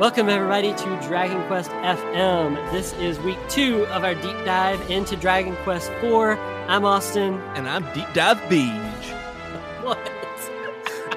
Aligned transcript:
Welcome, 0.00 0.30
everybody, 0.30 0.72
to 0.72 1.00
Dragon 1.02 1.46
Quest 1.46 1.70
FM. 1.72 2.72
This 2.72 2.94
is 2.94 3.18
week 3.18 3.36
two 3.50 3.84
of 3.88 4.02
our 4.02 4.14
deep 4.14 4.46
dive 4.46 4.90
into 4.90 5.14
Dragon 5.14 5.54
Quest 5.56 5.90
IV. 6.02 6.38
I'm 6.70 6.86
Austin. 6.86 7.34
And 7.54 7.68
I'm 7.68 7.84
Deep 7.92 8.06
Dive 8.14 8.40
Beach. 8.48 8.72
What? 9.82 9.98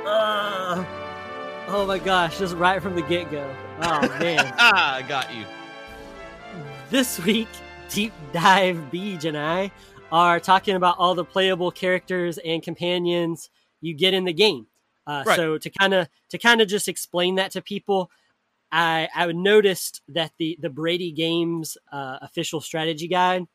Uh, 0.05 0.83
oh 1.69 1.85
my 1.87 1.97
gosh, 1.97 2.37
just 2.37 2.57
right 2.57 2.81
from 2.81 2.95
the 2.95 3.03
get 3.03 3.31
go. 3.31 3.55
Oh 3.81 4.01
man. 4.19 4.53
ah, 4.57 4.95
I 4.95 5.01
got 5.03 5.33
you. 5.33 5.45
This 6.89 7.17
week, 7.21 7.47
Deep 7.87 8.11
Dive 8.33 8.91
Beach 8.91 9.23
and 9.23 9.37
I 9.37 9.71
are 10.11 10.41
talking 10.41 10.75
about 10.75 10.97
all 10.99 11.15
the 11.15 11.23
playable 11.23 11.71
characters 11.71 12.37
and 12.37 12.61
companions 12.61 13.49
you 13.79 13.93
get 13.93 14.13
in 14.13 14.25
the 14.25 14.33
game. 14.33 14.67
Uh, 15.07 15.23
Right. 15.25 15.37
So 15.37 15.57
to 15.57 15.69
kind 15.69 15.93
of 15.93 16.09
to 16.31 16.37
kind 16.37 16.59
of 16.59 16.67
just 16.67 16.89
explain 16.89 17.35
that 17.35 17.51
to 17.51 17.61
people, 17.61 18.11
I 18.73 19.07
I 19.15 19.31
noticed 19.31 20.01
that 20.09 20.33
the 20.37 20.57
the 20.59 20.69
Brady 20.69 21.11
Games 21.11 21.77
uh, 21.91 22.17
official 22.21 22.59
strategy 22.59 23.07
guide 23.07 23.47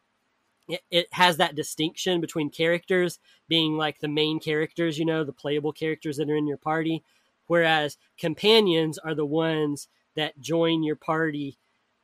it, 0.68 0.82
it 0.90 1.08
has 1.12 1.38
that 1.38 1.54
distinction 1.54 2.20
between 2.20 2.50
characters 2.50 3.18
being 3.48 3.76
like 3.76 3.98
the 3.98 4.08
main 4.08 4.38
characters, 4.38 4.98
you 4.98 5.04
know, 5.04 5.24
the 5.24 5.32
playable 5.32 5.72
characters 5.72 6.18
that 6.18 6.30
are 6.30 6.36
in 6.36 6.46
your 6.46 6.58
party, 6.58 7.02
whereas 7.46 7.96
companions 8.18 8.98
are 8.98 9.14
the 9.14 9.26
ones 9.26 9.88
that 10.14 10.38
join 10.40 10.82
your 10.82 10.96
party 10.96 11.56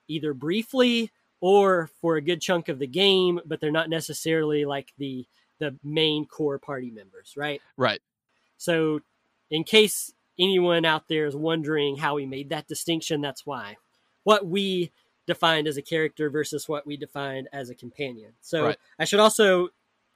either 0.09 0.33
briefly 0.33 1.13
or 1.41 1.91
for 2.01 2.17
a 2.17 2.23
good 2.23 2.41
chunk 2.41 2.69
of 2.69 2.79
the 2.79 2.87
game, 2.87 3.39
but 3.45 3.61
they're 3.61 3.71
not 3.71 3.91
necessarily 3.91 4.65
like 4.65 4.93
the 4.99 5.27
the 5.61 5.77
main 5.85 6.27
core 6.27 6.59
party 6.59 6.91
members, 6.91 7.35
right? 7.37 7.61
Right. 7.77 8.01
So, 8.57 9.01
in 9.51 9.63
case 9.63 10.13
anyone 10.39 10.85
out 10.85 11.09
there 11.09 11.27
is 11.27 11.37
wondering 11.37 11.97
how 11.97 12.15
we 12.17 12.27
made 12.27 12.49
that 12.51 12.67
distinction, 12.69 13.21
that's 13.21 13.47
why. 13.47 13.77
What 14.25 14.47
we 14.47 14.93
defined 15.27 15.67
as 15.69 15.77
a 15.77 15.83
character 15.83 16.29
versus 16.31 16.69
what 16.69 16.87
we 16.87 16.97
defined 16.97 17.49
as 17.53 17.71
a 17.71 17.75
companion. 17.75 18.33
So, 18.41 18.65
Right. 18.65 18.79
I 18.99 19.05
should 19.05 19.21
also 19.21 19.69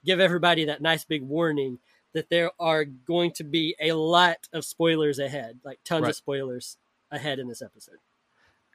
give 0.05 0.19
everybody 0.19 0.65
that 0.65 0.81
nice 0.81 1.03
big 1.03 1.23
warning 1.23 1.79
that 2.13 2.29
there 2.29 2.51
are 2.59 2.85
going 2.85 3.31
to 3.31 3.43
be 3.43 3.75
a 3.79 3.93
lot 3.93 4.47
of 4.53 4.65
spoilers 4.65 5.19
ahead, 5.19 5.59
like 5.63 5.79
tons 5.83 6.03
Right. 6.03 6.09
of 6.09 6.15
spoilers 6.15 6.77
ahead 7.11 7.39
in 7.39 7.47
this 7.47 7.61
episode. 7.61 7.97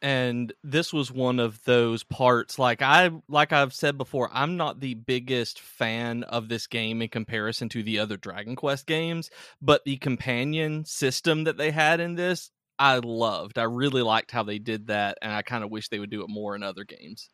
And 0.05 0.52
this 0.62 0.92
was 0.92 1.10
one 1.10 1.41
of 1.41 1.64
those 1.64 2.05
parts 2.05 2.58
like 2.58 2.83
I 2.83 3.10
like 3.27 3.55
I've 3.55 3.72
said 3.72 3.97
before, 3.97 4.28
I'm 4.34 4.58
not 4.58 4.80
the 4.80 4.92
biggest 4.92 5.60
fan 5.60 6.24
of 6.24 6.50
this 6.50 6.66
game 6.66 7.00
in 7.00 7.08
comparison 7.08 7.70
to 7.70 7.83
the 7.83 7.98
other 8.00 8.19
Dragon 8.19 8.55
Quest 8.55 8.86
games, 8.86 9.30
but 9.62 9.82
the 9.86 9.97
companion 9.97 10.84
system 10.84 11.44
that 11.44 11.56
they 11.56 11.70
had 11.70 12.00
in 12.00 12.16
this 12.16 12.50
I 12.78 12.98
loved. 12.98 13.56
I 13.56 13.62
really 13.62 14.02
liked 14.02 14.30
how 14.30 14.42
they 14.42 14.58
did 14.58 14.88
that 14.88 15.16
and 15.22 15.32
I 15.32 15.41
kind 15.41 15.64
of 15.64 15.70
wish 15.70 15.88
they 15.88 15.98
would 15.98 16.10
do 16.10 16.22
it 16.22 16.28
more 16.28 16.55
in 16.55 16.62
other 16.62 16.84
games. 16.84 17.30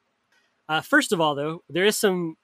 Uh, 0.68 0.80
first 0.80 1.10
of 1.10 1.20
all, 1.20 1.34
though, 1.34 1.64
there 1.68 1.86
is 1.86 1.98
some 1.98 2.36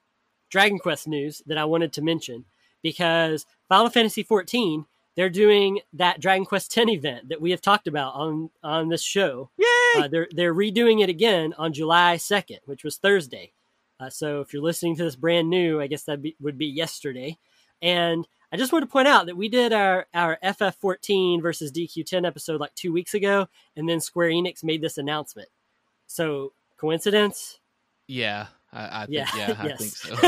Dragon 0.50 0.80
Quest 0.80 1.06
news 1.06 1.40
that 1.46 1.56
I 1.56 1.66
wanted 1.66 1.92
to 1.92 2.02
mention 2.02 2.46
because 2.82 3.46
Final 3.68 3.90
Fantasy 3.90 4.24
XIV 4.24 4.86
they're 5.16 5.30
doing 5.30 5.80
that 5.94 6.20
Dragon 6.20 6.44
Quest 6.44 6.76
X 6.76 6.90
event 6.90 7.30
that 7.30 7.40
we 7.40 7.50
have 7.50 7.62
talked 7.62 7.86
about 7.88 8.14
on 8.14 8.50
on 8.62 8.88
this 8.88 9.02
show. 9.02 9.50
Yay! 9.56 10.02
Uh, 10.02 10.08
they're 10.08 10.28
they're 10.30 10.54
redoing 10.54 11.02
it 11.02 11.08
again 11.08 11.54
on 11.58 11.72
July 11.72 12.16
second, 12.18 12.60
which 12.66 12.84
was 12.84 12.96
Thursday. 12.96 13.52
Uh, 13.98 14.10
so 14.10 14.40
if 14.40 14.52
you're 14.52 14.62
listening 14.62 14.94
to 14.96 15.04
this 15.04 15.16
brand 15.16 15.48
new, 15.48 15.80
I 15.80 15.86
guess 15.86 16.02
that 16.02 16.20
be, 16.20 16.36
would 16.38 16.58
be 16.58 16.66
yesterday. 16.66 17.38
And 17.80 18.28
I 18.52 18.56
just 18.58 18.72
want 18.72 18.82
to 18.82 18.90
point 18.90 19.08
out 19.08 19.26
that 19.26 19.36
we 19.36 19.48
did 19.48 19.72
our 19.72 20.06
our 20.14 20.38
FF14 20.44 21.40
versus 21.40 21.72
DQ10 21.72 22.26
episode 22.26 22.60
like 22.60 22.74
two 22.74 22.92
weeks 22.92 23.14
ago, 23.14 23.48
and 23.74 23.88
then 23.88 24.00
Square 24.00 24.30
Enix 24.30 24.62
made 24.62 24.82
this 24.82 24.98
announcement. 24.98 25.48
So 26.06 26.52
coincidence? 26.76 27.58
yeah. 28.06 28.46
I, 28.72 29.02
I 29.02 29.06
think 29.06 29.14
Yeah. 29.14 29.26
yeah, 29.36 29.56
I 29.58 29.66
yes. 29.68 29.78
think 29.78 29.92
so. 29.92 30.14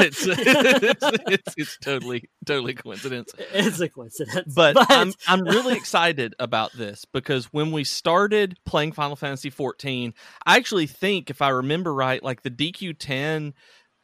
it's, 0.00 0.26
it's, 0.26 1.02
it's 1.26 1.54
it's 1.56 1.78
totally 1.78 2.28
totally 2.44 2.74
coincidence. 2.74 3.32
it's 3.52 3.80
a 3.80 3.88
coincidence. 3.88 4.54
but, 4.54 4.76
I'm 4.90 5.12
I'm 5.26 5.42
really 5.42 5.74
excited 5.76 6.34
about 6.38 6.72
this 6.72 7.04
because 7.12 7.46
when 7.46 7.72
we 7.72 7.84
started 7.84 8.56
playing 8.66 8.92
Final 8.92 9.16
Fantasy 9.16 9.50
14, 9.50 10.14
I 10.44 10.56
actually 10.56 10.86
think 10.86 11.30
if 11.30 11.42
I 11.42 11.48
remember 11.48 11.92
right, 11.94 12.22
like 12.22 12.42
the 12.42 12.50
DQ10 12.50 13.52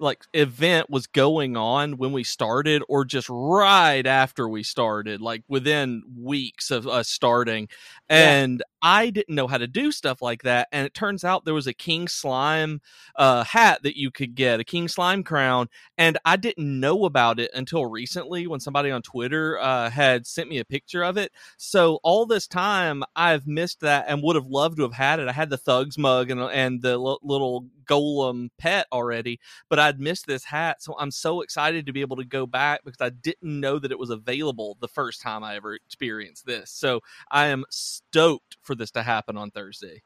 like 0.01 0.25
event 0.33 0.91
was 0.91 1.07
going 1.07 1.57
on 1.57 1.97
when 1.97 2.11
we 2.11 2.25
started 2.25 2.83
or 2.89 3.05
just 3.05 3.29
right 3.31 4.05
after 4.05 4.49
we 4.49 4.65
started 4.65 5.21
like 5.21 5.45
within 5.47 6.03
weeks 6.19 6.73
of 6.73 6.89
us 6.89 7.09
starting 7.09 7.69
Yeah. 8.11 8.17
and 8.33 8.63
i 8.83 9.11
didn't 9.11 9.35
know 9.35 9.47
how 9.47 9.59
to 9.59 9.67
do 9.67 9.93
stuff 9.93 10.21
like 10.23 10.43
that 10.43 10.69
and 10.73 10.87
it 10.87 10.95
turns 10.95 11.25
out 11.25 11.45
there 11.45 11.55
was 11.55 11.67
a 11.67 11.73
king 11.75 12.09
slime 12.09 12.81
uh, 13.17 13.45
hat 13.45 13.83
that 13.83 13.97
you 13.99 14.11
could 14.11 14.35
get 14.35 14.61
a 14.61 14.65
king 14.65 14.89
slime 14.89 15.23
crown 15.23 15.69
and 15.99 16.19
I 16.25 16.37
didn't 16.37 16.81
know 16.81 17.05
about 17.05 17.39
it 17.39 17.51
until 17.55 17.87
recently 17.87 18.47
when 18.47 18.61
somebody 18.61 18.91
on 18.91 19.03
Twitter 19.03 19.59
uh, 19.59 19.91
had 19.91 20.27
sent 20.27 20.49
me 20.49 20.59
a 20.59 20.65
picture 20.65 21.05
of 21.05 21.17
it. 21.17 21.33
So 21.57 22.01
all 22.03 22.27
this 22.27 22.47
time 22.47 23.03
I've 23.15 23.47
missed 23.47 23.81
that 23.81 24.07
and 24.09 24.23
would 24.23 24.37
have 24.37 24.47
loved 24.47 24.77
to 24.79 24.83
have 24.83 24.95
had 24.95 25.21
it. 25.21 25.29
I 25.29 25.33
had 25.33 25.51
the 25.51 25.57
Thugs 25.59 25.99
mug 25.99 26.31
and 26.31 26.41
and 26.41 26.83
the 26.83 26.93
l- 26.93 27.21
little 27.23 27.67
golem 27.87 28.49
pet 28.59 28.87
already, 28.93 29.39
but 29.69 29.79
I'd 29.79 30.01
missed 30.01 30.27
this 30.27 30.45
hat. 30.45 30.83
So 30.83 30.95
I'm 30.99 31.11
so 31.11 31.41
excited 31.43 31.87
to 31.87 31.93
be 31.93 32.01
able 32.01 32.17
to 32.17 32.25
go 32.25 32.47
back 32.47 32.81
because 32.85 33.01
I 33.01 33.11
didn't 33.11 33.61
know 33.61 33.79
that 33.79 33.91
it 33.93 33.99
was 33.99 34.11
available 34.11 34.77
the 34.81 34.89
first 34.89 35.21
time 35.21 35.43
I 35.45 35.57
ever 35.57 35.75
experienced 35.75 36.47
this. 36.47 36.71
So 36.71 37.01
I 37.31 37.47
am 37.47 37.65
stoked 37.71 38.57
for 38.63 38.72
this 38.75 38.91
to 38.93 39.03
happen 39.03 39.37
on 39.37 39.51
Thursday. 39.51 40.03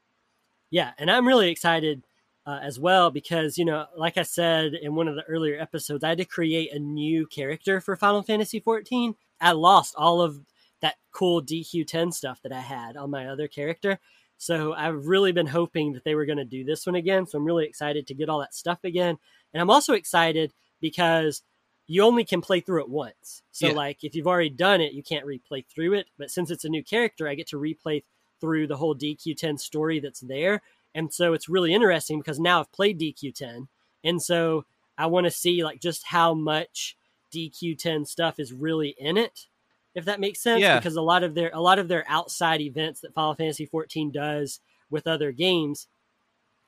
yeah, 0.70 0.92
and 0.98 1.10
I'm 1.10 1.26
really 1.26 1.50
excited 1.50 2.04
uh, 2.46 2.60
as 2.62 2.78
well 2.78 3.10
because 3.10 3.58
you 3.58 3.64
know, 3.64 3.86
like 3.96 4.16
I 4.18 4.22
said 4.22 4.74
in 4.74 4.94
one 4.94 5.08
of 5.08 5.14
the 5.16 5.24
earlier 5.24 5.60
episodes, 5.60 6.04
I 6.04 6.10
had 6.10 6.18
to 6.18 6.24
create 6.24 6.72
a 6.72 6.78
new 6.78 7.26
character 7.26 7.80
for 7.80 7.96
Final 7.96 8.22
Fantasy 8.22 8.60
14. 8.60 9.14
I 9.40 9.52
lost 9.52 9.94
all 9.96 10.20
of 10.20 10.40
that 10.80 10.96
cool 11.12 11.40
DQ10 11.40 12.12
stuff 12.12 12.40
that 12.42 12.52
I 12.52 12.60
had 12.60 12.96
on 12.96 13.10
my 13.10 13.26
other 13.28 13.48
character. 13.48 13.98
So 14.38 14.74
I've 14.74 15.06
really 15.06 15.32
been 15.32 15.46
hoping 15.46 15.92
that 15.94 16.04
they 16.04 16.14
were 16.14 16.26
going 16.26 16.36
to 16.38 16.44
do 16.44 16.62
this 16.62 16.84
one 16.84 16.94
again. 16.94 17.26
So 17.26 17.38
I'm 17.38 17.44
really 17.44 17.64
excited 17.66 18.06
to 18.06 18.14
get 18.14 18.28
all 18.28 18.40
that 18.40 18.54
stuff 18.54 18.80
again. 18.84 19.16
And 19.54 19.60
I'm 19.62 19.70
also 19.70 19.94
excited 19.94 20.52
because 20.80 21.42
you 21.86 22.02
only 22.02 22.24
can 22.24 22.42
play 22.42 22.60
through 22.60 22.82
it 22.82 22.90
once. 22.90 23.42
So 23.52 23.68
Yeah. 23.68 23.72
like 23.72 24.04
if 24.04 24.14
you've 24.14 24.26
already 24.26 24.50
done 24.50 24.82
it, 24.82 24.92
you 24.92 25.02
can't 25.02 25.24
replay 25.26 25.64
through 25.66 25.94
it. 25.94 26.08
But 26.18 26.30
since 26.30 26.50
it's 26.50 26.64
a 26.66 26.68
new 26.68 26.84
character, 26.84 27.26
I 27.26 27.34
get 27.34 27.46
to 27.48 27.56
replay 27.56 28.02
through 28.40 28.66
the 28.66 28.76
whole 28.76 28.94
DQ10 28.94 29.58
story 29.58 30.00
that's 30.00 30.20
there. 30.20 30.62
And 30.94 31.12
so 31.12 31.32
it's 31.32 31.48
really 31.48 31.74
interesting 31.74 32.18
because 32.18 32.40
now 32.40 32.60
I've 32.60 32.72
played 32.72 32.98
DQ10. 32.98 33.68
And 34.04 34.22
so 34.22 34.64
I 34.96 35.06
want 35.06 35.24
to 35.26 35.30
see 35.30 35.62
like 35.62 35.80
just 35.80 36.04
how 36.06 36.32
much 36.34 36.96
DQ10 37.34 38.06
stuff 38.06 38.38
is 38.38 38.52
really 38.52 38.94
in 38.98 39.16
it, 39.16 39.46
if 39.94 40.04
that 40.06 40.20
makes 40.20 40.42
sense. 40.42 40.62
Yeah. 40.62 40.78
Because 40.78 40.96
a 40.96 41.02
lot 41.02 41.22
of 41.22 41.34
their 41.34 41.50
a 41.52 41.60
lot 41.60 41.78
of 41.78 41.88
their 41.88 42.04
outside 42.08 42.60
events 42.60 43.00
that 43.00 43.14
Final 43.14 43.34
Fantasy 43.34 43.66
14 43.66 44.10
does 44.10 44.60
with 44.90 45.06
other 45.06 45.32
games, 45.32 45.88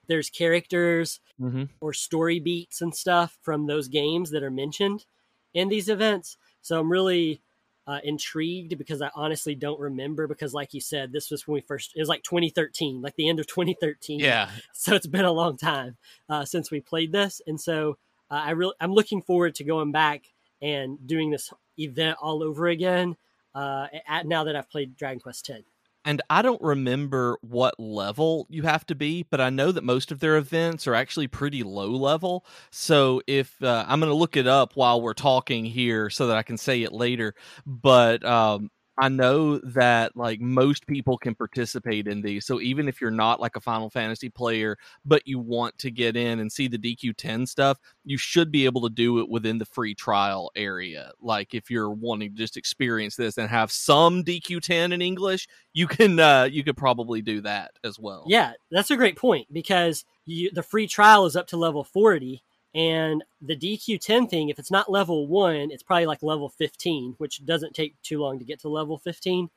there's 0.09 0.31
characters 0.31 1.21
Mm-hmm. 1.41 1.67
or 1.81 1.93
story 1.93 2.41
beats 2.41 2.81
and 2.83 2.93
stuff 2.93 3.39
from 3.43 3.69
those 3.69 3.87
games 3.87 4.31
that 4.33 4.43
are 4.43 4.51
mentioned 4.51 5.05
in 5.55 5.69
these 5.69 5.89
events. 5.89 6.37
So 6.63 6.81
I'm 6.81 6.91
really 6.91 7.41
uh, 7.89 8.01
intrigued 8.05 8.77
because 8.77 9.01
I 9.01 9.11
honestly 9.15 9.55
don't 9.55 9.81
remember 9.81 10.29
because, 10.29 10.53
like 10.53 10.75
you 10.75 10.81
said, 10.81 11.11
this 11.11 11.31
was 11.31 11.49
when 11.49 11.55
we 11.55 11.61
first. 11.63 11.93
It 11.97 12.01
was 12.01 12.09
like 12.09 12.23
2013, 12.23 13.01
like 13.01 13.17
the 13.17 13.29
end 13.29 13.41
of 13.41 13.47
2013. 13.47 14.21
Yeah, 14.21 14.51
So 14.75 14.95
it's 14.95 15.07
been 15.07 15.25
a 15.25 15.33
long 15.33 15.57
time 15.57 15.97
uh, 16.29 16.45
since 16.45 16.71
we 16.71 16.81
played 16.81 17.13
this, 17.13 17.41
and 17.47 17.59
so 17.59 17.97
uh, 18.31 18.43
I 18.45 18.51
really 18.51 18.75
I'm 18.79 18.93
looking 18.93 19.23
forward 19.23 19.55
to 19.57 19.65
going 19.65 19.91
back 19.91 20.25
and 20.61 20.99
doing 21.07 21.31
this 21.31 21.51
event 21.79 22.19
all 22.21 22.43
over 22.43 22.69
again. 22.69 23.17
Uh, 23.55 23.87
at, 24.07 24.27
now 24.27 24.45
that 24.45 24.55
I've 24.55 24.71
played 24.71 24.95
Dragon 24.95 25.19
Quest 25.19 25.49
X. 25.49 25.63
And 26.09 26.23
I 26.31 26.41
don't 26.41 26.63
remember 26.63 27.37
what 27.43 27.79
level 27.79 28.47
you 28.49 28.63
have 28.63 28.87
to 28.87 28.95
be, 28.95 29.25
but 29.25 29.43
I 29.43 29.51
know 29.51 29.73
that 29.73 29.85
most 29.85 30.11
of 30.11 30.21
their 30.21 30.39
events 30.39 30.87
are 30.87 30.95
actually 30.95 31.29
pretty 31.29 31.63
low 31.63 31.91
level. 31.91 32.47
So 32.71 33.21
if 33.27 33.63
uh, 33.63 33.85
I'm 33.87 34.01
going 34.01 34.09
to 34.09 34.17
look 34.17 34.35
it 34.35 34.47
up 34.47 34.75
while 34.75 35.03
we're 35.03 35.13
talking 35.13 35.67
here 35.67 36.09
so 36.09 36.29
that 36.29 36.39
I 36.39 36.43
can 36.43 36.57
say 36.57 36.83
it 36.83 36.95
later, 36.95 37.35
but 37.67 38.25
um, 38.25 38.71
I 39.01 39.09
know 39.09 39.59
that 39.59 40.17
like 40.17 40.41
most 40.41 40.87
people 40.89 41.19
can 41.19 41.37
participate 41.37 42.09
in 42.09 42.21
these. 42.21 42.45
So 42.45 42.61
even 42.61 42.89
if 42.89 43.01
you're 43.01 43.13
not 43.13 43.41
like 43.41 43.55
a 43.55 43.61
Final 43.61 43.91
Fantasy 43.91 44.29
player, 44.29 44.77
but 45.05 45.27
you 45.27 45.39
want 45.39 45.79
to 45.79 45.91
get 45.93 46.17
in 46.17 46.41
and 46.41 46.51
see 46.51 46.67
the 46.67 46.79
DQ10 46.79 47.47
stuff, 47.47 47.79
you 48.05 48.19
should 48.19 48.51
be 48.51 48.65
able 48.65 48.83
to 48.83 48.91
do 48.91 49.21
it 49.21 49.29
within 49.29 49.59
the 49.59 49.65
free 49.65 49.95
trial 49.95 50.51
area. 50.57 51.13
Like 51.21 51.55
if 51.55 51.71
you're 51.71 51.91
wanting 51.91 52.33
to 52.33 52.37
just 52.37 52.57
experience 52.57 53.15
this 53.15 53.39
and 53.39 53.49
have 53.49 53.71
some 53.71 54.25
DQ10 54.25 54.93
in 54.93 55.01
English, 55.01 55.47
you 55.73 55.87
can 55.87 56.19
uh 56.19 56.49
you 56.51 56.65
could 56.65 56.77
probably 56.77 57.23
do 57.23 57.41
that 57.43 57.73
as 57.85 58.01
well. 58.01 58.25
Yeah, 58.27 58.55
that's 58.73 58.91
a 58.91 58.97
great 58.97 59.17
point 59.17 59.47
because 59.53 60.05
you, 60.27 60.51
the 60.53 60.63
free 60.65 60.89
trial 60.89 61.25
is 61.25 61.37
up 61.37 61.47
to 61.49 61.57
level 61.57 61.85
40 61.85 62.43
and 62.75 63.25
the 63.41 63.57
DQ10 63.57 64.29
thing 64.29 64.49
if 64.49 64.59
it's 64.59 64.71
not 64.71 64.91
level 64.91 65.27
1, 65.27 65.71
it's 65.71 65.83
probably 65.83 66.07
like 66.07 66.23
level 66.23 66.49
15, 66.49 67.15
which 67.19 67.45
doesn't 67.45 67.75
take 67.75 68.01
too 68.03 68.21
long 68.21 68.39
to 68.39 68.45
get 68.45 68.61
to 68.61 68.69
level 68.69 68.99
15 68.99 69.51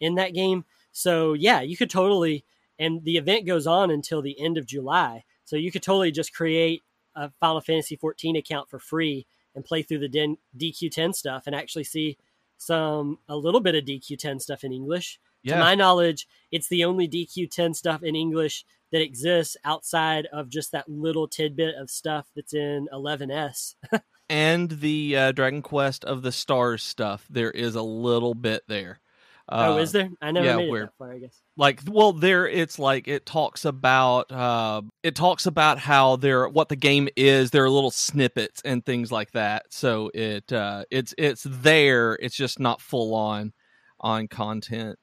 in 0.00 0.14
that 0.16 0.34
game. 0.34 0.64
So, 0.92 1.32
yeah, 1.34 1.60
you 1.60 1.76
could 1.76 1.90
totally 1.90 2.44
and 2.78 3.02
the 3.04 3.16
event 3.16 3.46
goes 3.46 3.66
on 3.66 3.90
until 3.90 4.22
the 4.22 4.38
end 4.40 4.58
of 4.58 4.66
July. 4.66 5.24
So 5.44 5.56
you 5.56 5.72
could 5.72 5.82
totally 5.82 6.10
just 6.10 6.34
create 6.34 6.82
a 7.14 7.30
Final 7.40 7.60
Fantasy 7.60 7.96
14 7.96 8.36
account 8.36 8.68
for 8.68 8.78
free 8.78 9.26
and 9.54 9.64
play 9.64 9.82
through 9.82 10.00
the 10.00 10.36
DQ10 10.58 11.14
stuff 11.14 11.46
and 11.46 11.54
actually 11.56 11.84
see 11.84 12.18
some 12.58 13.18
a 13.28 13.36
little 13.36 13.60
bit 13.60 13.74
of 13.74 13.84
DQ10 13.84 14.40
stuff 14.40 14.64
in 14.64 14.72
English. 14.72 15.18
Yeah. 15.42 15.54
To 15.54 15.60
my 15.60 15.74
knowledge, 15.74 16.26
it's 16.50 16.68
the 16.68 16.84
only 16.84 17.08
DQ10 17.08 17.74
stuff 17.76 18.02
in 18.02 18.16
English 18.16 18.64
that 18.92 19.02
exists 19.02 19.56
outside 19.64 20.26
of 20.32 20.48
just 20.48 20.72
that 20.72 20.88
little 20.88 21.28
tidbit 21.28 21.74
of 21.76 21.90
stuff 21.90 22.26
that's 22.34 22.54
in 22.54 22.88
11S. 22.92 23.74
and 24.28 24.70
the 24.70 25.16
uh, 25.16 25.32
Dragon 25.32 25.62
Quest 25.62 26.04
of 26.04 26.22
the 26.22 26.32
Stars 26.32 26.82
stuff, 26.82 27.26
there 27.28 27.50
is 27.50 27.74
a 27.74 27.82
little 27.82 28.34
bit 28.34 28.62
there. 28.68 29.00
Uh, 29.48 29.74
oh, 29.74 29.78
is 29.78 29.92
there? 29.92 30.10
I 30.20 30.32
never 30.32 30.46
yeah, 30.46 30.56
made 30.56 30.74
it 30.74 30.80
that 30.80 30.98
far. 30.98 31.12
I 31.12 31.18
guess. 31.18 31.40
Like, 31.56 31.80
well, 31.86 32.12
there 32.12 32.48
it's 32.48 32.80
like 32.80 33.06
it 33.06 33.24
talks 33.26 33.64
about 33.64 34.32
uh, 34.32 34.82
it 35.04 35.14
talks 35.14 35.46
about 35.46 35.78
how 35.78 36.16
there 36.16 36.48
what 36.48 36.68
the 36.68 36.74
game 36.74 37.08
is. 37.14 37.52
There 37.52 37.62
are 37.62 37.70
little 37.70 37.92
snippets 37.92 38.60
and 38.64 38.84
things 38.84 39.12
like 39.12 39.30
that. 39.32 39.66
So 39.70 40.10
it 40.12 40.52
uh, 40.52 40.84
it's 40.90 41.14
it's 41.16 41.44
there. 41.48 42.14
It's 42.14 42.34
just 42.34 42.58
not 42.58 42.80
full 42.80 43.14
on 43.14 43.52
on 44.00 44.26
content. 44.26 44.98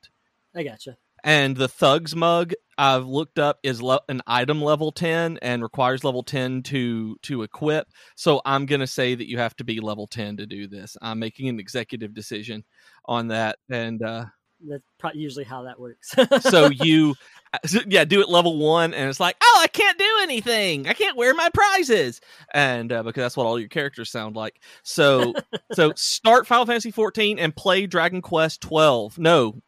I 0.53 0.63
gotcha. 0.63 0.97
And 1.23 1.55
the 1.55 1.67
Thugs 1.67 2.15
mug 2.15 2.53
I've 2.77 3.05
looked 3.05 3.39
up 3.39 3.59
is 3.63 3.81
le- 3.81 4.01
an 4.09 4.21
item 4.25 4.61
level 4.61 4.91
10 4.91 5.39
and 5.41 5.61
requires 5.61 6.03
level 6.03 6.23
10 6.23 6.63
to 6.63 7.15
to 7.23 7.43
equip. 7.43 7.87
So 8.15 8.41
I'm 8.45 8.65
going 8.65 8.81
to 8.81 8.87
say 8.87 9.15
that 9.15 9.29
you 9.29 9.37
have 9.37 9.55
to 9.57 9.63
be 9.63 9.79
level 9.79 10.07
10 10.07 10.37
to 10.37 10.45
do 10.45 10.67
this. 10.67 10.97
I'm 11.01 11.19
making 11.19 11.49
an 11.49 11.59
executive 11.59 12.13
decision 12.13 12.63
on 13.05 13.27
that 13.27 13.57
and 13.69 14.01
uh 14.01 14.25
that's 14.65 14.83
probably 14.97 15.19
usually 15.19 15.43
how 15.43 15.63
that 15.63 15.77
works. 15.77 16.15
so 16.39 16.69
you 16.71 17.15
yeah, 17.85 18.05
do 18.05 18.21
it 18.21 18.29
level 18.29 18.57
1 18.57 18.93
and 18.93 19.09
it's 19.09 19.19
like, 19.19 19.35
"Oh, 19.41 19.59
I 19.61 19.67
can't 19.67 19.97
do 19.97 20.19
anything. 20.21 20.87
I 20.87 20.93
can't 20.93 21.17
wear 21.17 21.33
my 21.33 21.49
prizes." 21.53 22.21
And 22.53 22.91
uh, 22.91 23.03
because 23.03 23.21
that's 23.21 23.35
what 23.35 23.45
all 23.45 23.59
your 23.59 23.67
characters 23.67 24.09
sound 24.09 24.37
like. 24.37 24.61
So 24.83 25.33
so 25.73 25.91
start 25.95 26.47
Final 26.47 26.65
Fantasy 26.65 26.91
14 26.91 27.39
and 27.39 27.53
play 27.53 27.87
Dragon 27.87 28.21
Quest 28.21 28.61
12. 28.61 29.19
No, 29.19 29.61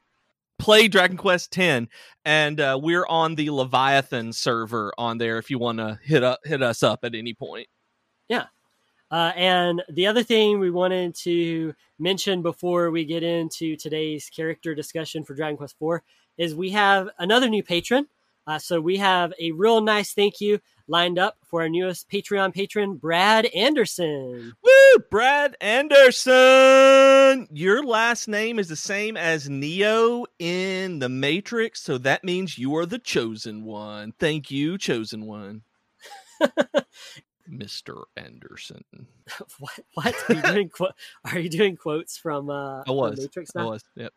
play 0.58 0.88
Dragon 0.88 1.18
Quest 1.18 1.52
10 1.52 1.90
and 2.24 2.60
uh, 2.60 2.80
we're 2.82 3.06
on 3.08 3.36
the 3.36 3.50
Leviathan 3.50 4.34
server 4.34 4.94
on 4.98 5.18
there 5.18 5.38
if 5.38 5.50
you 5.50 5.60
want 5.60 5.80
to 5.80 6.00
hit 6.04 6.24
up 6.24 6.40
hit 6.44 6.62
us 6.62 6.84
up 6.84 7.04
at 7.04 7.16
any 7.16 7.34
point. 7.34 7.68
Yeah. 8.30 8.46
Uh, 9.12 9.32
and 9.36 9.84
the 9.90 10.08
other 10.08 10.24
thing 10.24 10.60
we 10.60 10.72
wanted 10.72 11.16
to 11.16 11.74
mention 12.00 12.42
before 12.42 12.90
we 12.90 13.06
get 13.06 13.24
into 13.24 13.76
today's 13.76 14.30
character 14.30 14.74
discussion 14.74 15.24
for 15.24 15.36
Dragon 15.36 15.58
Quest 15.58 15.76
4 15.78 16.04
is 16.38 16.56
we 16.56 16.72
have 16.72 17.10
another 17.20 17.48
new 17.48 17.64
patron. 17.64 18.08
Uh, 18.48 18.60
so 18.60 18.80
we 18.80 18.98
have 18.98 19.34
a 19.40 19.52
real 19.52 19.82
nice 19.82 20.14
thank 20.14 20.40
you 20.40 20.60
lined 20.88 21.18
up 21.18 21.38
for 21.44 21.62
our 21.62 21.70
newest 21.70 22.10
Patreon 22.10 22.54
patron, 22.54 22.96
Brad 22.96 23.46
Anderson. 23.48 24.54
Woo! 24.64 25.04
Brad 25.10 25.58
Anderson! 25.62 27.48
Your 27.52 27.84
last 27.84 28.28
name 28.28 28.60
is 28.60 28.68
the 28.68 28.76
same 28.76 29.18
as 29.18 29.50
Neo 29.50 30.26
in 30.38 31.00
The 31.00 31.10
Matrix, 31.10 31.82
so 31.82 31.98
that 32.00 32.24
means 32.24 32.58
you 32.58 32.76
are 32.76 32.86
the 32.86 33.00
chosen 33.00 33.64
one. 33.64 34.14
Thank 34.20 34.52
you, 34.52 34.78
chosen 34.78 35.26
one. 35.26 35.64
Mr. 37.50 38.04
Anderson. 38.18 38.84
what? 39.60 39.80
What 39.94 40.16
are 40.30 40.34
you 40.34 40.42
doing? 40.42 40.70
Qu- 40.70 40.88
are 41.26 41.40
you 41.40 41.50
doing 41.50 41.76
quotes 41.76 42.18
from 42.18 42.50
uh, 42.50 42.84
I 42.88 42.92
was. 42.92 43.20
Matrix 43.20 43.56
now? 43.56 43.62
I 43.62 43.66
was. 43.72 43.84
Yep. 43.96 44.14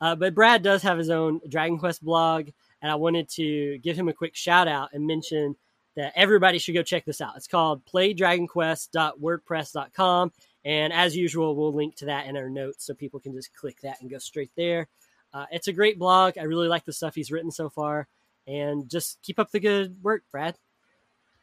Uh, 0.00 0.14
but 0.14 0.34
Brad 0.34 0.62
does 0.62 0.82
have 0.82 0.98
his 0.98 1.08
own 1.10 1.40
Dragon 1.48 1.78
Quest 1.78 2.04
blog, 2.04 2.50
and 2.82 2.90
I 2.90 2.94
wanted 2.94 3.28
to 3.30 3.78
give 3.78 3.96
him 3.96 4.08
a 4.08 4.12
quick 4.12 4.34
shout 4.34 4.68
out 4.68 4.90
and 4.92 5.06
mention 5.06 5.56
that 5.96 6.12
everybody 6.14 6.58
should 6.58 6.74
go 6.74 6.82
check 6.82 7.04
this 7.04 7.20
out. 7.20 7.36
It's 7.36 7.48
called 7.48 7.84
playdragonquest.wordpress.com. 7.86 10.32
And 10.64 10.92
as 10.92 11.16
usual, 11.16 11.56
we'll 11.56 11.72
link 11.72 11.96
to 11.96 12.04
that 12.06 12.26
in 12.26 12.36
our 12.36 12.50
notes 12.50 12.84
so 12.84 12.94
people 12.94 13.20
can 13.20 13.32
just 13.32 13.54
click 13.54 13.80
that 13.82 14.00
and 14.00 14.10
go 14.10 14.18
straight 14.18 14.50
there. 14.56 14.88
Uh, 15.32 15.46
it's 15.50 15.68
a 15.68 15.72
great 15.72 15.98
blog. 15.98 16.36
I 16.38 16.42
really 16.42 16.68
like 16.68 16.84
the 16.84 16.92
stuff 16.92 17.14
he's 17.14 17.30
written 17.30 17.50
so 17.50 17.70
far. 17.70 18.08
And 18.46 18.86
just 18.88 19.22
keep 19.22 19.38
up 19.38 19.50
the 19.50 19.60
good 19.60 19.96
work, 20.02 20.24
Brad. 20.30 20.56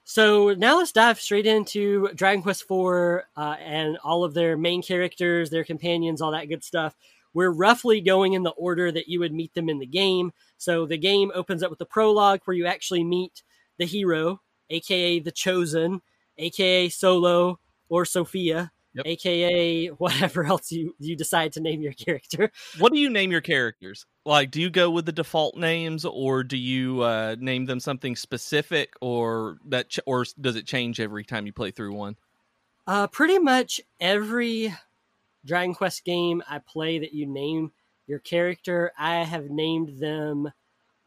So 0.04 0.54
now 0.54 0.78
let's 0.78 0.92
dive 0.92 1.20
straight 1.20 1.48
into 1.48 2.10
Dragon 2.14 2.44
Quest 2.44 2.64
IV 2.64 3.24
uh, 3.38 3.56
and 3.60 3.98
all 4.04 4.26
of 4.26 4.34
their 4.34 4.58
main 4.58 4.82
characters, 4.82 5.50
their 5.50 5.64
companions, 5.64 6.22
all 6.22 6.32
that 6.32 6.50
good 6.50 6.64
stuff. 6.64 6.96
We're 7.34 7.52
roughly 7.52 8.02
going 8.02 8.34
in 8.34 8.44
the 8.44 8.52
order 8.52 8.92
that 8.92 9.08
you 9.08 9.20
would 9.20 9.34
meet 9.34 9.54
them 9.54 9.70
in 9.70 9.80
the 9.80 9.86
game. 9.86 10.32
So 10.58 10.86
the 10.86 10.98
game 10.98 11.32
opens 11.34 11.64
up 11.64 11.70
with 11.70 11.80
the 11.80 11.86
prologue 11.86 12.42
where 12.46 12.56
you 12.56 12.66
actually 12.66 13.04
meet 13.04 13.44
the 13.78 13.86
hero, 13.86 14.42
aka 14.70 15.20
the 15.20 15.32
chosen, 15.32 16.02
aka 16.38 16.90
Solo 16.90 17.60
or 17.90 18.06
Sophia, 18.06 18.72
yep. 18.94 19.06
aka 19.06 19.88
whatever 19.98 20.46
else 20.46 20.72
you 20.72 20.96
you 21.00 21.16
decide 21.16 21.54
to 21.54 21.62
name 21.62 21.82
your 21.82 21.94
character. 21.94 22.52
What 22.80 22.94
do 22.94 23.00
you 23.00 23.10
name 23.10 23.32
your 23.32 23.42
characters? 23.42 24.06
Like, 24.26 24.52
do 24.52 24.62
you 24.62 24.70
go 24.70 24.90
with 24.90 25.06
the 25.06 25.12
default 25.12 25.58
names, 25.58 26.06
or 26.06 26.44
do 26.44 26.58
you 26.58 27.02
uh, 27.02 27.36
name 27.40 27.66
them 27.66 27.80
something 27.80 28.16
specific, 28.16 28.94
or 29.02 29.58
that, 29.66 29.90
ch- 29.90 30.00
or 30.06 30.26
does 30.40 30.56
it 30.56 30.66
change 30.66 31.02
every 31.02 31.26
time 31.26 31.46
you 31.46 31.52
play 31.52 31.72
through 31.72 31.94
one? 31.94 32.16
Uh, 32.88 33.08
pretty 33.08 33.38
much 33.38 33.82
every 34.00 34.74
Dragon 35.46 35.74
Quest 35.74 36.06
game 36.06 36.44
I 36.48 36.60
play 36.60 37.00
that 37.00 37.14
you 37.14 37.26
name 37.26 37.72
your 38.08 38.20
character, 38.20 38.92
I 38.98 39.24
have 39.24 39.50
named 39.50 40.00
them 40.00 40.52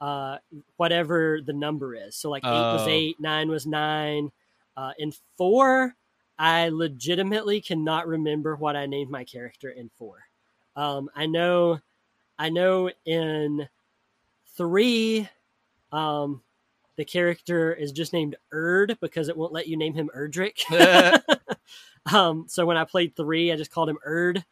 uh, 0.01 0.39
whatever 0.77 1.41
the 1.45 1.53
number 1.53 1.95
is. 1.95 2.17
So 2.17 2.31
like 2.31 2.45
eight 2.45 2.49
was 2.49 2.87
oh. 2.87 2.91
eight, 2.91 3.21
nine 3.21 3.49
was 3.49 3.67
nine. 3.67 4.31
Uh, 4.77 4.93
in 4.99 5.13
four, 5.37 5.95
I 6.39 6.69
legitimately 6.69 7.61
cannot 7.61 8.07
remember 8.07 8.57
what 8.57 8.77
I 8.77 8.87
named 8.87 9.11
my 9.11 9.25
character 9.25 9.71
in 9.71 9.91
four. 9.99 10.19
Um, 10.75 11.09
I 11.15 11.27
know, 11.27 11.81
I 12.39 12.51
know 12.51 12.91
in 13.07 13.69
three, 14.57 15.29
um, 15.93 16.43
the 16.97 17.05
character 17.05 17.73
is 17.73 17.93
just 17.93 18.13
named 18.13 18.37
Erd 18.53 18.99
because 19.01 19.29
it 19.29 19.37
won't 19.37 19.53
let 19.53 19.69
you 19.69 19.77
name 19.77 19.95
him 19.95 20.11
Erdrick. 20.17 20.63
um, 22.13 22.47
so 22.49 22.67
when 22.67 22.77
I 22.77 22.85
played 22.85 23.17
three, 23.17 23.53
I 23.53 23.57
just 23.57 23.71
called 23.71 23.89
him 23.89 23.99
Erd 24.05 24.45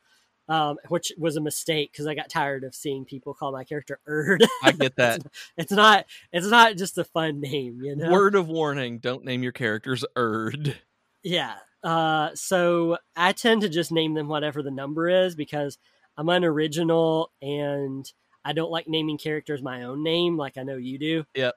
um, 0.49 0.77
which 0.89 1.13
was 1.17 1.37
a 1.37 1.41
mistake 1.41 1.93
because 1.93 2.07
I 2.07 2.15
got 2.15 2.29
tired 2.29 2.65
of 2.65 2.75
seeing 2.75 3.05
people 3.05 3.35
call 3.35 3.53
my 3.53 3.65
character 3.65 3.99
Erd. 4.07 4.45
I 4.63 4.73
get 4.73 4.97
that. 4.97 5.21
it's, 5.21 5.29
it's, 5.57 5.73
not. 5.73 6.07
It's 6.33 6.47
not 6.47 6.77
just 6.77 6.99
a 6.99 7.05
fun 7.05 7.41
name, 7.41 7.81
you 7.83 7.97
know. 7.97 8.11
Word 8.11 8.35
of 8.35 8.49
warning: 8.49 8.99
Don't 8.99 9.25
name 9.25 9.43
your 9.43 9.53
characters 9.53 10.05
Erd. 10.17 10.77
Yeah. 11.23 11.55
Uh, 11.83 12.31
so 12.35 12.99
I 13.15 13.33
tend 13.33 13.63
to 13.63 13.69
just 13.69 13.93
name 13.93 14.15
them 14.15 14.29
whatever 14.29 14.63
the 14.63 14.71
number 14.71 15.09
is 15.09 15.35
because 15.35 15.79
I'm 16.17 16.29
unoriginal 16.29 17.31
and 17.43 18.11
I 18.43 18.55
don't 18.55 18.71
like 18.71 18.89
naming 18.89 19.19
characters 19.19 19.63
my 19.63 19.83
own 19.85 20.03
name 20.03 20.37
like 20.37 20.57
I 20.57 20.63
know 20.63 20.77
you 20.77 20.99
do. 20.99 21.25
Yep. 21.35 21.55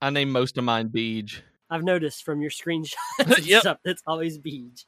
I 0.00 0.10
name 0.10 0.30
most 0.30 0.58
of 0.58 0.64
mine 0.64 0.88
Beej. 0.88 1.40
I've 1.68 1.84
noticed 1.84 2.24
from 2.24 2.40
your 2.40 2.50
screenshots 2.50 2.94
yep. 3.46 3.60
stuff 3.60 3.78
that's 3.84 4.02
always 4.06 4.38
Beej. 4.38 4.84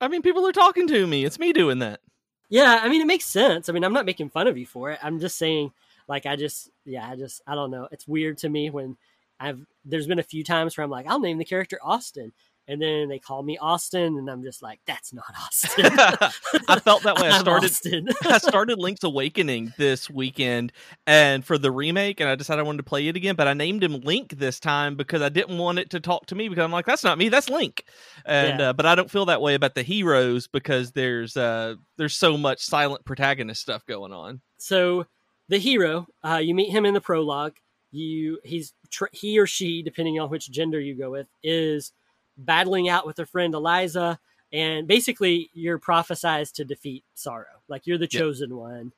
I 0.00 0.08
mean, 0.08 0.22
people 0.22 0.46
are 0.46 0.52
talking 0.52 0.88
to 0.88 1.06
me. 1.06 1.24
It's 1.24 1.38
me 1.38 1.52
doing 1.52 1.78
that. 1.78 2.00
Yeah, 2.48 2.80
I 2.82 2.88
mean 2.88 3.00
it 3.00 3.06
makes 3.06 3.24
sense. 3.24 3.68
I 3.68 3.72
mean 3.72 3.84
I'm 3.84 3.92
not 3.92 4.06
making 4.06 4.30
fun 4.30 4.46
of 4.46 4.58
you 4.58 4.66
for 4.66 4.90
it. 4.90 4.98
I'm 5.02 5.18
just 5.20 5.36
saying 5.36 5.72
like 6.08 6.26
I 6.26 6.36
just 6.36 6.70
yeah, 6.84 7.08
I 7.08 7.16
just 7.16 7.42
I 7.46 7.54
don't 7.54 7.70
know. 7.70 7.88
It's 7.90 8.06
weird 8.06 8.38
to 8.38 8.48
me 8.48 8.70
when 8.70 8.96
I've 9.40 9.64
there's 9.84 10.06
been 10.06 10.18
a 10.18 10.24
few 10.24 10.44
times 10.44 10.76
where 10.76 10.84
I'm 10.84 10.90
like 10.90 11.06
I'll 11.08 11.20
name 11.20 11.38
the 11.38 11.44
character 11.44 11.78
Austin 11.82 12.32
and 12.66 12.80
then 12.80 13.08
they 13.08 13.18
call 13.18 13.42
me 13.42 13.58
Austin, 13.58 14.16
and 14.16 14.28
I'm 14.30 14.42
just 14.42 14.62
like, 14.62 14.80
that's 14.86 15.12
not 15.12 15.24
Austin. 15.38 15.86
I 16.68 16.80
felt 16.80 17.02
that 17.02 17.20
way. 17.20 17.28
I 17.28 17.38
started. 17.38 18.14
I 18.24 18.38
started 18.38 18.78
Link's 18.78 19.04
Awakening 19.04 19.74
this 19.76 20.08
weekend, 20.08 20.72
and 21.06 21.44
for 21.44 21.58
the 21.58 21.70
remake, 21.70 22.20
and 22.20 22.28
I 22.28 22.34
decided 22.34 22.60
I 22.60 22.62
wanted 22.64 22.78
to 22.78 22.84
play 22.84 23.06
it 23.08 23.16
again. 23.16 23.34
But 23.36 23.48
I 23.48 23.54
named 23.54 23.84
him 23.84 24.00
Link 24.00 24.38
this 24.38 24.58
time 24.58 24.96
because 24.96 25.20
I 25.20 25.28
didn't 25.28 25.58
want 25.58 25.78
it 25.78 25.90
to 25.90 26.00
talk 26.00 26.26
to 26.26 26.34
me 26.34 26.48
because 26.48 26.64
I'm 26.64 26.72
like, 26.72 26.86
that's 26.86 27.04
not 27.04 27.18
me, 27.18 27.28
that's 27.28 27.50
Link. 27.50 27.84
And 28.24 28.60
yeah. 28.60 28.70
uh, 28.70 28.72
but 28.72 28.86
I 28.86 28.94
don't 28.94 29.10
feel 29.10 29.26
that 29.26 29.42
way 29.42 29.54
about 29.54 29.74
the 29.74 29.82
heroes 29.82 30.46
because 30.46 30.92
there's 30.92 31.36
uh 31.36 31.74
there's 31.96 32.16
so 32.16 32.36
much 32.36 32.60
silent 32.64 33.04
protagonist 33.04 33.60
stuff 33.60 33.84
going 33.86 34.12
on. 34.12 34.40
So 34.56 35.06
the 35.48 35.58
hero, 35.58 36.06
uh, 36.26 36.36
you 36.36 36.54
meet 36.54 36.70
him 36.70 36.86
in 36.86 36.94
the 36.94 37.00
prologue. 37.00 37.56
You 37.90 38.40
he's 38.42 38.72
he 39.12 39.38
or 39.38 39.46
she, 39.46 39.82
depending 39.82 40.18
on 40.18 40.30
which 40.30 40.50
gender 40.50 40.80
you 40.80 40.96
go 40.96 41.10
with, 41.10 41.28
is 41.42 41.92
battling 42.36 42.88
out 42.88 43.06
with 43.06 43.16
her 43.18 43.26
friend 43.26 43.54
Eliza, 43.54 44.18
and 44.52 44.86
basically 44.86 45.50
you're 45.52 45.78
prophesized 45.78 46.52
to 46.54 46.64
defeat 46.64 47.04
Psaro. 47.16 47.44
Like 47.68 47.86
you're 47.86 47.98
the 47.98 48.06
chosen 48.06 48.50
yep. 48.50 48.58
one. 48.58 48.92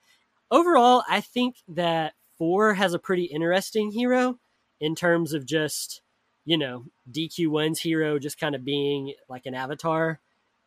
Overall, 0.50 1.02
I 1.08 1.20
think 1.20 1.56
that 1.68 2.14
four 2.38 2.74
has 2.74 2.94
a 2.94 2.98
pretty 2.98 3.24
interesting 3.24 3.90
hero 3.90 4.38
in 4.80 4.94
terms 4.94 5.32
of 5.32 5.46
just 5.46 6.02
you 6.44 6.56
know 6.56 6.84
DQ1's 7.10 7.80
hero 7.80 8.18
just 8.18 8.38
kind 8.38 8.54
of 8.54 8.64
being 8.64 9.14
like 9.28 9.46
an 9.46 9.54
avatar, 9.54 10.20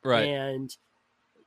right? 0.04 0.28
And 0.28 0.76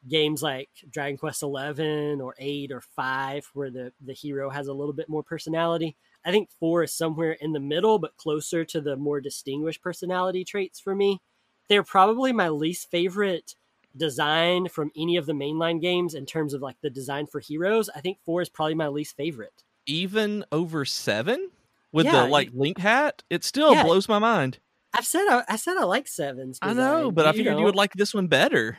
games 0.09 0.43
like 0.43 0.69
Dragon 0.91 1.17
Quest 1.17 1.43
11 1.43 2.21
or 2.21 2.35
8 2.39 2.73
or 2.73 2.81
5 2.81 3.51
where 3.55 3.71
the 3.71 3.93
the 4.05 4.13
hero 4.13 4.51
has 4.51 4.69
a 4.69 4.73
little 4.73 4.95
bit 4.95 5.09
more 5.09 5.23
personality. 5.23 5.97
I 6.25 6.31
think 6.31 6.51
four 6.51 6.83
is 6.83 6.93
somewhere 6.95 7.33
in 7.33 7.53
the 7.53 7.61
middle, 7.61 7.99
but 7.99 8.17
closer 8.17 8.65
to 8.67 8.81
the 8.81 8.97
more 8.97 9.21
distinguished 9.21 9.83
personality 9.83 10.45
traits 10.45 10.81
for 10.81 10.95
me. 10.95 11.21
They're 11.69 11.83
probably 11.83 12.33
my 12.33 12.49
least 12.49 12.91
favorite 12.91 13.55
design 13.97 14.69
from 14.69 14.91
any 14.97 15.17
of 15.17 15.27
the 15.27 15.33
mainline 15.33 15.81
games 15.81 16.15
in 16.15 16.27
terms 16.27 16.55
of 16.55 16.63
like 16.63 16.77
the 16.81 16.91
design 16.91 17.27
for 17.27 17.41
heroes. 17.41 17.89
I 17.95 18.01
think 18.01 18.19
four 18.25 18.41
is 18.43 18.49
probably 18.49 18.75
my 18.75 18.89
least 18.89 19.17
favorite. 19.17 19.65
Even 19.87 20.45
over 20.53 20.85
seven 20.85 21.51
with 21.93 22.07
Yeah, 22.07 22.13
the 22.13 22.27
like 22.27 22.51
link 22.53 22.79
hat, 22.79 23.23
it 23.31 23.45
still 23.45 23.75
Yeah. 23.75 23.83
blows 23.83 24.09
my 24.09 24.19
mind. 24.19 24.59
I've 24.95 25.07
said 25.07 25.27
I, 25.29 25.45
I 25.49 25.57
said 25.57 25.77
I 25.77 25.85
like 25.85 26.07
sevens. 26.07 26.59
I 26.63 26.73
know, 26.75 27.11
but 27.11 27.27
I 27.27 27.33
figured 27.33 27.59
you 27.59 27.65
would 27.65 27.75
like 27.77 27.93
this 27.95 28.15
one 28.15 28.29
better. 28.29 28.79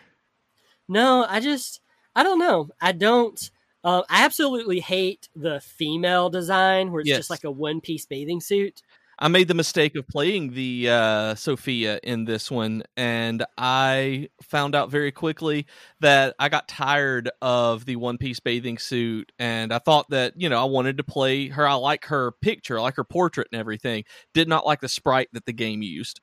No, 0.87 1.25
I 1.27 1.39
just 1.39 1.81
I 2.15 2.23
don't 2.23 2.39
know. 2.39 2.69
I 2.81 2.91
don't. 2.91 3.49
Uh, 3.83 4.03
I 4.09 4.23
absolutely 4.23 4.79
hate 4.79 5.27
the 5.35 5.59
female 5.59 6.29
design 6.29 6.91
where 6.91 7.01
it's 7.01 7.09
Yes. 7.09 7.19
just 7.19 7.29
like 7.29 7.43
a 7.43 7.51
one 7.51 7.81
piece 7.81 8.05
bathing 8.05 8.39
suit. 8.39 8.81
I 9.19 9.27
made 9.27 9.47
the 9.47 9.53
mistake 9.53 9.95
of 9.95 10.07
playing 10.07 10.53
the 10.53 10.89
uh, 10.89 11.35
Sophia 11.35 11.99
in 12.03 12.25
this 12.25 12.49
one, 12.49 12.83
and 12.97 13.45
I 13.57 14.29
found 14.41 14.73
out 14.73 14.89
very 14.89 15.11
quickly 15.11 15.67
that 15.99 16.35
I 16.39 16.49
got 16.49 16.67
tired 16.67 17.29
of 17.41 17.85
the 17.85 17.95
one 17.95 18.17
piece 18.17 18.39
bathing 18.39 18.79
suit, 18.79 19.31
and 19.37 19.71
I 19.71 19.79
thought 19.79 20.09
that 20.09 20.33
you 20.35 20.49
know 20.49 20.59
I 20.59 20.65
wanted 20.65 20.97
to 20.97 21.03
play 21.03 21.49
her. 21.49 21.67
I 21.67 21.75
like 21.75 22.05
her 22.05 22.31
picture, 22.41 22.79
I 22.79 22.81
like 22.81 22.95
her 22.95 23.03
portrait 23.03 23.47
and 23.51 23.59
everything. 23.59 24.03
Did 24.33 24.47
not 24.47 24.65
like 24.65 24.81
the 24.81 24.89
sprite 24.89 25.29
that 25.33 25.45
the 25.45 25.53
game 25.53 25.83
used. 25.83 26.19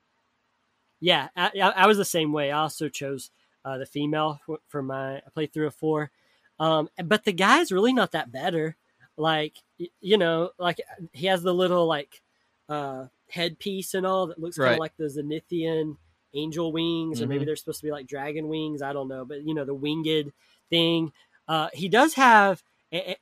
Yeah, 0.99 1.29
I, 1.35 1.73
I, 1.75 1.87
was 1.87 1.97
the 1.97 2.05
same 2.05 2.31
way. 2.31 2.51
I 2.51 2.59
also 2.59 2.87
chose 2.87 3.31
uh, 3.65 3.79
the 3.79 3.87
female 3.87 4.39
for, 4.45 4.59
for 4.67 4.83
my 4.83 5.17
I 5.17 5.29
played 5.33 5.51
through 5.53 5.67
a 5.67 5.71
four, 5.71 6.11
um, 6.61 6.89
but 7.05 7.25
the 7.25 7.33
guy's 7.33 7.73
really 7.73 7.93
not 7.93 8.13
that 8.13 8.31
better. 8.31 8.77
Like 9.17 9.57
you 9.99 10.17
know, 10.17 10.51
like 10.59 10.79
he 11.13 11.27
has 11.27 11.43
the 11.43 11.53
little 11.53 11.87
like 11.87 12.21
uh, 12.69 13.07
headpiece 13.29 13.93
and 13.95 14.05
all 14.05 14.27
that 14.27 14.39
looks 14.39 14.59
kind 14.59 14.73
of 14.73 14.79
like 14.79 14.95
the 14.97 15.05
Zenithian 15.05 15.97
angel 16.33 16.71
wings, 16.71 17.21
or 17.21 17.27
maybe 17.27 17.43
Mhm. 17.43 17.45
they're 17.45 17.55
supposed 17.57 17.81
to 17.81 17.85
be 17.87 17.91
like 17.91 18.07
dragon 18.07 18.47
wings. 18.47 18.81
I 18.81 18.93
don't 18.93 19.09
know, 19.09 19.25
but 19.25 19.43
you 19.43 19.53
know 19.55 19.65
the 19.65 19.73
winged 19.75 20.33
thing. 20.69 21.13
Uh, 21.47 21.69
he 21.73 21.89
does 21.89 22.13
have, 22.13 22.63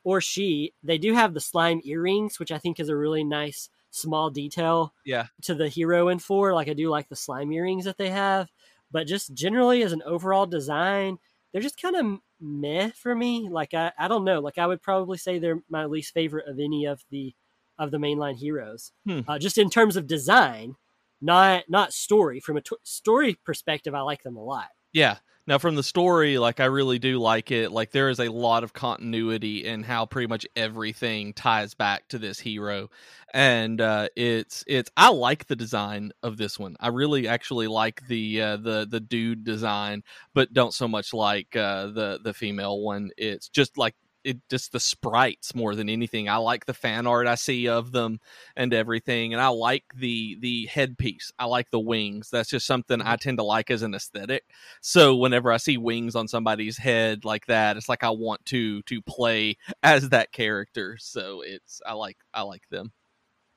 or 0.03 0.21
she, 0.21 0.73
they 0.83 0.97
do 0.97 1.13
have 1.13 1.33
the 1.33 1.39
slime 1.39 1.81
earrings, 1.83 2.39
which 2.39 2.51
I 2.51 2.59
think 2.59 2.79
is 2.79 2.89
a 2.89 2.95
really 2.95 3.23
nice 3.23 3.69
small 3.91 4.29
detail 4.29 4.93
Yeah, 5.03 5.27
to 5.43 5.55
the 5.55 5.69
hero 5.69 6.09
in 6.09 6.19
four. 6.19 6.53
Like 6.53 6.67
I 6.67 6.73
do 6.73 6.89
like 6.89 7.09
the 7.09 7.15
slime 7.15 7.51
earrings 7.51 7.85
that 7.85 7.97
they 7.97 8.09
have, 8.09 8.49
but 8.91 9.07
just 9.07 9.33
generally 9.33 9.83
as 9.83 9.91
an 9.93 10.03
overall 10.05 10.45
design, 10.45 11.17
they're 11.51 11.61
just 11.61 11.81
kind 11.81 11.95
of 11.95 12.19
meh 12.41 12.91
for 12.91 13.15
me. 13.15 13.49
Like 13.49 13.73
I, 13.73 13.91
I 13.97 14.07
don't 14.07 14.23
know. 14.25 14.39
Like 14.39 14.57
I 14.57 14.67
would 14.67 14.81
probably 14.81 15.17
say 15.17 15.39
they're 15.39 15.61
my 15.69 15.85
least 15.85 16.13
favorite 16.13 16.47
of 16.47 16.59
any 16.59 16.85
of 16.85 17.03
the 17.11 17.33
of 17.77 17.91
the 17.91 17.97
mainline 17.97 18.37
heroes. 18.37 18.91
Hmm. 19.05 19.21
Uh, 19.27 19.39
just 19.39 19.57
in 19.57 19.69
terms 19.69 19.95
of 19.95 20.07
design, 20.07 20.75
not 21.21 21.63
not 21.69 21.93
story. 21.93 22.39
From 22.39 22.57
a 22.57 22.61
t- 22.61 22.75
story 22.83 23.37
perspective, 23.45 23.93
I 23.95 24.01
like 24.01 24.23
them 24.23 24.35
a 24.37 24.43
lot. 24.43 24.69
yeah. 24.93 25.17
Now 25.49 25.57
from 25.57 25.73
the 25.73 25.81
story, 25.81 26.37
like 26.37 26.59
I 26.59 26.65
really 26.65 26.99
do 26.99 27.17
like 27.17 27.49
it. 27.49 27.71
Like 27.71 27.89
there 27.89 28.09
is 28.09 28.19
a 28.19 28.31
lot 28.31 28.63
of 28.63 28.71
continuity 28.71 29.65
in 29.65 29.81
how 29.81 30.05
pretty 30.05 30.27
much 30.27 30.45
everything 30.55 31.33
ties 31.33 31.73
back 31.73 32.07
to 32.09 32.19
this 32.19 32.39
hero, 32.39 32.91
and 33.33 33.81
uh, 33.81 34.09
it's 34.15 34.63
it's 34.67 34.91
I 34.95 35.09
like 35.09 35.47
the 35.47 35.55
design 35.55 36.11
of 36.21 36.37
this 36.37 36.59
one. 36.59 36.75
I 36.79 36.89
really 36.89 37.27
actually 37.27 37.65
like 37.65 38.05
the 38.05 38.39
uh, 38.43 38.57
the 38.57 38.85
the 38.87 38.99
dude 38.99 39.43
design, 39.43 40.03
but 40.35 40.53
don't 40.53 40.71
so 40.71 40.87
much 40.87 41.15
like 41.15 41.55
uh, 41.55 41.87
the 41.87 42.19
the 42.23 42.35
female 42.35 42.79
one. 42.81 43.09
It's 43.17 43.49
just 43.49 43.75
like 43.75 43.95
it 44.29 44.37
just 44.47 44.71
the 44.71 44.79
sprites 44.79 45.55
more 45.55 45.73
than 45.73 45.89
anything. 45.89 46.29
I 46.29 46.35
like 46.35 46.67
the 46.67 46.73
fan 46.73 47.07
art 47.07 47.25
I 47.25 47.33
see 47.33 47.67
of 47.67 47.91
them 47.91 48.19
and 48.55 48.71
everything, 48.75 49.33
and 49.33 49.41
I 49.41 49.47
like 49.47 49.85
the 49.95 50.37
the 50.39 50.67
headpiece. 50.67 51.31
I 51.39 51.45
like 51.45 51.71
the 51.71 51.79
wings. 51.79 52.29
That's 52.29 52.49
just 52.49 52.67
something 52.67 53.01
I 53.01 53.05
mm-hmm. 53.05 53.15
tend 53.15 53.37
to 53.39 53.43
like 53.43 53.71
as 53.71 53.81
an 53.81 53.95
aesthetic. 53.95 54.43
So 54.81 55.15
whenever 55.15 55.51
I 55.51 55.57
see 55.57 55.77
wings 55.77 56.15
on 56.15 56.27
somebody's 56.27 56.77
head 56.77 57.25
like 57.25 57.47
that, 57.47 57.75
it's 57.75 57.89
like 57.89 58.03
I 58.03 58.11
want 58.11 58.45
to 58.47 58.83
to 58.83 59.01
play 59.01 59.57
as 59.83 60.09
that 60.09 60.31
character. 60.31 60.97
So 60.99 61.41
it's 61.41 61.81
I 61.83 61.93
like 61.93 62.17
I 62.31 62.43
like 62.43 62.69
them. 62.69 62.91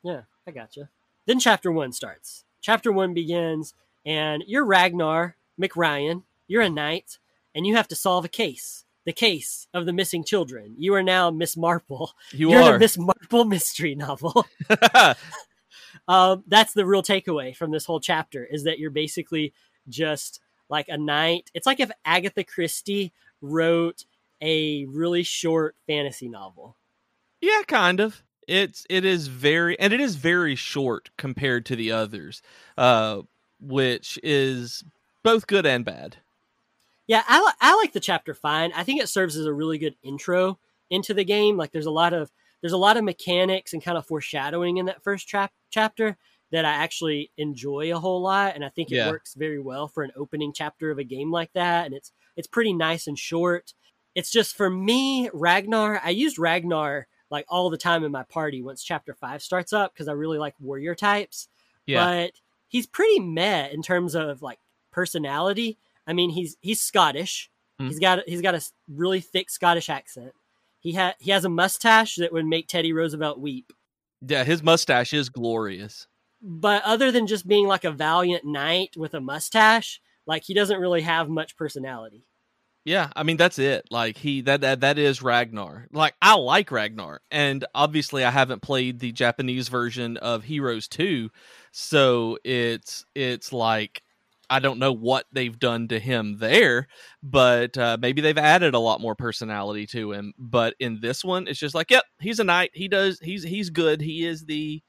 Yeah, 0.02 0.22
I 0.46 0.52
gotcha. 0.52 0.88
Then 1.26 1.38
chapter 1.38 1.70
one 1.70 1.92
starts. 1.92 2.44
Chapter 2.62 2.90
one 2.90 3.12
begins, 3.12 3.74
and 4.06 4.42
you're 4.46 4.64
Ragnar 4.64 5.36
McRyan. 5.60 6.22
You're 6.48 6.62
a 6.62 6.70
knight, 6.70 7.18
and 7.54 7.66
you 7.66 7.76
have 7.76 7.88
to 7.88 7.94
solve 7.94 8.24
a 8.24 8.28
case. 8.28 8.86
The 9.04 9.12
case 9.12 9.66
of 9.74 9.86
the 9.86 9.92
missing 9.92 10.24
children. 10.24 10.74
You 10.78 10.94
are 10.94 11.02
now 11.02 11.30
Miss 11.30 11.56
Marple. 11.56 12.12
You 12.32 12.52
are 12.52 12.62
are 12.62 12.76
a 12.76 12.78
Miss 12.78 12.96
Marple 12.96 13.44
mystery 13.44 13.94
novel. 13.94 14.46
um, 16.08 16.44
that's 16.46 16.72
the 16.72 16.86
real 16.86 17.02
takeaway 17.02 17.54
from 17.54 17.70
this 17.70 17.84
whole 17.84 18.00
chapter 18.00 18.44
is 18.44 18.64
that 18.64 18.78
you're 18.78 18.90
basically 18.90 19.52
just 19.88 20.40
like 20.68 20.88
a 20.88 20.96
knight. 20.96 21.50
It's 21.54 21.66
like 21.66 21.80
if 21.80 21.90
Agatha 22.04 22.44
Christie 22.44 23.12
wrote 23.40 24.04
a 24.40 24.84
really 24.86 25.22
short 25.22 25.76
fantasy 25.86 26.28
novel. 26.28 26.76
yeah, 27.40 27.62
kind 27.66 28.00
of. 28.00 28.22
It's 28.48 28.84
it 28.90 29.04
is 29.04 29.28
very 29.28 29.78
and 29.78 29.92
it 29.92 30.00
is 30.00 30.16
very 30.16 30.56
short 30.56 31.10
compared 31.16 31.64
to 31.66 31.76
the 31.76 31.92
others, 31.92 32.42
uh, 32.76 33.22
which 33.60 34.18
is 34.22 34.82
both 35.22 35.46
good 35.46 35.64
and 35.64 35.84
bad. 35.84 36.16
Yeah, 37.06 37.22
I, 37.26 37.40
li- 37.40 37.52
I 37.60 37.76
like 37.76 37.92
the 37.92 38.00
chapter 38.00 38.34
fine. 38.34 38.72
I 38.74 38.84
think 38.84 39.00
it 39.02 39.08
serves 39.08 39.36
as 39.36 39.46
a 39.46 39.52
really 39.52 39.78
good 39.78 39.96
intro 40.02 40.58
into 40.90 41.14
the 41.14 41.24
game. 41.24 41.56
Like 41.56 41.72
there's 41.72 41.86
a 41.86 41.90
lot 41.90 42.12
of 42.12 42.30
there's 42.60 42.72
a 42.72 42.76
lot 42.78 42.96
of 42.96 43.04
mechanics 43.04 43.72
and 43.72 43.82
kind 43.82 43.98
of 43.98 44.06
foreshadowing 44.06 44.76
in 44.76 44.86
that 44.86 45.02
first 45.02 45.28
trap 45.28 45.52
chapter 45.70 46.16
that 46.52 46.64
I 46.64 46.70
actually 46.70 47.30
enjoy 47.38 47.92
a 47.94 47.98
whole 47.98 48.20
lot, 48.22 48.54
and 48.54 48.64
I 48.64 48.68
think 48.68 48.92
it 48.92 48.96
Yeah. 48.96 49.10
works 49.10 49.34
very 49.34 49.58
well 49.58 49.88
for 49.88 50.02
an 50.04 50.12
opening 50.16 50.52
chapter 50.54 50.90
of 50.90 50.98
a 50.98 51.04
game 51.04 51.30
like 51.32 51.52
that. 51.54 51.86
And 51.86 51.94
it's 51.94 52.12
it's 52.36 52.46
pretty 52.46 52.72
nice 52.72 53.06
and 53.06 53.18
short. 53.18 53.74
It's 54.14 54.30
just 54.30 54.54
for 54.56 54.70
me, 54.70 55.28
Ragnar. 55.32 56.00
I 56.04 56.10
used 56.10 56.38
Ragnar 56.38 57.08
like 57.30 57.46
all 57.48 57.70
the 57.70 57.78
time 57.78 58.04
in 58.04 58.12
my 58.12 58.22
party 58.24 58.62
once 58.62 58.84
chapter 58.84 59.14
five 59.14 59.42
starts 59.42 59.72
up 59.72 59.92
because 59.92 60.06
I 60.08 60.12
really 60.12 60.38
like 60.38 60.54
warrior 60.60 60.94
types 60.94 61.48
Yeah, 61.86 62.04
but 62.04 62.32
he's 62.68 62.86
pretty 62.86 63.18
meh 63.20 63.68
in 63.68 63.82
terms 63.82 64.14
of 64.14 64.42
like 64.42 64.58
personality. 64.92 65.78
I 66.06 66.12
mean, 66.12 66.30
he's 66.30 66.56
he's 66.60 66.80
Scottish. 66.80 67.50
Mm. 67.80 67.88
He's 67.88 67.98
got 67.98 68.20
he's 68.26 68.42
got 68.42 68.54
a 68.54 68.64
really 68.88 69.20
thick 69.20 69.50
Scottish 69.50 69.88
accent. 69.88 70.32
He 70.80 70.94
ha- 70.94 71.14
he 71.18 71.30
has 71.30 71.44
a 71.44 71.48
mustache 71.48 72.16
that 72.16 72.32
would 72.32 72.46
make 72.46 72.66
Teddy 72.68 72.92
Roosevelt 72.92 73.38
weep. 73.38 73.72
yeah. 74.20 74.44
His 74.44 74.62
mustache 74.62 75.12
is 75.12 75.28
glorious. 75.28 76.06
But 76.40 76.82
other 76.84 77.12
than 77.12 77.28
just 77.28 77.46
being 77.46 77.68
like 77.68 77.84
a 77.84 77.92
valiant 77.92 78.44
knight 78.44 78.96
with 78.96 79.14
a 79.14 79.20
mustache, 79.20 80.00
like 80.26 80.42
he 80.42 80.54
doesn't 80.54 80.80
really 80.80 81.02
have 81.02 81.28
much 81.28 81.56
personality. 81.56 82.26
Yeah, 82.84 83.10
I 83.14 83.22
mean 83.22 83.36
that's 83.36 83.60
it. 83.60 83.84
Like 83.92 84.16
he 84.16 84.40
that 84.40 84.62
that 84.62 84.80
that 84.80 84.98
is 84.98 85.22
Ragnar. 85.22 85.86
Like 85.92 86.14
I 86.20 86.34
like 86.34 86.72
Ragnar, 86.72 87.20
and 87.30 87.64
obviously 87.76 88.24
I 88.24 88.30
haven't 88.32 88.60
played 88.60 88.98
the 88.98 89.12
Japanese 89.12 89.68
version 89.68 90.16
of 90.16 90.42
Heroes 90.42 90.88
2, 90.88 91.30
so 91.70 92.38
it's 92.42 93.04
it's 93.14 93.52
like 93.52 94.02
I 94.52 94.58
don't 94.58 94.78
know 94.78 94.92
what 94.92 95.24
they've 95.32 95.58
done 95.58 95.88
to 95.88 95.98
him 95.98 96.36
there, 96.38 96.88
but 97.22 97.78
uh, 97.78 97.96
maybe 97.98 98.20
they've 98.20 98.36
added 98.36 98.74
a 98.74 98.78
lot 98.78 99.00
more 99.00 99.14
personality 99.14 99.86
to 99.88 100.12
him. 100.12 100.34
But 100.38 100.74
in 100.78 101.00
this 101.00 101.24
one, 101.24 101.48
it's 101.48 101.58
just 101.58 101.74
like, 101.74 101.90
yep, 101.90 102.04
he's 102.20 102.38
a 102.38 102.44
knight. 102.44 102.70
He 102.74 102.86
does. 102.86 103.18
He's 103.20 103.42
he's 103.42 103.70
good. 103.70 104.02
He 104.02 104.26
is 104.26 104.44
the 104.44 104.82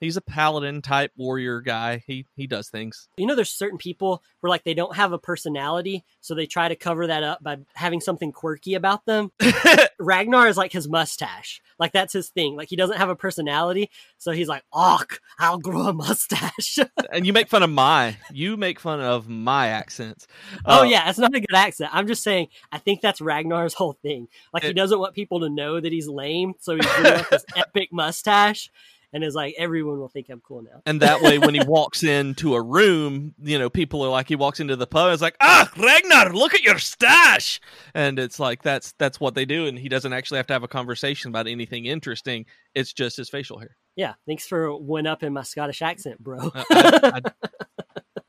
he's 0.00 0.16
a 0.16 0.20
paladin 0.20 0.82
type 0.82 1.12
warrior 1.16 1.60
guy. 1.60 2.02
He 2.06 2.26
he 2.34 2.46
does 2.46 2.68
things. 2.68 3.08
You 3.16 3.26
know, 3.26 3.34
there's 3.34 3.50
certain 3.50 3.78
people 3.78 4.22
where 4.40 4.50
like 4.50 4.64
they 4.64 4.74
don't 4.74 4.96
have 4.96 5.12
a 5.12 5.18
personality, 5.18 6.04
so 6.20 6.34
they 6.34 6.46
try 6.46 6.68
to 6.68 6.76
cover 6.76 7.06
that 7.06 7.22
up 7.22 7.42
by 7.42 7.58
having 7.74 8.00
something 8.00 8.32
quirky 8.32 8.74
about 8.74 9.06
them. 9.06 9.30
Ragnar 9.98 10.48
is 10.48 10.56
like 10.56 10.72
his 10.72 10.88
mustache. 10.88 11.60
Like 11.78 11.92
that's 11.92 12.12
his 12.12 12.28
thing. 12.30 12.56
Like 12.56 12.68
he 12.68 12.76
doesn't 12.76 12.96
have 12.96 13.10
a 13.10 13.16
personality, 13.16 13.90
so 14.18 14.32
he's 14.32 14.48
like, 14.48 14.64
"Och, 14.72 15.20
I'll 15.38 15.58
grow 15.58 15.82
a 15.82 15.92
mustache." 15.92 16.78
and 17.12 17.26
you 17.26 17.32
make 17.32 17.48
fun 17.48 17.62
of 17.62 17.70
my 17.70 18.16
you 18.32 18.56
make 18.56 18.80
fun 18.80 19.00
of 19.00 19.28
my 19.28 19.68
accents. 19.68 20.26
oh 20.64 20.80
Uh, 20.80 20.84
yeah, 20.84 21.08
it's 21.08 21.18
not 21.18 21.34
a 21.34 21.40
good 21.40 21.54
accent. 21.54 21.90
I'm 21.92 22.06
just 22.06 22.22
saying. 22.22 22.48
I 22.72 22.78
think 22.78 23.00
that's 23.00 23.20
Ragnar's 23.20 23.74
whole 23.74 23.92
thing. 23.92 24.28
Like 24.52 24.64
he 24.64 24.72
doesn't 24.72 24.98
want 24.98 25.14
people 25.14 25.40
to 25.40 25.48
know 25.48 25.80
that 25.80 25.92
he's 25.92 26.08
lame, 26.08 26.54
so 26.60 26.74
he 26.74 26.80
grew 26.80 27.10
up 27.10 27.28
this 27.30 27.44
epic 27.56 27.90
mustache, 27.92 28.70
and 29.12 29.24
is 29.24 29.34
like, 29.34 29.54
everyone 29.58 29.98
will 29.98 30.08
think 30.08 30.28
I'm 30.28 30.40
cool 30.40 30.62
now. 30.62 30.82
And 30.86 31.00
that 31.00 31.22
way, 31.22 31.38
when 31.38 31.54
he 31.54 31.62
walks 31.66 32.02
into 32.02 32.54
a 32.54 32.62
room, 32.62 33.34
you 33.42 33.58
know, 33.58 33.70
people 33.70 34.02
are 34.02 34.08
like, 34.08 34.28
he 34.28 34.36
walks 34.36 34.60
into 34.60 34.76
the 34.76 34.86
pub, 34.86 35.12
it's 35.12 35.22
like, 35.22 35.36
ah, 35.40 35.70
Ragnar, 35.76 36.32
look 36.32 36.54
at 36.54 36.62
your 36.62 36.78
stash, 36.78 37.60
and 37.94 38.18
it's 38.18 38.38
like 38.38 38.62
that's 38.62 38.92
that's 38.98 39.20
what 39.20 39.34
they 39.34 39.44
do, 39.44 39.66
and 39.66 39.78
he 39.78 39.88
doesn't 39.88 40.12
actually 40.12 40.38
have 40.38 40.46
to 40.48 40.52
have 40.52 40.62
a 40.62 40.68
conversation 40.68 41.30
about 41.30 41.46
anything 41.46 41.86
interesting. 41.86 42.46
It's 42.74 42.92
just 42.92 43.16
his 43.16 43.28
facial 43.28 43.58
hair. 43.58 43.76
Yeah, 43.96 44.14
thanks 44.26 44.46
for 44.46 44.74
one 44.76 45.06
up 45.06 45.22
in 45.22 45.32
my 45.32 45.42
Scottish 45.42 45.82
accent, 45.82 46.22
bro. 46.22 46.38
Uh, 46.38 46.64
I, 46.70 47.10
I, 47.14 47.20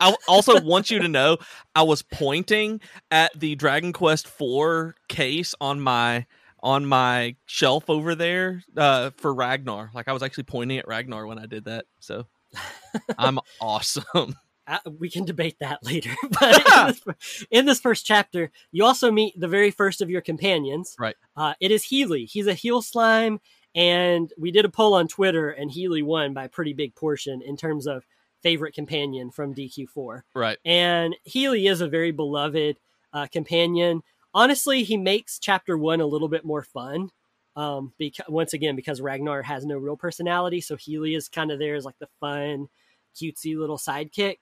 I 0.00 0.16
also 0.26 0.60
want 0.60 0.90
you 0.90 0.98
to 0.98 1.08
know 1.08 1.38
I 1.76 1.82
was 1.82 2.02
pointing 2.02 2.80
at 3.12 3.38
the 3.38 3.54
Dragon 3.54 3.92
Quest 3.92 4.26
IV 4.26 4.94
case 5.08 5.54
on 5.60 5.80
my 5.80 6.26
on 6.62 6.86
my 6.86 7.34
shelf 7.46 7.90
over 7.90 8.14
there 8.14 8.62
uh, 8.76 9.10
for 9.16 9.34
Ragnar. 9.34 9.90
Like 9.94 10.08
I 10.08 10.12
was 10.12 10.22
actually 10.22 10.44
pointing 10.44 10.78
at 10.78 10.86
Ragnar 10.86 11.26
when 11.26 11.38
I 11.38 11.46
did 11.46 11.64
that. 11.64 11.86
So 12.00 12.26
I'm 13.18 13.38
awesome. 13.60 14.36
Uh, 14.66 14.78
we 14.98 15.10
can 15.10 15.24
debate 15.24 15.56
that 15.60 15.80
later. 15.84 16.14
but 16.40 16.56
in 16.56 16.86
this, 16.86 17.46
in 17.50 17.66
this, 17.66 17.80
first 17.80 18.06
chapter, 18.06 18.50
you 18.70 18.84
also 18.84 19.10
meet 19.10 19.38
the 19.38 19.48
very 19.48 19.70
first 19.70 20.00
of 20.00 20.10
your 20.10 20.20
companions. 20.20 20.94
Right. 20.98 21.16
Uh, 21.36 21.54
it 21.60 21.70
is 21.70 21.84
Healie. 21.84 22.30
He's 22.30 22.46
a 22.46 22.54
heel 22.54 22.80
slime, 22.80 23.40
and 23.74 24.32
we 24.38 24.50
did 24.50 24.64
a 24.64 24.70
poll 24.70 24.94
on 24.94 25.08
Twitter, 25.08 25.50
and 25.50 25.70
Healie 25.70 26.04
won 26.04 26.32
by 26.32 26.44
a 26.44 26.48
pretty 26.48 26.74
big 26.74 26.94
portion 26.94 27.42
in 27.42 27.56
terms 27.56 27.86
of 27.86 28.06
favorite 28.42 28.74
companion 28.74 29.30
from 29.30 29.54
DQ4. 29.54 30.22
Right. 30.34 30.58
And 30.64 31.16
Healie 31.28 31.70
is 31.70 31.80
a 31.80 31.88
very 31.88 32.10
beloved 32.10 32.76
uh, 33.12 33.26
companion. 33.26 34.02
Honestly, 34.34 34.82
he 34.82 34.96
makes 34.96 35.38
chapter 35.38 35.76
one 35.76 36.00
a 36.00 36.06
little 36.06 36.28
bit 36.28 36.44
more 36.44 36.62
fun. 36.62 37.10
Um, 37.54 37.92
because 37.98 38.24
once 38.28 38.54
again, 38.54 38.76
because 38.76 39.00
Ragnar 39.02 39.42
has 39.42 39.66
no 39.66 39.76
real 39.76 39.96
personality, 39.96 40.62
so 40.62 40.74
Healie 40.74 41.16
is 41.16 41.28
kind 41.28 41.50
of 41.50 41.58
there 41.58 41.74
as 41.74 41.84
like 41.84 41.98
the 41.98 42.08
fun, 42.18 42.68
cutesy 43.14 43.56
little 43.56 43.76
sidekick. 43.76 44.36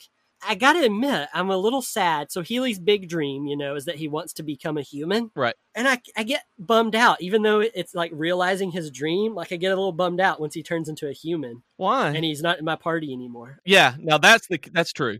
I 0.46 0.54
gotta 0.54 0.84
admit, 0.84 1.28
I'm 1.34 1.50
a 1.50 1.56
little 1.56 1.82
sad. 1.82 2.32
So 2.32 2.42
Healie's 2.42 2.78
big 2.78 3.08
dream, 3.08 3.46
you 3.46 3.56
know, 3.56 3.74
is 3.74 3.84
that 3.84 3.96
he 3.96 4.08
wants 4.08 4.32
to 4.34 4.42
become 4.42 4.78
a 4.78 4.82
human. 4.82 5.30
Right. 5.34 5.54
And 5.74 5.86
I, 5.86 6.00
I 6.16 6.22
get 6.22 6.44
bummed 6.58 6.94
out, 6.94 7.20
even 7.20 7.42
though 7.42 7.60
it's 7.60 7.94
like 7.94 8.10
realizing 8.14 8.70
his 8.70 8.90
dream. 8.90 9.34
Like 9.34 9.52
I 9.52 9.56
get 9.56 9.72
a 9.72 9.76
little 9.76 9.92
bummed 9.92 10.20
out 10.20 10.40
once 10.40 10.54
he 10.54 10.62
turns 10.62 10.88
into 10.88 11.08
a 11.08 11.12
human. 11.12 11.62
Why? 11.76 12.08
And 12.08 12.24
he's 12.24 12.42
not 12.42 12.58
in 12.58 12.64
my 12.64 12.76
party 12.76 13.12
anymore. 13.12 13.58
Yeah. 13.66 13.94
Now 13.98 14.18
that's 14.18 14.46
the 14.46 14.58
that's 14.72 14.92
true. 14.92 15.18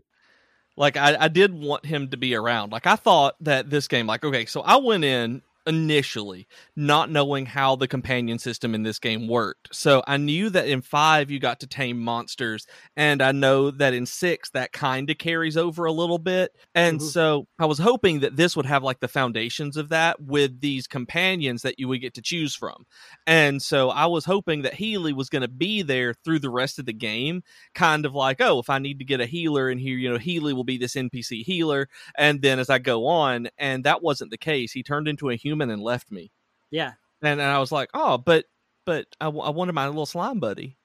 Like 0.77 0.97
I, 0.97 1.15
I 1.19 1.27
did 1.27 1.53
want 1.53 1.85
him 1.85 2.09
to 2.09 2.17
be 2.17 2.35
around. 2.35 2.71
Like 2.71 2.87
I 2.87 2.95
thought 2.95 3.35
that 3.41 3.69
this 3.69 3.87
game, 3.87 4.07
like 4.07 4.23
okay, 4.23 4.45
so 4.45 4.61
I 4.61 4.77
went 4.77 5.03
in 5.03 5.41
initially 5.65 6.47
not 6.75 7.09
knowing 7.09 7.45
how 7.45 7.75
the 7.75 7.87
companion 7.87 8.39
system 8.39 8.73
in 8.73 8.83
this 8.83 8.99
game 8.99 9.27
worked. 9.27 9.69
So 9.73 10.03
I 10.07 10.17
knew 10.17 10.49
that 10.49 10.67
in 10.67 10.81
5 10.81 11.31
you 11.31 11.39
got 11.39 11.59
to 11.61 11.67
tame 11.67 11.99
monsters 11.99 12.65
and 12.95 13.21
I 13.21 13.31
know 13.31 13.71
that 13.71 13.93
in 13.93 14.05
6 14.05 14.49
that 14.51 14.71
kind 14.71 15.09
of 15.09 15.17
carries 15.17 15.57
over 15.57 15.85
a 15.85 15.91
little 15.91 16.17
bit. 16.17 16.55
And 16.75 16.99
mm-hmm. 16.99 17.07
so 17.07 17.47
I 17.59 17.65
was 17.65 17.79
hoping 17.79 18.21
that 18.21 18.35
this 18.35 18.55
would 18.55 18.65
have 18.65 18.83
like 18.83 18.99
the 18.99 19.07
foundations 19.07 19.77
of 19.77 19.89
that 19.89 20.21
with 20.21 20.59
these 20.61 20.87
companions 20.87 21.61
that 21.61 21.79
you 21.79 21.87
would 21.87 22.01
get 22.01 22.15
to 22.15 22.21
choose 22.21 22.55
from. 22.55 22.85
And 23.27 23.61
so 23.61 23.89
I 23.89 24.07
was 24.07 24.25
hoping 24.25 24.63
that 24.63 24.73
Healie 24.73 25.15
was 25.15 25.29
going 25.29 25.43
to 25.43 25.47
be 25.47 25.81
there 25.81 26.13
through 26.13 26.39
the 26.39 26.49
rest 26.49 26.79
of 26.79 26.85
the 26.85 26.93
game, 26.93 27.43
kind 27.75 28.05
of 28.05 28.15
like, 28.15 28.41
oh, 28.41 28.59
if 28.59 28.69
I 28.69 28.79
need 28.79 28.99
to 28.99 29.05
get 29.05 29.21
a 29.21 29.25
healer 29.25 29.69
in 29.69 29.77
here, 29.77 29.97
you 29.97 30.09
know, 30.09 30.17
Healie 30.17 30.53
will 30.53 30.63
be 30.63 30.77
this 30.77 30.95
NPC 30.95 31.43
healer 31.43 31.87
and 32.17 32.41
then 32.41 32.59
as 32.59 32.69
I 32.69 32.79
go 32.79 33.05
on 33.05 33.49
and 33.57 33.83
that 33.83 34.01
wasn't 34.01 34.31
the 34.31 34.37
case. 34.37 34.71
He 34.71 34.83
turned 34.83 35.07
into 35.07 35.29
a 35.29 35.35
human 35.35 35.50
human 35.51 35.69
and 35.69 35.81
left 35.81 36.09
me. 36.11 36.31
Yeah. 36.69 36.93
And, 37.21 37.41
and 37.41 37.49
I 37.49 37.59
was 37.59 37.71
like, 37.71 37.89
oh, 37.93 38.17
but 38.17 38.45
but 38.85 39.05
I, 39.19 39.25
I 39.25 39.49
wanted 39.49 39.73
my 39.73 39.87
little 39.87 40.05
slime 40.05 40.39
buddy. 40.39 40.77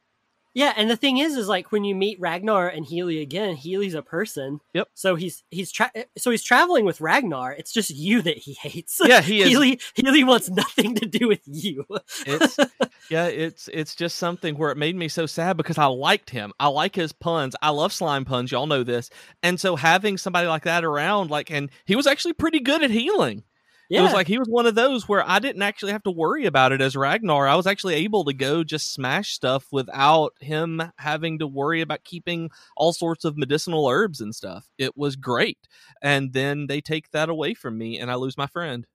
Yeah, 0.57 0.73
and 0.75 0.89
the 0.89 0.97
thing 0.97 1.19
is, 1.19 1.37
is 1.37 1.49
like 1.49 1.71
when 1.71 1.85
you 1.85 1.95
meet 1.95 2.19
Ragnar 2.19 2.67
and 2.67 2.87
Healie 2.87 3.21
again, 3.21 3.57
Healie's 3.57 3.93
a 3.93 4.01
person. 4.01 4.61
Yep. 4.73 4.89
So 4.95 5.15
he's 5.15 5.45
he's 5.51 5.71
tra- 5.71 5.93
so 6.17 6.31
he's 6.31 6.43
traveling 6.43 6.87
with 6.87 7.03
Ragnar. 7.03 7.53
It's 7.53 7.75
just 7.75 7.91
you 7.91 8.23
that 8.23 8.39
he 8.39 8.55
hates. 8.55 8.99
Yeah, 9.05 9.21
he 9.21 9.43
is. 9.43 9.51
Healie 9.51 9.83
Healie 9.95 10.27
wants 10.27 10.49
nothing 10.49 10.95
to 10.95 11.05
do 11.05 11.29
with 11.29 11.43
you. 11.45 11.85
it's 12.27 12.57
yeah, 13.11 13.27
it's 13.27 13.69
it's 13.71 13.95
just 13.95 14.17
something 14.17 14.57
where 14.57 14.71
it 14.71 14.79
made 14.79 14.97
me 14.97 15.09
so 15.09 15.27
sad 15.27 15.59
because 15.59 15.77
I 15.77 15.87
liked 15.87 16.31
him. 16.31 16.55
I 16.59 16.69
like 16.69 16.95
his 16.95 17.13
puns. 17.13 17.55
I 17.61 17.69
love 17.69 17.93
slime 17.93 18.25
puns. 18.25 18.51
Y'all 18.51 18.67
know 18.67 18.83
this. 18.83 19.11
And 19.43 19.61
so 19.61 19.77
having 19.77 20.17
somebody 20.17 20.49
like 20.49 20.65
that 20.65 20.87
around, 20.87 21.31
like, 21.31 21.51
and 21.51 21.71
he 21.85 21.97
was 21.97 22.07
actually 22.07 22.33
pretty 22.33 22.61
good 22.61 22.83
at 22.83 22.91
healing. 22.91 23.45
Yeah. 23.89 24.01
It 24.01 24.03
was 24.05 24.13
like 24.13 24.27
he 24.27 24.39
was 24.39 24.49
one 24.49 24.67
of 24.67 24.75
those 24.75 25.09
where 25.09 25.27
I 25.29 25.39
didn't 25.39 25.63
actually 25.63 25.93
have 25.93 26.03
to 26.05 26.11
worry 26.11 26.47
about 26.47 26.73
it 26.73 26.81
as 26.81 26.97
Ragnar. 26.97 27.47
I 27.47 27.55
was 27.55 27.67
actually 27.67 27.95
able 27.95 28.25
to 28.25 28.33
go 28.33 28.65
just 28.65 28.93
smash 28.93 29.33
stuff 29.33 29.67
without 29.71 30.35
him 30.41 30.83
having 30.99 31.39
to 31.39 31.47
worry 31.47 31.81
about 31.81 32.03
keeping 32.03 32.51
all 32.77 32.93
sorts 32.93 33.25
of 33.25 33.37
medicinal 33.37 33.87
herbs 33.87 34.21
and 34.21 34.35
stuff. 34.35 34.69
It 34.77 34.97
was 34.97 35.15
great. 35.15 35.59
And 36.03 36.33
then 36.33 36.67
they 36.67 36.81
take 36.81 37.13
that 37.13 37.29
away 37.29 37.55
from 37.55 37.79
me 37.79 37.99
and 37.99 38.11
I 38.11 38.17
lose 38.17 38.37
my 38.37 38.47
friend. 38.47 38.87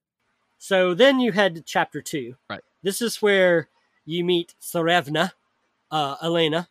So 0.58 0.94
then 0.94 1.20
you 1.20 1.32
head 1.32 1.54
to 1.54 1.62
chapter 1.62 2.02
two. 2.02 2.36
Right. 2.50 2.62
This 2.82 3.00
is 3.00 3.22
where 3.22 3.68
you 4.04 4.24
meet 4.24 4.54
Tsarevna, 4.60 5.32
uh, 5.90 6.16
Alena. 6.18 6.68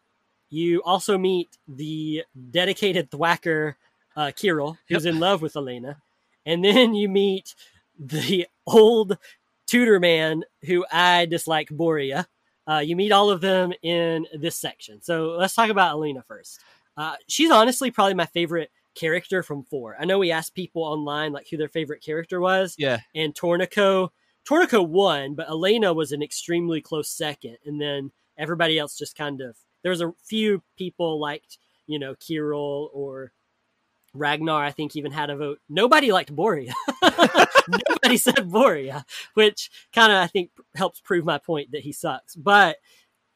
You 0.49 0.81
also 0.83 1.17
meet 1.17 1.57
the 1.67 2.23
dedicated 2.51 3.09
thwacker, 3.09 3.75
uh, 4.15 4.27
Kiryl, 4.27 4.77
who's 4.87 5.05
yep. 5.05 5.13
in 5.13 5.19
love 5.19 5.41
with 5.41 5.53
Alena. 5.53 5.95
And 6.45 6.63
then 6.63 6.93
you 6.93 7.09
meet 7.09 7.55
the 8.01 8.47
old 8.67 9.17
tutor 9.67 9.99
man 9.99 10.43
who 10.65 10.85
I 10.91 11.25
dislike, 11.27 11.69
Borya. 11.69 12.25
Uh, 12.67 12.79
you 12.79 12.95
meet 12.95 13.11
all 13.11 13.29
of 13.29 13.41
them 13.41 13.73
in 13.81 14.25
this 14.33 14.59
section. 14.59 15.01
So 15.01 15.35
let's 15.39 15.55
talk 15.55 15.69
about 15.69 15.95
Alena 15.95 16.25
first. 16.25 16.59
Uh, 16.97 17.15
she's 17.27 17.51
honestly 17.51 17.91
probably 17.91 18.13
my 18.13 18.25
favorite 18.25 18.71
character 18.95 19.43
from 19.43 19.63
four. 19.69 19.95
I 19.99 20.05
know 20.05 20.19
we 20.19 20.31
asked 20.31 20.55
people 20.55 20.83
online 20.83 21.31
like 21.31 21.47
who 21.49 21.57
their 21.57 21.69
favorite 21.69 22.03
character 22.03 22.41
was. 22.41 22.75
Yeah. 22.77 22.99
And 23.15 23.33
Torneko, 23.33 24.09
Torneko 24.49 24.85
won, 24.85 25.35
but 25.35 25.47
Alena 25.47 25.95
was 25.95 26.11
an 26.11 26.21
extremely 26.21 26.81
close 26.81 27.09
second. 27.09 27.57
And 27.65 27.79
then 27.79 28.11
everybody 28.37 28.77
else 28.77 28.97
just 28.97 29.15
kind 29.15 29.41
of 29.41 29.57
there 29.83 29.91
was 29.91 30.01
a 30.01 30.13
few 30.25 30.61
people 30.77 31.19
liked, 31.19 31.57
you 31.87 31.99
know, 31.99 32.15
Kiryl 32.15 32.89
or 32.93 33.31
Ragnar, 34.13 34.63
I 34.63 34.71
think, 34.71 34.95
even 34.95 35.11
had 35.11 35.29
a 35.29 35.37
vote. 35.37 35.59
Nobody 35.69 36.11
liked 36.11 36.35
Borya. 36.35 36.73
Nobody 37.67 38.17
said 38.17 38.49
Borya, 38.49 39.03
which 39.33 39.69
kind 39.93 40.11
of, 40.11 40.17
I 40.17 40.27
think, 40.27 40.51
helps 40.75 40.99
prove 40.99 41.25
my 41.25 41.37
point 41.37 41.71
that 41.71 41.81
he 41.81 41.91
sucks. 41.91 42.35
But 42.35 42.77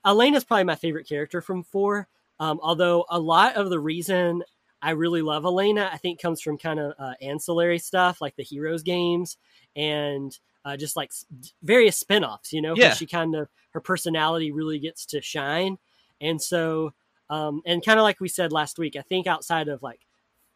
Alena's 0.06 0.44
probably 0.44 0.64
my 0.64 0.76
favorite 0.76 1.08
character 1.08 1.42
from 1.42 1.64
four. 1.64 2.08
Um, 2.40 2.60
although 2.62 3.06
a 3.10 3.20
lot 3.20 3.56
of 3.56 3.70
the 3.70 3.80
reason 3.80 4.44
I 4.82 4.92
really 4.92 5.22
love 5.22 5.44
Alena, 5.44 5.90
I 5.92 5.98
think, 5.98 6.22
comes 6.22 6.42
from 6.42 6.58
kind 6.58 6.80
of 6.80 6.94
uh, 7.00 7.14
ancillary 7.22 7.80
stuff 7.80 8.22
like 8.22 8.36
the 8.36 8.44
Heroes 8.44 8.84
games 8.84 9.38
and 9.76 10.38
uh, 10.64 10.78
just 10.78 10.96
like 10.96 11.12
various 11.64 12.04
spinoffs, 12.04 12.52
you 12.52 12.62
know, 12.62 12.76
yeah. 12.76 12.94
she 12.94 13.06
kind 13.06 13.36
of, 13.36 13.48
her 13.72 13.80
personality 13.80 14.52
really 14.52 14.80
gets 14.80 15.06
to 15.08 15.22
shine. 15.22 15.78
And 16.22 16.42
so, 16.42 16.94
um, 17.30 17.62
and 17.66 17.84
kind 17.84 18.00
of 18.00 18.04
like 18.04 18.20
we 18.20 18.30
said 18.30 18.52
last 18.52 18.78
week, 18.78 18.96
I 18.96 19.02
think 19.02 19.28
outside 19.28 19.68
of 19.68 19.82
like 19.82 20.05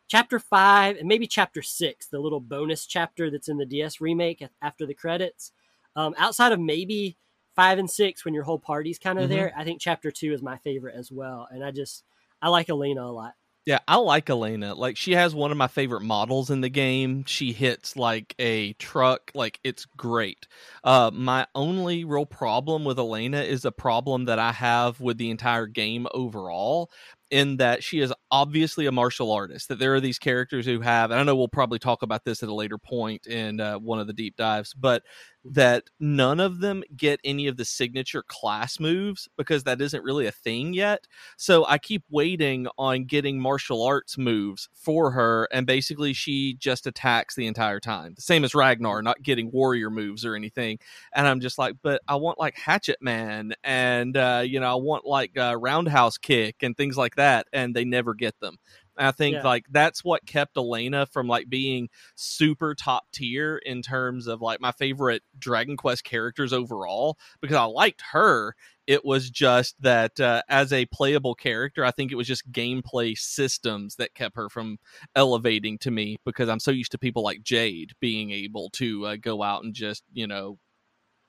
chapter 0.10 0.39
five 0.39 0.98
and 0.98 1.08
maybe 1.08 1.28
chapter 1.28 1.62
six, 1.62 2.08
the 2.08 2.19
little 2.19 2.41
bonus 2.41 2.86
chapter 2.86 3.32
that's 3.32 3.48
in 3.48 3.58
the 3.58 3.65
DS 3.65 4.02
remake 4.02 4.45
after 4.62 4.86
the 4.86 4.93
credits. 4.93 5.54
Um, 5.95 6.13
outside 6.17 6.52
of 6.52 6.60
maybe 6.60 7.15
five 7.56 7.78
and 7.78 7.89
six, 7.89 8.26
when 8.26 8.34
your 8.34 8.43
whole 8.43 8.60
party's 8.60 9.00
kind 9.00 9.19
of 9.19 9.26
mm-hmm. 9.26 9.34
there, 9.34 9.54
I 9.56 9.63
think 9.63 9.80
chapter 9.80 10.12
two 10.12 10.34
is 10.34 10.41
my 10.41 10.58
favorite 10.58 10.95
as 10.95 11.12
well. 11.12 11.48
And 11.50 11.63
I 11.63 11.72
just 11.72 12.04
I 12.41 12.50
like 12.50 12.67
Alena 12.67 13.08
a 13.08 13.12
lot. 13.12 13.34
Yeah, 13.65 13.80
I 13.88 13.98
like 13.98 14.28
Alena. 14.28 14.76
Like 14.76 14.98
she 14.98 15.12
has 15.12 15.36
one 15.36 15.52
of 15.52 15.58
my 15.58 15.67
favorite 15.67 16.02
models 16.02 16.50
in 16.50 16.62
the 16.62 16.69
game. 16.69 17.24
She 17.26 17.52
hits 17.52 17.95
like 17.95 18.34
a 18.39 18.74
truck. 18.74 19.30
Like 19.36 19.60
it's 19.63 19.86
great. 19.86 20.48
Uh 20.84 21.12
my 21.13 21.45
only 21.54 22.04
real 22.04 22.26
problem 22.26 22.84
with 22.84 22.98
Alena 22.98 23.45
is 23.45 23.65
a 23.65 23.72
problem 23.72 24.26
that 24.26 24.39
I 24.39 24.54
have 24.54 25.00
with 25.00 25.19
the 25.19 25.30
entire 25.30 25.67
game 25.67 26.08
overall 26.15 26.89
in 27.32 27.58
that 27.58 27.84
she 27.84 28.00
is 28.00 28.13
obviously 28.32 28.86
a 28.86 28.92
martial 28.92 29.32
artist. 29.32 29.70
That 29.70 29.80
there 29.80 29.94
are 29.96 30.02
these 30.02 30.20
characters 30.20 30.65
who 30.65 30.82
have, 30.82 31.12
and 31.12 31.20
I 31.20 31.24
know 31.24 31.36
we'll 31.36 31.48
probably 31.48 31.80
talk 31.80 32.02
about 32.02 32.26
this 32.26 32.44
at 32.44 32.50
a 32.50 32.54
later 32.54 32.78
point 32.78 33.28
in 33.28 33.60
uh, 33.60 33.78
one 33.80 34.00
of 34.00 34.08
the 34.08 34.13
deep 34.13 34.36
dives, 34.36 34.74
but 34.74 35.04
that 35.46 35.84
none 36.00 36.39
of 36.39 36.60
them 36.60 36.84
get 36.98 37.20
any 37.24 37.48
of 37.48 37.56
the 37.56 37.63
signature 37.63 38.24
class 38.28 38.80
moves 38.80 39.30
because 39.38 39.63
that 39.63 39.80
isn't 39.80 40.04
really 40.04 40.28
a 40.28 40.32
thing 40.32 40.74
yet. 40.74 41.08
So 41.38 41.65
I 41.65 41.78
keep 41.78 42.04
waiting 42.10 42.68
on 42.78 43.06
getting 43.06 43.39
martial 43.39 43.84
arts 43.84 44.18
moves 44.18 44.68
for 44.74 45.12
her, 45.12 45.48
and 45.52 45.65
basically 45.65 46.13
she 46.13 46.56
just 46.56 46.88
attacks 46.88 47.36
the 47.36 47.48
entire 47.48 47.80
time. 47.80 48.13
The 48.15 48.22
same 48.22 48.44
as 48.44 48.54
Ragnar, 48.54 49.02
not 49.02 49.22
getting 49.22 49.52
warrior 49.52 49.89
moves 49.89 50.26
or 50.26 50.36
anything. 50.36 50.80
And 51.13 51.28
I'm 51.28 51.39
just 51.39 51.58
like, 51.58 51.76
but 51.82 52.02
I 52.08 52.15
want 52.15 52.39
like 52.39 52.58
Hatchet 52.58 52.98
Man, 53.02 53.54
and 53.63 54.18
uh, 54.18 54.44
you 54.46 54.60
know, 54.60 54.72
I 54.72 54.76
want 54.76 55.06
like 55.06 55.38
uh, 55.38 55.56
Roundhouse 55.58 56.18
Kick 56.18 56.58
and 56.62 56.76
things 56.76 56.98
like 56.98 57.15
that, 57.19 57.47
and 57.53 57.75
they 57.75 57.86
never 57.86 58.13
get 58.13 58.39
them. 58.39 58.58
I 58.99 59.12
think 59.12 59.36
yeah. 59.36 59.43
like 59.43 59.65
that's 59.71 60.03
what 60.03 60.25
kept 60.25 60.55
Alena 60.55 61.08
from 61.10 61.27
like 61.27 61.49
being 61.49 61.89
super 62.15 62.75
top 62.75 63.05
tier 63.13 63.58
in 63.58 63.82
terms 63.82 64.27
of 64.27 64.41
like 64.41 64.60
my 64.60 64.73
favorite 64.73 65.23
Dragon 65.38 65.77
Quest 65.77 66.03
characters 66.03 66.51
overall 66.51 67.17
because 67.41 67.55
I 67.55 67.63
liked 67.63 68.03
her. 68.12 68.55
It 68.88 69.05
was 69.05 69.29
just 69.29 69.82
that 69.82 70.19
uh, 70.19 70.41
as 70.49 70.73
a 70.73 70.86
playable 70.88 71.34
character, 71.36 71.86
I 71.86 71.91
think 71.91 72.12
it 72.12 72.15
was 72.15 72.27
just 72.27 72.51
gameplay 72.51 73.17
systems 73.17 73.95
that 73.95 74.15
kept 74.15 74.36
her 74.36 74.49
from 74.49 74.79
elevating 75.15 75.77
to 75.79 75.91
me 75.91 76.17
because 76.25 76.49
I'm 76.49 76.60
so 76.60 76.71
used 76.71 76.91
to 76.91 76.97
people 76.97 77.23
like 77.23 77.41
Jade 77.41 77.93
being 78.01 78.32
able 78.32 78.69
to 78.71 79.05
uh, 79.05 79.15
go 79.15 79.43
out 79.43 79.63
and 79.63 79.73
just, 79.73 80.03
you 80.12 80.27
know, 80.27 80.58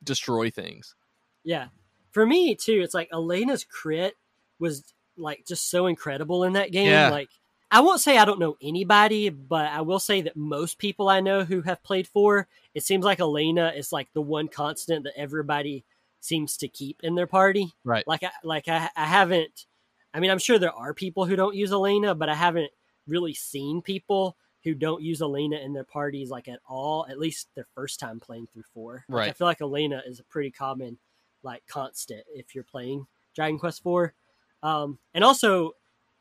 destroy 0.03 0.51
things. 0.51 0.97
Yeah. 1.45 1.69
For 2.11 2.27
me 2.27 2.57
too, 2.57 2.81
it's 2.83 2.95
like 2.95 3.11
Alena's 3.11 3.65
crit 3.65 4.15
was 4.59 4.93
like 5.21 5.45
just 5.47 5.71
so 5.71 5.87
incredible 5.87 6.45
in 6.45 6.55
that 6.55 6.73
game. 6.73 6.89
Yeah. 6.91 7.11
Like 7.11 7.29
I 7.71 7.81
won't 7.81 8.01
say 8.01 8.19
I 8.19 8.25
don't 8.25 8.41
know 8.41 8.57
anybody, 8.61 9.29
but 9.29 9.67
I 9.67 9.83
will 9.83 10.01
say 10.01 10.23
that 10.23 10.37
most 10.37 10.79
people 10.79 11.09
I 11.09 11.21
know 11.21 11.45
who 11.45 11.63
have 11.63 11.83
played 11.83 12.09
four, 12.09 12.49
it 12.75 12.83
seems 12.83 13.05
like 13.05 13.19
Alena 13.19 13.77
is 13.77 13.93
like 13.93 14.09
the 14.13 14.23
one 14.23 14.49
constant 14.49 15.05
that 15.05 15.17
everybody 15.17 15.85
seems 16.21 16.57
to 16.59 16.69
keep 16.69 17.01
in 17.03 17.15
their 17.15 17.27
party. 17.27 17.73
Right. 17.85 18.07
Like 18.07 18.23
I 18.25 18.31
like 18.43 18.69
I, 18.69 18.91
I 18.97 19.07
haven't 19.07 19.67
I 20.13 20.21
mean 20.21 20.31
I'm 20.31 20.39
sure 20.39 20.59
there 20.59 20.73
are 20.73 20.93
people 20.95 21.27
who 21.27 21.37
don't 21.37 21.55
use 21.55 21.71
Alena, 21.71 22.19
but 22.19 22.29
I 22.29 22.35
haven't 22.35 22.71
really 23.07 23.35
seen 23.35 23.83
people 23.83 24.37
who 24.63 24.75
don't 24.75 25.03
use 25.03 25.21
Alena 25.21 25.65
in 25.65 25.73
their 25.73 25.85
parties 25.85 26.29
like 26.29 26.47
at 26.49 26.59
all, 26.69 27.07
at 27.09 27.19
least 27.19 27.49
their 27.55 27.67
first 27.75 27.99
time 27.99 28.21
playing 28.21 28.47
through 28.53 28.65
four. 28.75 29.05
Like, 29.09 29.17
Right. 29.17 29.31
I 29.31 29.33
feel 29.33 29.47
like 29.47 29.61
Alena 29.61 30.07
is 30.07 30.21
a 30.21 30.25
pretty 30.25 30.51
common 30.51 30.99
like 31.43 31.63
constant 31.67 32.25
if 32.35 32.55
you're 32.55 32.65
playing 32.65 33.07
Dragon 33.35 33.59
Quest 33.59 33.83
four. 33.83 34.13
Um, 34.63 34.99
and 35.15 35.25
also, 35.25 35.73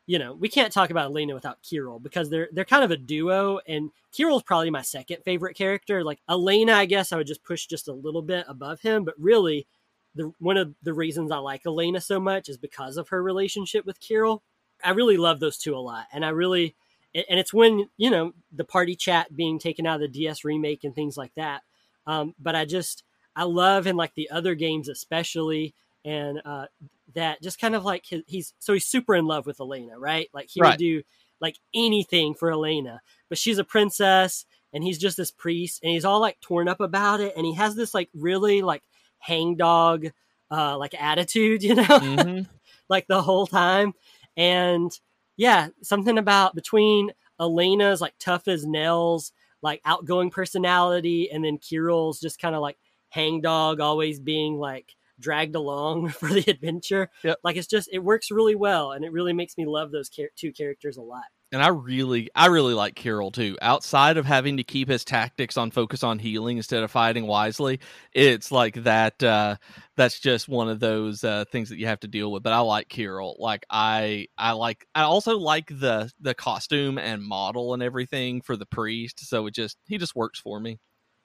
you 0.06 0.18
know, 0.18 0.34
we 0.34 0.48
can't 0.48 0.72
talk 0.72 0.90
about 0.90 1.12
Alena 1.12 1.34
without 1.34 1.62
Kiryl 1.62 2.02
because 2.02 2.30
they're 2.30 2.48
they're 2.52 2.64
kind 2.64 2.84
of 2.84 2.90
a 2.90 2.96
duo, 2.96 3.60
and 3.66 3.90
Kiryl's 4.12 4.42
probably 4.42 4.70
my 4.70 4.82
second 4.82 5.18
favorite 5.24 5.56
character. 5.56 6.02
Like 6.02 6.20
Alena, 6.28 6.72
I 6.74 6.86
guess 6.86 7.12
I 7.12 7.16
would 7.16 7.26
just 7.26 7.44
push 7.44 7.66
just 7.66 7.88
a 7.88 7.92
little 7.92 8.22
bit 8.22 8.44
above 8.48 8.80
him, 8.80 9.04
but 9.04 9.14
really, 9.18 9.66
the 10.14 10.32
one 10.38 10.56
of 10.56 10.74
the 10.82 10.94
reasons 10.94 11.30
I 11.30 11.38
like 11.38 11.62
Alena 11.64 12.02
so 12.02 12.18
much 12.18 12.48
is 12.48 12.56
because 12.58 12.96
of 12.96 13.08
her 13.10 13.22
relationship 13.22 13.86
with 13.86 14.00
Kiryl. 14.00 14.40
I 14.82 14.90
really 14.90 15.16
love 15.16 15.40
those 15.40 15.58
two 15.58 15.76
a 15.76 15.78
lot, 15.78 16.06
and 16.12 16.24
I 16.24 16.30
really, 16.30 16.74
and 17.14 17.38
it's 17.38 17.54
when 17.54 17.88
you 17.96 18.10
know 18.10 18.32
the 18.52 18.64
party 18.64 18.96
chat 18.96 19.36
being 19.36 19.58
taken 19.58 19.86
out 19.86 19.96
of 19.96 20.00
the 20.00 20.08
DS 20.08 20.44
remake 20.44 20.84
and 20.84 20.94
things 20.94 21.16
like 21.16 21.34
that. 21.36 21.62
Um, 22.06 22.34
but 22.40 22.56
I 22.56 22.64
just 22.64 23.04
I 23.36 23.44
love 23.44 23.86
in 23.86 23.96
like 23.96 24.14
the 24.14 24.30
other 24.30 24.54
games 24.54 24.88
especially, 24.88 25.74
and 26.04 26.40
uh, 26.44 26.66
that 27.14 27.42
just 27.42 27.60
kind 27.60 27.74
of 27.74 27.84
like 27.84 28.06
his, 28.06 28.22
he's 28.26 28.54
so 28.58 28.72
he's 28.72 28.86
super 28.86 29.14
in 29.14 29.26
love 29.26 29.46
with 29.46 29.58
Alena, 29.58 29.94
right? 29.98 30.28
Like 30.32 30.48
he 30.48 30.60
Right. 30.60 30.70
would 30.70 30.78
do 30.78 31.02
like 31.40 31.56
anything 31.74 32.34
for 32.34 32.50
Alena, 32.50 33.00
but 33.28 33.38
she's 33.38 33.58
a 33.58 33.64
princess 33.64 34.44
and 34.72 34.84
he's 34.84 34.98
just 34.98 35.16
this 35.16 35.30
priest 35.30 35.80
and 35.82 35.90
he's 35.92 36.04
all 36.04 36.20
like 36.20 36.40
torn 36.40 36.68
up 36.68 36.80
about 36.80 37.20
it 37.20 37.32
and 37.36 37.44
he 37.46 37.54
has 37.54 37.74
this 37.74 37.94
like 37.94 38.08
really 38.14 38.62
like 38.62 38.82
hangdog 39.18 40.06
uh 40.50 40.76
like 40.78 40.94
attitude, 41.00 41.62
you 41.64 41.74
know, 41.74 41.84
Mhm. 41.84 42.48
like 42.88 43.06
the 43.06 43.22
whole 43.22 43.46
time. 43.46 43.94
And 44.36 44.90
yeah, 45.36 45.68
something 45.82 46.18
about 46.18 46.54
between 46.54 47.12
Alena's 47.40 48.00
like 48.00 48.14
tough 48.18 48.48
as 48.48 48.66
nails, 48.66 49.32
like 49.62 49.80
outgoing 49.84 50.30
personality, 50.30 51.30
and 51.30 51.44
then 51.44 51.58
Kiryl's 51.58 52.20
just 52.20 52.40
kind 52.40 52.54
of 52.54 52.60
like 52.60 52.78
hangdog, 53.08 53.80
always 53.80 54.20
being 54.20 54.58
like 54.58 54.94
dragged 55.20 55.54
along 55.54 56.08
for 56.10 56.28
the 56.28 56.44
adventure. 56.48 57.10
Yep. 57.22 57.38
Like 57.44 57.56
it's 57.56 57.66
just 57.66 57.88
it 57.92 58.00
works 58.00 58.30
really 58.30 58.56
well, 58.56 58.92
and 58.92 59.04
it 59.04 59.12
really 59.12 59.32
makes 59.32 59.56
me 59.56 59.66
love 59.66 59.92
those 59.92 60.08
char- 60.08 60.30
two 60.36 60.52
characters 60.52 60.96
a 60.96 61.02
lot. 61.02 61.24
And 61.52 61.60
I 61.60 61.68
really, 61.68 62.30
I 62.32 62.46
really 62.46 62.74
like 62.74 62.94
Kiryl 62.94 63.32
too. 63.32 63.58
Outside 63.60 64.18
of 64.18 64.24
having 64.24 64.58
to 64.58 64.62
keep 64.62 64.88
his 64.88 65.04
tactics 65.04 65.56
on 65.56 65.72
focus 65.72 66.04
on 66.04 66.20
healing 66.20 66.58
instead 66.58 66.84
of 66.84 66.92
fighting 66.92 67.26
wisely, 67.26 67.80
it's 68.12 68.52
like 68.52 68.84
that. 68.84 69.20
Uh, 69.20 69.56
that's 69.96 70.20
just 70.20 70.48
one 70.48 70.68
of 70.68 70.78
those 70.78 71.24
uh, 71.24 71.44
things 71.50 71.70
that 71.70 71.78
you 71.78 71.86
have 71.86 72.00
to 72.00 72.08
deal 72.08 72.30
with. 72.30 72.44
But 72.44 72.52
I 72.52 72.60
like 72.60 72.88
Kiryl. 72.88 73.34
Like 73.40 73.66
I, 73.68 74.28
I 74.38 74.52
like. 74.52 74.86
I 74.94 75.02
also 75.02 75.38
like 75.38 75.66
the 75.68 76.12
the 76.20 76.34
costume 76.34 76.98
and 76.98 77.20
model 77.20 77.74
and 77.74 77.82
everything 77.82 78.42
for 78.42 78.56
the 78.56 78.66
priest. 78.66 79.26
So 79.26 79.46
it 79.46 79.54
just 79.54 79.76
he 79.88 79.98
just 79.98 80.14
works 80.14 80.38
for 80.38 80.60
me. 80.60 80.78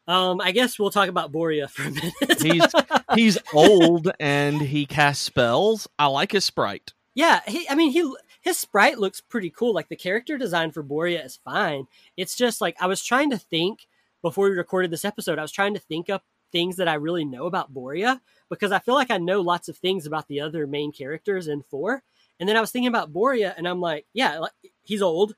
Um, 0.08 0.40
I 0.40 0.52
guess 0.52 0.78
we'll 0.78 0.92
talk 0.92 1.10
about 1.10 1.32
Borya 1.32 1.70
for 1.70 1.84
a 1.84 1.92
minute. 1.92 2.42
He's 2.42 2.74
he's 3.16 3.38
old 3.54 4.12
and 4.20 4.62
he 4.62 4.86
casts 4.86 5.24
spells. 5.24 5.88
I 5.98 6.08
like 6.08 6.32
his 6.32 6.46
sprite. 6.46 6.94
Yeah, 7.16 7.42
he. 7.48 7.68
I 7.70 7.76
mean, 7.76 7.92
he 7.92 8.14
his 8.42 8.58
sprite 8.58 9.00
looks 9.00 9.22
pretty 9.22 9.50
cool. 9.50 9.74
Like 9.74 9.90
the 9.90 9.96
character 9.96 10.38
design 10.38 10.72
for 10.72 10.84
Borya 10.84 11.26
is 11.26 11.40
fine. 11.44 11.88
It's 12.18 12.36
just 12.36 12.62
like 12.62 12.76
I 12.80 12.88
was 12.88 13.04
trying 13.04 13.32
to 13.32 13.38
think 13.38 13.88
before 14.22 14.50
we 14.50 14.56
recorded 14.56 14.92
this 14.92 15.06
episode. 15.06 15.40
I 15.40 15.44
was 15.44 15.52
trying 15.52 15.74
to 15.74 15.80
think 15.80 16.10
up 16.10 16.24
things 16.52 16.76
that 16.76 16.88
I 16.88 16.94
really 16.94 17.26
know 17.26 17.48
about 17.48 17.74
Borya 17.74 18.22
because 18.50 18.72
I 18.72 18.80
feel 18.80 18.96
like 18.96 19.12
I 19.12 19.18
know 19.18 19.42
lots 19.42 19.68
of 19.68 19.78
things 19.78 20.06
about 20.06 20.28
the 20.28 20.42
other 20.42 20.68
main 20.68 20.92
characters 20.92 21.48
in 21.48 21.64
four. 21.64 22.04
And 22.40 22.48
then 22.48 22.56
I 22.58 22.62
was 22.62 22.72
thinking 22.72 22.88
about 22.88 23.14
Borya, 23.14 23.54
and 23.58 23.68
I'm 23.68 23.80
like, 23.80 24.06
yeah, 24.14 24.40
like, 24.40 24.52
he's 24.84 25.02
old. 25.02 25.36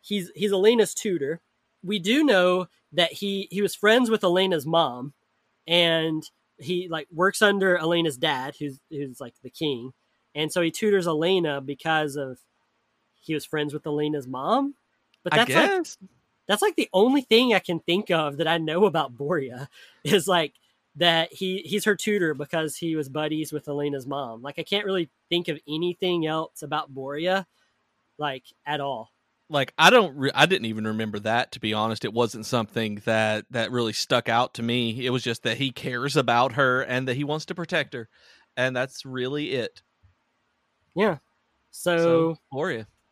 He's 0.00 0.30
he's 0.34 0.52
Alena's 0.52 0.94
tutor. 0.94 1.40
We 1.82 1.98
do 1.98 2.24
know 2.24 2.68
that 2.92 3.12
he 3.12 3.48
he 3.50 3.62
was 3.62 3.74
friends 3.74 4.10
with 4.10 4.22
Alena's 4.22 4.66
mom, 4.66 5.12
and 5.66 6.22
he 6.58 6.88
like 6.88 7.08
works 7.12 7.42
under 7.42 7.78
Alena's 7.78 8.16
dad, 8.16 8.54
who's 8.58 8.80
who's 8.90 9.20
like 9.20 9.34
the 9.42 9.50
king 9.50 9.92
and 10.34 10.52
so 10.52 10.60
he 10.62 10.70
tutors 10.70 11.06
Alena 11.06 11.64
because 11.64 12.16
of 12.16 12.38
he 13.20 13.34
was 13.34 13.44
friends 13.44 13.72
with 13.74 13.84
Alena's 13.84 14.26
mom. 14.26 14.74
But 15.22 15.32
that's 15.34 15.50
like 15.54 16.10
that's 16.48 16.62
like 16.62 16.76
the 16.76 16.88
only 16.92 17.22
thing 17.22 17.54
I 17.54 17.58
can 17.58 17.80
think 17.80 18.10
of 18.10 18.38
that 18.38 18.48
I 18.48 18.58
know 18.58 18.84
about 18.86 19.16
Borya 19.16 19.68
is 20.04 20.26
like 20.26 20.54
that 20.96 21.32
he 21.32 21.58
he's 21.58 21.84
her 21.84 21.96
tutor 21.96 22.34
because 22.34 22.76
he 22.76 22.96
was 22.96 23.08
buddies 23.08 23.52
with 23.52 23.66
Alena's 23.66 24.06
mom. 24.06 24.42
Like 24.42 24.58
I 24.58 24.62
can't 24.62 24.86
really 24.86 25.10
think 25.28 25.48
of 25.48 25.58
anything 25.68 26.26
else 26.26 26.62
about 26.62 26.94
Borya 26.94 27.46
like 28.18 28.44
at 28.66 28.80
all. 28.80 29.10
Like 29.50 29.74
I 29.76 29.90
don't 29.90 30.16
re- 30.16 30.30
I 30.34 30.46
didn't 30.46 30.66
even 30.66 30.86
remember 30.86 31.18
that 31.18 31.52
to 31.52 31.60
be 31.60 31.74
honest 31.74 32.04
it 32.04 32.12
wasn't 32.12 32.46
something 32.46 33.02
that 33.04 33.44
that 33.50 33.72
really 33.72 33.92
stuck 33.92 34.28
out 34.28 34.54
to 34.54 34.62
me 34.62 35.04
it 35.04 35.10
was 35.10 35.24
just 35.24 35.42
that 35.42 35.58
he 35.58 35.72
cares 35.72 36.16
about 36.16 36.52
her 36.52 36.80
and 36.82 37.08
that 37.08 37.16
he 37.16 37.24
wants 37.24 37.46
to 37.46 37.54
protect 37.54 37.92
her 37.92 38.08
and 38.56 38.74
that's 38.76 39.04
really 39.04 39.52
it 39.52 39.82
Yeah. 40.94 41.18
So, 41.72 41.98
so 41.98 42.38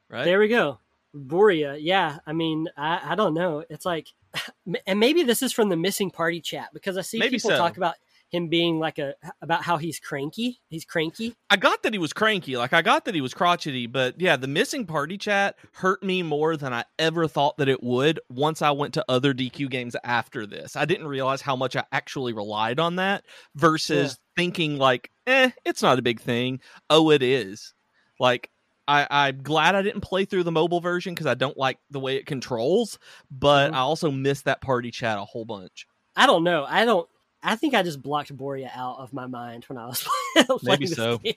right 0.08 0.24
there 0.24 0.38
we 0.38 0.48
go. 0.48 0.78
Borya. 1.14 1.78
Yeah. 1.80 2.18
I 2.26 2.32
mean, 2.32 2.68
I, 2.76 3.12
I 3.12 3.14
don't 3.14 3.34
know. 3.34 3.64
It's 3.68 3.86
like, 3.86 4.08
and 4.86 5.00
maybe 5.00 5.22
this 5.22 5.42
is 5.42 5.52
from 5.52 5.68
the 5.68 5.76
missing 5.76 6.10
party 6.10 6.40
chat 6.40 6.68
because 6.72 6.96
I 6.96 7.02
see 7.02 7.18
Maybe 7.18 7.36
people 7.36 7.50
so. 7.50 7.56
talk 7.56 7.76
about 7.76 7.94
him 8.30 8.48
being 8.48 8.78
like 8.78 8.98
a, 8.98 9.14
about 9.40 9.62
how 9.62 9.76
he's 9.78 9.98
cranky. 9.98 10.60
He's 10.68 10.84
cranky. 10.84 11.34
I 11.50 11.56
got 11.56 11.82
that 11.82 11.92
he 11.92 11.98
was 11.98 12.12
cranky 12.12 12.56
like 12.56 12.72
I 12.72 12.82
got 12.82 13.04
that 13.06 13.14
he 13.14 13.20
was 13.22 13.32
crotchety 13.32 13.86
but 13.86 14.20
yeah 14.20 14.36
the 14.36 14.46
missing 14.46 14.84
party 14.84 15.16
chat 15.16 15.56
hurt 15.72 16.02
me 16.02 16.22
more 16.22 16.56
than 16.56 16.72
I 16.74 16.84
ever 16.98 17.26
thought 17.26 17.56
that 17.56 17.68
it 17.68 17.82
would 17.82 18.20
once 18.28 18.60
I 18.60 18.70
went 18.70 18.94
to 18.94 19.04
other 19.08 19.32
DQ 19.32 19.70
games 19.70 19.96
after 20.04 20.46
this 20.46 20.76
I 20.76 20.84
didn't 20.84 21.06
realize 21.06 21.40
how 21.40 21.56
much 21.56 21.74
I 21.74 21.84
actually 21.90 22.34
relied 22.34 22.78
on 22.78 22.96
that 22.96 23.24
versus 23.54 24.18
thinking 24.36 24.76
like 24.76 25.10
eh 25.26 25.50
it's 25.64 25.82
not 25.82 25.98
a 25.98 26.02
big 26.02 26.20
thing 26.20 26.60
oh 26.90 27.10
it 27.10 27.22
is 27.22 27.72
like 28.20 28.50
I, 28.86 29.06
I'm 29.10 29.42
glad 29.42 29.74
I 29.74 29.82
didn't 29.82 30.00
play 30.00 30.24
through 30.24 30.44
the 30.44 30.52
mobile 30.52 30.80
version 30.80 31.14
because 31.14 31.26
I 31.26 31.34
don't 31.34 31.58
like 31.58 31.78
the 31.90 32.00
way 32.00 32.16
it 32.16 32.24
controls, 32.24 32.98
but 33.30 33.70
Mhm. 33.70 33.74
I 33.74 33.78
also 33.80 34.10
missed 34.10 34.46
that 34.46 34.62
party 34.62 34.90
chat 34.90 35.18
a 35.18 35.26
whole 35.26 35.44
bunch. 35.44 35.86
I 36.16 36.24
don't 36.26 36.42
know. 36.42 36.64
I 36.66 36.86
don't. 36.86 37.06
I 37.42 37.54
think 37.56 37.74
I 37.74 37.82
just 37.82 38.02
blocked 38.02 38.36
Borya 38.36 38.70
out 38.74 38.98
of 38.98 39.12
my 39.12 39.26
mind 39.26 39.64
when 39.68 39.78
I 39.78 39.86
was 39.86 40.06
playing 40.34 40.58
Maybe 40.64 40.86
this 40.86 40.96
so. 40.96 41.18
game. 41.18 41.34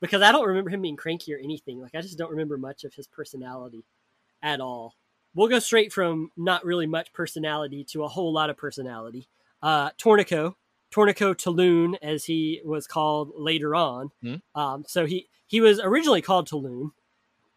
because 0.00 0.22
I 0.22 0.30
don't 0.32 0.46
remember 0.46 0.70
him 0.70 0.82
being 0.82 0.96
cranky 0.96 1.34
or 1.34 1.38
anything. 1.38 1.80
Like 1.80 1.94
I 1.94 2.00
just 2.00 2.18
don't 2.18 2.30
remember 2.30 2.56
much 2.56 2.84
of 2.84 2.94
his 2.94 3.06
personality 3.06 3.84
at 4.42 4.60
all. 4.60 4.94
We'll 5.34 5.48
go 5.48 5.58
straight 5.58 5.92
from 5.92 6.30
not 6.36 6.64
really 6.64 6.86
much 6.86 7.12
personality 7.12 7.84
to 7.90 8.04
a 8.04 8.08
whole 8.08 8.32
lot 8.32 8.50
of 8.50 8.56
personality. 8.56 9.28
Uh, 9.62 9.90
Torneko, 9.90 10.54
Torneko 10.92 11.34
Taloon, 11.34 11.96
as 12.02 12.24
he 12.24 12.60
was 12.64 12.86
called 12.86 13.32
later 13.36 13.74
on. 13.74 14.10
Hmm. 14.22 14.34
Um, 14.54 14.84
so 14.86 15.06
he 15.06 15.28
he 15.46 15.60
was 15.60 15.80
originally 15.80 16.22
called 16.22 16.48
Taloon, 16.48 16.92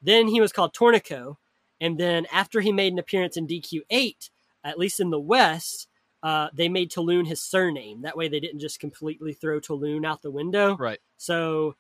then 0.01 0.27
he 0.27 0.41
was 0.41 0.51
called 0.51 0.73
Torneko, 0.73 1.37
and 1.79 1.99
then 1.99 2.25
after 2.31 2.59
he 2.61 2.71
made 2.71 2.91
an 2.93 2.99
appearance 2.99 3.37
in 3.37 3.47
DQ8, 3.47 4.29
at 4.63 4.77
least 4.79 4.99
in 4.99 5.09
the 5.11 5.19
West, 5.19 5.87
uh, 6.23 6.49
they 6.53 6.69
made 6.69 6.89
Taloon 6.91 7.27
his 7.27 7.41
surname. 7.41 8.01
That 8.01 8.17
way, 8.17 8.27
they 8.29 8.39
didn't 8.39 8.59
just 8.61 8.79
completely 8.79 9.33
throw 9.33 9.59
Taloon 9.59 10.05
out 10.05 10.21
the 10.23 10.31
window. 10.31 10.75
Right. 10.77 10.99
So 11.17 11.75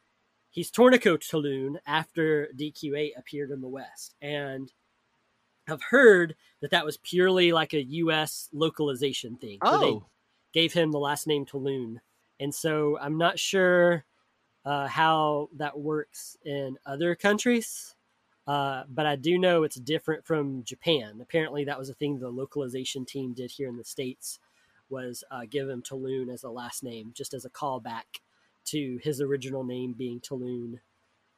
he's 0.51 0.69
Torneko 0.69 1.17
Taloon 1.17 1.77
after 1.87 2.49
DQ8 2.55 3.11
appeared 3.17 3.49
in 3.51 3.61
the 3.61 3.67
West, 3.69 4.13
and 4.21 4.71
I've 5.69 5.81
heard 5.81 6.35
that 6.61 6.71
that 6.71 6.85
was 6.85 6.97
purely 6.97 7.51
like 7.53 7.73
a 7.73 7.81
U.S. 7.83 8.49
localization 8.51 9.37
thing. 9.37 9.59
where 9.61 9.79
they 9.79 9.85
Oh, 9.85 10.05
gave 10.53 10.73
him 10.73 10.91
the 10.91 10.99
last 10.99 11.25
name 11.25 11.45
Taloon. 11.45 11.97
And 12.39 12.53
so 12.53 12.97
I'm 12.99 13.17
not 13.17 13.39
sure 13.39 14.03
uh, 14.65 14.87
how 14.87 15.49
that 15.57 15.79
works 15.79 16.35
in 16.45 16.77
other 16.85 17.15
countries, 17.15 17.92
uh, 18.47 18.83
but 18.89 19.05
I 19.05 19.15
do 19.15 19.37
know 19.37 19.63
it's 19.63 19.75
different 19.75 20.25
from 20.25 20.63
Japan. 20.63 21.19
Apparently, 21.21 21.63
that 21.65 21.79
was 21.79 21.89
a 21.89 21.93
thing 21.93 22.19
the 22.19 22.29
localization 22.29 23.05
team 23.05 23.33
did 23.33 23.51
here 23.51 23.69
in 23.69 23.77
the 23.77 23.83
States 23.83 24.39
was 24.89 25.23
uh, 25.31 25.41
give 25.49 25.69
him 25.69 25.81
Taloon 25.81 26.31
as 26.31 26.43
a 26.43 26.49
last 26.49 26.83
name, 26.83 27.11
just 27.15 27.33
as 27.33 27.45
a 27.45 27.49
callback 27.49 28.21
to 28.65 28.99
his 29.01 29.21
original 29.21 29.63
name 29.63 29.93
being 29.93 30.19
Taloon 30.19 30.79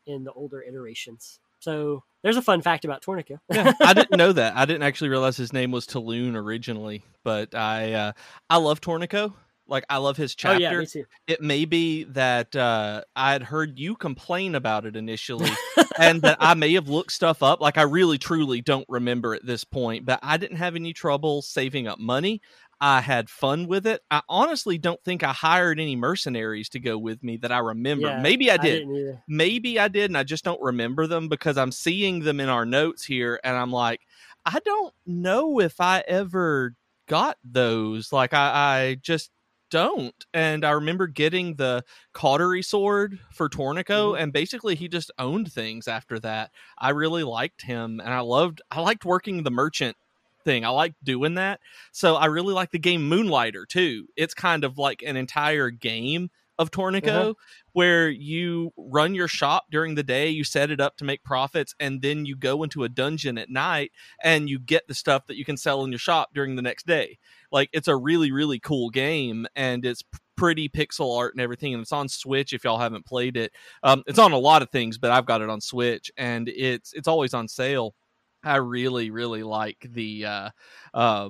in 0.05 0.23
the 0.23 0.33
older 0.33 0.61
iterations. 0.61 1.39
So 1.59 2.03
there's 2.21 2.37
a 2.37 2.41
fun 2.41 2.61
fact 2.61 2.85
about 2.85 3.01
Torneko. 3.01 3.39
yeah, 3.51 3.71
I 3.81 3.93
didn't 3.93 4.17
know 4.17 4.33
that. 4.33 4.55
I 4.55 4.65
didn't 4.65 4.83
actually 4.83 5.09
realize 5.09 5.37
his 5.37 5.53
name 5.53 5.71
was 5.71 5.87
Taloon 5.87 6.35
originally, 6.35 7.03
but 7.23 7.55
I 7.55 7.93
uh, 7.93 8.11
I 8.49 8.57
love 8.57 8.81
Torneko. 8.81 9.33
Like 9.67 9.85
I 9.89 9.97
love 9.97 10.17
his 10.17 10.31
Oh 10.33 10.37
chapter. 10.37 10.59
yeah, 10.61 10.79
me 10.79 10.85
too. 10.85 11.05
it 11.27 11.41
may 11.41 11.65
be 11.65 12.03
that 12.05 12.55
uh, 12.55 13.01
I 13.15 13.31
had 13.31 13.43
heard 13.43 13.79
you 13.79 13.95
complain 13.95 14.55
about 14.55 14.85
it 14.85 14.95
initially, 14.95 15.49
and 15.99 16.21
that 16.21 16.37
I 16.39 16.53
may 16.53 16.73
have 16.73 16.87
looked 16.89 17.11
stuff 17.11 17.41
up. 17.43 17.61
Like 17.61 17.77
I 17.77 17.83
really, 17.83 18.17
truly 18.17 18.61
don't 18.61 18.85
remember 18.89 19.33
at 19.33 19.45
this 19.45 19.63
point, 19.63 20.05
but 20.05 20.19
I 20.21 20.37
didn't 20.37 20.57
have 20.57 20.75
any 20.75 20.93
trouble 20.93 21.41
saving 21.41 21.87
up 21.87 21.99
money. 21.99 22.41
I 22.81 22.99
had 23.01 23.29
fun 23.29 23.67
with 23.67 23.87
it. 23.87 24.01
I 24.11 24.21
honestly 24.27 24.77
don't 24.77 25.01
think 25.03 25.23
I 25.23 25.31
hired 25.31 25.79
any 25.79 25.95
mercenaries 25.95 26.67
to 26.69 26.79
go 26.79 26.97
with 26.97 27.23
me 27.23 27.37
that 27.37 27.51
I 27.51 27.59
remember. 27.59 28.07
Yeah, 28.07 28.21
Maybe 28.21 28.51
I 28.51 28.57
did. 28.57 28.85
didn't. 28.85 29.19
Maybe 29.27 29.79
I 29.79 29.87
did, 29.87 30.09
and 30.09 30.17
I 30.17 30.23
just 30.23 30.43
don't 30.43 30.61
remember 30.61 31.07
them 31.07 31.29
because 31.29 31.57
I'm 31.57 31.71
seeing 31.71 32.19
them 32.19 32.39
in 32.39 32.49
our 32.49 32.65
notes 32.65 33.03
here, 33.05 33.39
and 33.43 33.55
I'm 33.55 33.71
like, 33.71 34.01
I 34.45 34.59
don't 34.63 34.93
know 35.05 35.59
if 35.61 35.79
I 35.79 36.03
ever 36.07 36.75
got 37.07 37.37
those. 37.43 38.11
Like 38.11 38.33
I, 38.33 38.51
I 38.81 38.95
just 39.01 39.31
don't. 39.69 40.25
And 40.33 40.63
I 40.65 40.71
remember 40.71 41.07
getting 41.07 41.55
the 41.55 41.83
cautery 42.13 42.61
sword 42.63 43.19
for 43.31 43.49
Torneko, 43.49 44.13
Mhm. 44.13 44.19
and 44.19 44.33
basically 44.33 44.75
he 44.75 44.87
just 44.87 45.11
owned 45.19 45.51
things 45.51 45.87
after 45.87 46.19
that. 46.19 46.51
I 46.77 46.89
really 46.91 47.23
liked 47.23 47.61
him, 47.63 47.99
and 47.99 48.13
I 48.13 48.19
loved 48.21 48.61
I 48.71 48.81
liked 48.81 49.05
working 49.05 49.43
the 49.43 49.51
merchant 49.51 49.97
thing. 50.43 50.63
I 50.65 50.69
liked 50.69 51.03
doing 51.03 51.35
that. 51.35 51.59
So 51.91 52.15
I 52.15 52.27
really 52.27 52.53
like 52.53 52.71
the 52.71 52.79
game 52.79 53.09
Moonlighter 53.09 53.65
too. 53.67 54.07
It's 54.15 54.33
kind 54.33 54.63
of 54.63 54.77
like 54.77 55.01
an 55.01 55.17
entire 55.17 55.69
game 55.71 56.29
of 56.57 56.71
Torneko 56.71 57.07
Uh-huh. 57.07 57.33
where 57.73 58.09
you 58.09 58.71
run 58.77 59.13
your 59.15 59.27
shop 59.27 59.65
during 59.71 59.95
the 59.95 60.03
day, 60.03 60.29
you 60.29 60.43
set 60.43 60.71
it 60.71 60.79
up 60.79 60.97
to 60.97 61.03
make 61.05 61.23
profits, 61.23 61.75
and 61.79 62.01
then 62.01 62.25
you 62.25 62.35
go 62.35 62.63
into 62.63 62.83
a 62.83 62.89
dungeon 62.89 63.37
at 63.37 63.49
night 63.49 63.91
and 64.23 64.49
you 64.49 64.59
get 64.59 64.87
the 64.87 64.93
stuff 64.93 65.25
that 65.27 65.35
you 65.37 65.43
can 65.45 65.57
sell 65.57 65.83
in 65.83 65.91
your 65.91 65.99
shop 65.99 66.29
during 66.33 66.55
the 66.55 66.61
next 66.61 66.85
day. 66.87 67.17
Like 67.51 67.69
it's 67.73 67.87
a 67.87 67.95
really, 67.95 68.31
really 68.31 68.59
cool 68.59 68.89
game 68.89 69.45
and 69.55 69.85
it's 69.85 70.03
pretty 70.37 70.67
pixel 70.67 71.17
art 71.17 71.33
and 71.33 71.41
everything. 71.41 71.73
And 71.73 71.81
it's 71.81 71.91
on 71.93 72.09
Switch 72.09 72.53
if 72.53 72.63
y'all 72.63 72.77
haven't 72.79 73.05
played 73.05 73.37
it. 73.37 73.51
Um, 73.83 74.03
it's 74.07 74.19
on 74.19 74.31
a 74.33 74.37
lot 74.37 74.61
of 74.61 74.69
things, 74.69 74.97
but 74.97 75.11
I've 75.11 75.25
got 75.25 75.41
it 75.41 75.49
on 75.49 75.61
Switch 75.61 76.11
and 76.17 76.49
it's 76.49 76.93
it's 76.93 77.07
always 77.07 77.33
on 77.33 77.47
sale. 77.47 77.95
I 78.43 78.57
really, 78.57 79.09
really 79.09 79.43
like 79.43 79.87
the 79.89 80.25
uh 80.25 80.49
uh 80.93 81.29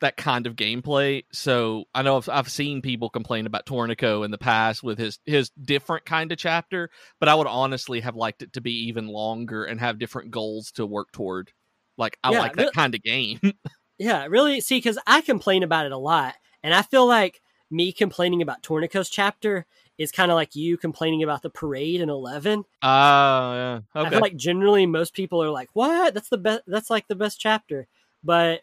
that 0.00 0.16
kind 0.16 0.46
of 0.46 0.54
gameplay. 0.56 1.24
So 1.32 1.84
I 1.94 2.02
know 2.02 2.16
I've, 2.16 2.28
I've 2.28 2.48
seen 2.48 2.82
people 2.82 3.10
complain 3.10 3.46
about 3.46 3.66
Torneko 3.66 4.24
in 4.24 4.30
the 4.30 4.38
past 4.38 4.82
with 4.82 4.98
his 4.98 5.18
his 5.26 5.50
different 5.50 6.04
kind 6.06 6.30
of 6.32 6.38
chapter, 6.38 6.90
but 7.20 7.28
I 7.28 7.34
would 7.34 7.46
honestly 7.46 8.00
have 8.00 8.16
liked 8.16 8.42
it 8.42 8.52
to 8.54 8.60
be 8.60 8.86
even 8.86 9.08
longer 9.08 9.64
and 9.64 9.80
have 9.80 9.98
different 9.98 10.30
goals 10.30 10.70
to 10.72 10.86
work 10.86 11.10
toward. 11.12 11.52
Like 11.96 12.18
I 12.22 12.30
Yeah, 12.32 12.40
like 12.40 12.54
that 12.56 12.62
real- 12.64 12.70
kind 12.72 12.94
of 12.94 13.02
game. 13.02 13.40
Yeah, 13.98 14.26
really. 14.26 14.60
See, 14.60 14.76
because 14.78 14.98
I 15.06 15.20
complain 15.22 15.62
about 15.62 15.86
it 15.86 15.92
a 15.92 15.98
lot, 15.98 16.34
and 16.62 16.72
I 16.72 16.82
feel 16.82 17.06
like 17.06 17.40
me 17.70 17.92
complaining 17.92 18.40
about 18.42 18.62
Torneko's 18.62 19.10
chapter 19.10 19.66
is 19.98 20.12
kind 20.12 20.30
of 20.30 20.36
like 20.36 20.54
you 20.54 20.76
complaining 20.76 21.22
about 21.22 21.42
the 21.42 21.50
parade 21.50 22.00
in 22.00 22.08
Eleven. 22.08 22.64
Ah, 22.82 23.54
yeah. 23.54 23.80
I 23.94 24.00
Okay. 24.02 24.10
feel 24.10 24.20
like 24.20 24.36
generally 24.36 24.86
most 24.86 25.14
people 25.14 25.42
are 25.42 25.50
like, 25.50 25.70
"What? 25.72 26.14
That's 26.14 26.28
the 26.28 26.38
best. 26.38 26.62
That's 26.66 26.90
like 26.90 27.08
the 27.08 27.16
best 27.16 27.40
chapter." 27.40 27.88
But 28.22 28.60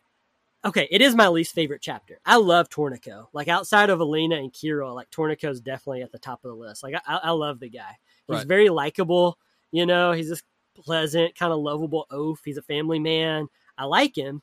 okay, 0.65 0.87
it 0.91 1.01
is 1.01 1.15
my 1.15 1.27
least 1.27 1.53
favorite 1.53 1.81
chapter. 1.81 2.19
I 2.25 2.37
love 2.37 2.69
Torneko. 2.69 3.27
Like 3.33 3.47
outside 3.47 3.89
of 3.89 3.99
Alena 3.99 4.39
and 4.39 4.51
Kiro, 4.51 4.93
like 4.93 5.09
Torneko's 5.11 5.61
definitely 5.61 6.01
at 6.01 6.11
the 6.11 6.19
top 6.19 6.43
of 6.43 6.49
the 6.49 6.55
list. 6.55 6.83
Like 6.83 6.95
I, 7.05 7.17
I 7.23 7.31
love 7.31 7.59
the 7.59 7.69
guy. 7.69 7.97
He's 8.27 8.37
Right. 8.37 8.47
very 8.47 8.69
likable. 8.69 9.37
You 9.71 9.85
know, 9.85 10.11
he's 10.11 10.29
just 10.29 10.43
pleasant, 10.75 11.35
kind 11.35 11.53
of 11.53 11.59
lovable 11.59 12.07
oaf. 12.11 12.41
He's 12.43 12.57
a 12.57 12.61
family 12.63 12.99
man. 12.99 13.47
I 13.77 13.85
like 13.85 14.17
him, 14.17 14.41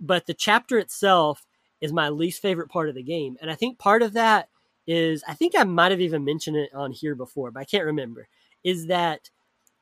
but 0.00 0.26
the 0.26 0.34
chapter 0.34 0.78
itself 0.78 1.44
is 1.80 1.92
my 1.92 2.08
least 2.08 2.42
favorite 2.42 2.68
part 2.68 2.88
of 2.88 2.94
the 2.94 3.02
game, 3.02 3.36
and 3.40 3.50
I 3.50 3.54
think 3.54 3.78
part 3.78 4.02
of 4.02 4.14
that 4.14 4.48
is 4.86 5.22
I 5.28 5.34
think 5.34 5.52
I 5.56 5.64
might 5.64 5.90
have 5.92 6.00
even 6.00 6.24
mentioned 6.24 6.56
it 6.56 6.72
on 6.74 6.92
here 6.92 7.14
before, 7.14 7.50
but 7.50 7.60
I 7.60 7.64
can't 7.64 7.84
remember. 7.84 8.26
Is 8.64 8.86
that 8.86 9.30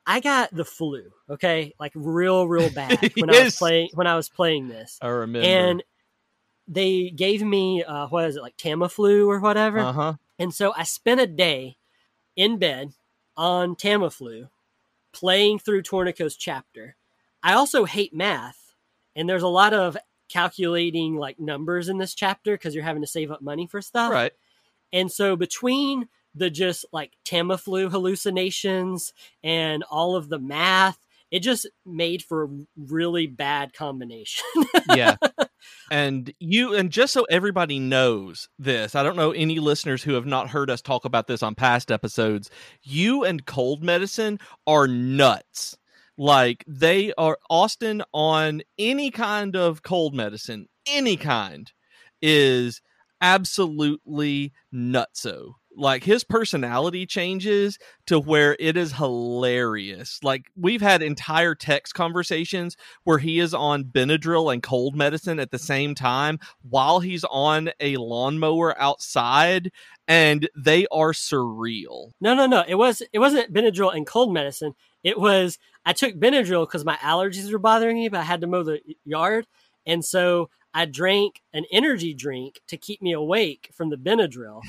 I 0.07 0.21
got 0.21 0.55
the 0.55 0.65
flu, 0.65 1.11
okay, 1.29 1.75
like 1.81 1.93
real, 1.95 2.47
real 2.47 2.71
bad 2.75 3.13
when 3.17 3.31
I 3.31 3.45
was 3.45 3.57
playing 3.57 3.91
when 3.95 4.07
I 4.07 4.17
was 4.17 4.29
playing 4.29 4.69
this, 4.69 4.99
I 5.03 5.09
remember. 5.09 5.47
and 5.47 5.83
they 6.69 7.11
gave 7.11 7.43
me 7.43 7.83
uh, 7.83 8.07
what 8.09 8.25
is 8.27 8.37
it 8.37 8.43
like 8.43 8.57
Tamiflu 8.57 9.27
or 9.27 9.41
whatever, 9.41 9.79
uh 9.79 9.93
huh. 9.93 10.15
and 10.39 10.55
so 10.55 10.73
I 10.77 10.85
spent 10.85 11.21
a 11.21 11.27
day 11.27 11.77
in 12.37 12.59
bed 12.59 12.93
on 13.37 13.75
Tamiflu 13.75 14.49
playing 15.13 15.59
through 15.59 15.83
Torneko's 15.83 16.37
chapter. 16.37 16.97
I 17.43 17.55
also 17.55 17.85
hate 17.85 18.15
math, 18.15 18.75
and 19.15 19.29
there's 19.29 19.43
a 19.43 19.49
lot 19.49 19.75
of 19.75 19.97
calculating 20.29 21.17
like 21.17 21.39
numbers 21.39 21.89
in 21.89 21.99
this 21.99 22.15
chapter 22.15 22.55
because 22.55 22.75
you're 22.75 22.85
having 22.85 23.03
to 23.03 23.09
save 23.09 23.31
up 23.31 23.43
money 23.43 23.67
for 23.67 23.81
stuff. 23.81 24.13
Right. 24.13 24.33
And 24.93 25.11
so 25.11 25.37
between 25.37 26.09
the 26.37 26.51
just 26.51 26.85
like 26.93 27.13
Tamiflu 27.25 27.91
hallucinations 27.91 29.13
and 29.43 29.83
all 29.85 30.15
of 30.15 30.29
the 30.29 30.39
math, 30.39 30.99
it 31.31 31.41
just 31.41 31.69
made 31.85 32.23
for 32.23 32.45
a 32.45 32.49
really 32.77 33.27
bad 33.27 33.73
combination. 33.73 34.45
yeah. 34.95 35.17
And 35.91 36.33
you 36.39 36.75
and 36.75 36.91
just 36.91 37.13
so 37.13 37.25
everybody 37.25 37.79
knows 37.79 38.49
this, 38.59 38.95
I 38.95 39.03
don't 39.03 39.17
know 39.17 39.33
any 39.33 39.59
listeners 39.59 40.03
who 40.03 40.13
have 40.15 40.27
not 40.27 40.51
heard 40.51 40.71
us 40.71 40.81
talk 40.81 41.05
about 41.05 41.27
this 41.27 41.43
on 41.43 41.55
past 41.55 41.91
episodes. 41.91 42.51
You 42.83 43.25
and 43.25 43.45
cold 43.45 43.83
medicine 43.83 44.39
are 44.67 44.87
nuts. 44.87 45.77
Like 46.19 46.65
they 46.67 47.13
are 47.19 47.39
Austin 47.51 48.03
on 48.13 48.63
any 48.79 49.11
kind 49.11 49.57
of 49.57 49.83
cold 49.83 50.15
medicine, 50.15 50.69
any 50.87 51.17
kind 51.17 51.73
is 52.23 52.81
absolutely 53.21 54.53
nutso. 54.73 55.55
Like 55.77 56.05
his 56.05 56.25
personality 56.25 57.05
changes 57.05 57.79
to 58.07 58.19
where 58.19 58.57
it 58.59 58.77
is 58.77 58.93
hilarious. 58.93 60.19
Like 60.23 60.47
we've 60.57 60.81
had 60.81 61.03
entire 61.03 61.55
text 61.55 61.95
conversations 61.95 62.77
where 63.05 63.19
he 63.19 63.39
is 63.39 63.53
on 63.53 63.85
Benadryl 63.85 64.53
and 64.53 64.63
cold 64.63 64.97
medicine 64.97 65.39
at 65.39 65.51
the 65.51 65.59
same 65.59 65.95
time 65.95 66.39
while 66.63 67.01
he's 67.01 67.25
on 67.25 67.71
a 67.79 67.97
lawnmower 67.97 68.81
outside, 68.81 69.71
and 70.09 70.49
they 70.57 70.87
are 70.91 71.13
surreal. 71.13 72.13
No, 72.21 72.35
no, 72.35 72.47
no. 72.47 72.65
It 72.67 72.77
was 72.77 73.03
it 73.13 73.19
wasn't 73.19 73.53
Benadryl 73.53 73.95
and 73.95 74.07
cold 74.07 74.33
medicine. 74.33 74.75
It 75.05 75.21
was 75.21 75.59
I 75.85 75.93
took 75.93 76.15
Benadryl 76.15 76.67
because 76.67 76.85
my 76.85 76.97
allergies 76.97 77.53
were 77.53 77.59
bothering 77.59 77.97
me, 77.97 78.09
but 78.09 78.21
I 78.21 78.25
had 78.25 78.41
to 78.41 78.47
mow 78.47 78.63
the 78.63 78.81
yard, 79.05 79.47
and 79.87 80.05
so 80.05 80.51
I 80.77 80.85
drank 80.85 81.41
an 81.55 81.65
energy 81.73 82.13
drink 82.13 82.61
to 82.69 82.77
keep 82.77 83.01
me 83.01 83.13
awake 83.13 83.71
from 83.73 83.89
the 83.89 83.97
Benadryl. 83.97 84.61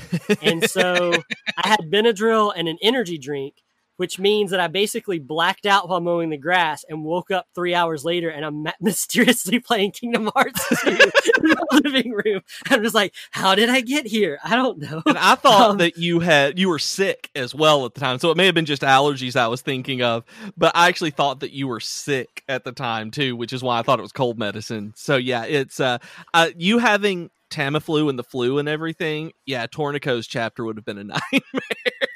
And 0.41 0.63
so 0.63 1.11
I 1.57 1.67
had 1.67 1.91
Benadryl 1.91 2.53
and 2.55 2.69
an 2.69 2.77
energy 2.81 3.17
drink, 3.17 3.55
which 3.97 4.17
means 4.19 4.51
that 4.51 4.59
I 4.59 4.67
basically 4.67 5.19
blacked 5.19 5.65
out 5.65 5.89
while 5.89 6.01
mowing 6.01 6.29
the 6.29 6.37
grass 6.37 6.85
and 6.89 7.03
woke 7.03 7.31
up 7.31 7.47
three 7.53 7.75
hours 7.75 8.05
later 8.05 8.29
and 8.29 8.45
I'm 8.45 8.65
mysteriously 8.81 9.59
playing 9.59 9.91
Kingdom 9.91 10.31
Hearts 10.33 10.81
2 10.81 10.89
in 10.89 10.97
the 10.97 11.81
living 11.83 12.11
room. 12.11 12.41
I'm 12.69 12.83
just 12.83 12.95
like, 12.95 13.13
how 13.31 13.55
did 13.55 13.69
I 13.69 13.81
get 13.81 14.07
here? 14.07 14.39
I 14.43 14.55
don't 14.55 14.79
know. 14.79 15.01
And 15.05 15.17
I 15.17 15.35
thought 15.35 15.71
Um, 15.71 15.77
that 15.79 15.97
you 15.97 16.19
had 16.19 16.57
you 16.57 16.69
were 16.69 16.79
sick 16.79 17.29
as 17.35 17.53
well 17.53 17.85
at 17.85 17.93
the 17.93 17.99
time, 17.99 18.19
so 18.19 18.31
it 18.31 18.37
may 18.37 18.45
have 18.45 18.55
been 18.55 18.65
just 18.65 18.81
allergies 18.83 19.35
I 19.35 19.47
was 19.47 19.61
thinking 19.61 20.01
of. 20.01 20.23
But 20.57 20.71
I 20.75 20.87
actually 20.87 21.11
thought 21.11 21.39
that 21.41 21.51
you 21.51 21.67
were 21.67 21.79
sick 21.79 22.43
at 22.47 22.63
the 22.63 22.71
time 22.71 23.11
too, 23.11 23.35
which 23.35 23.53
is 23.53 23.63
why 23.63 23.79
I 23.79 23.81
thought 23.83 23.99
it 23.99 24.03
was 24.03 24.11
cold 24.11 24.37
medicine. 24.39 24.93
So 24.95 25.17
yeah, 25.17 25.45
it's 25.45 25.79
uh, 25.79 25.97
uh 26.33 26.49
you 26.57 26.77
having 26.79 27.29
Tamiflu 27.49 28.09
and 28.09 28.19
the 28.19 28.23
flu 28.23 28.59
and 28.59 28.67
everything. 28.69 29.31
Yeah, 29.45 29.67
Torneko's 29.67 30.27
chapter 30.27 30.63
would 30.65 30.77
have 30.77 30.85
been 30.85 30.97
a 30.97 31.03
nightmare. 31.31 32.06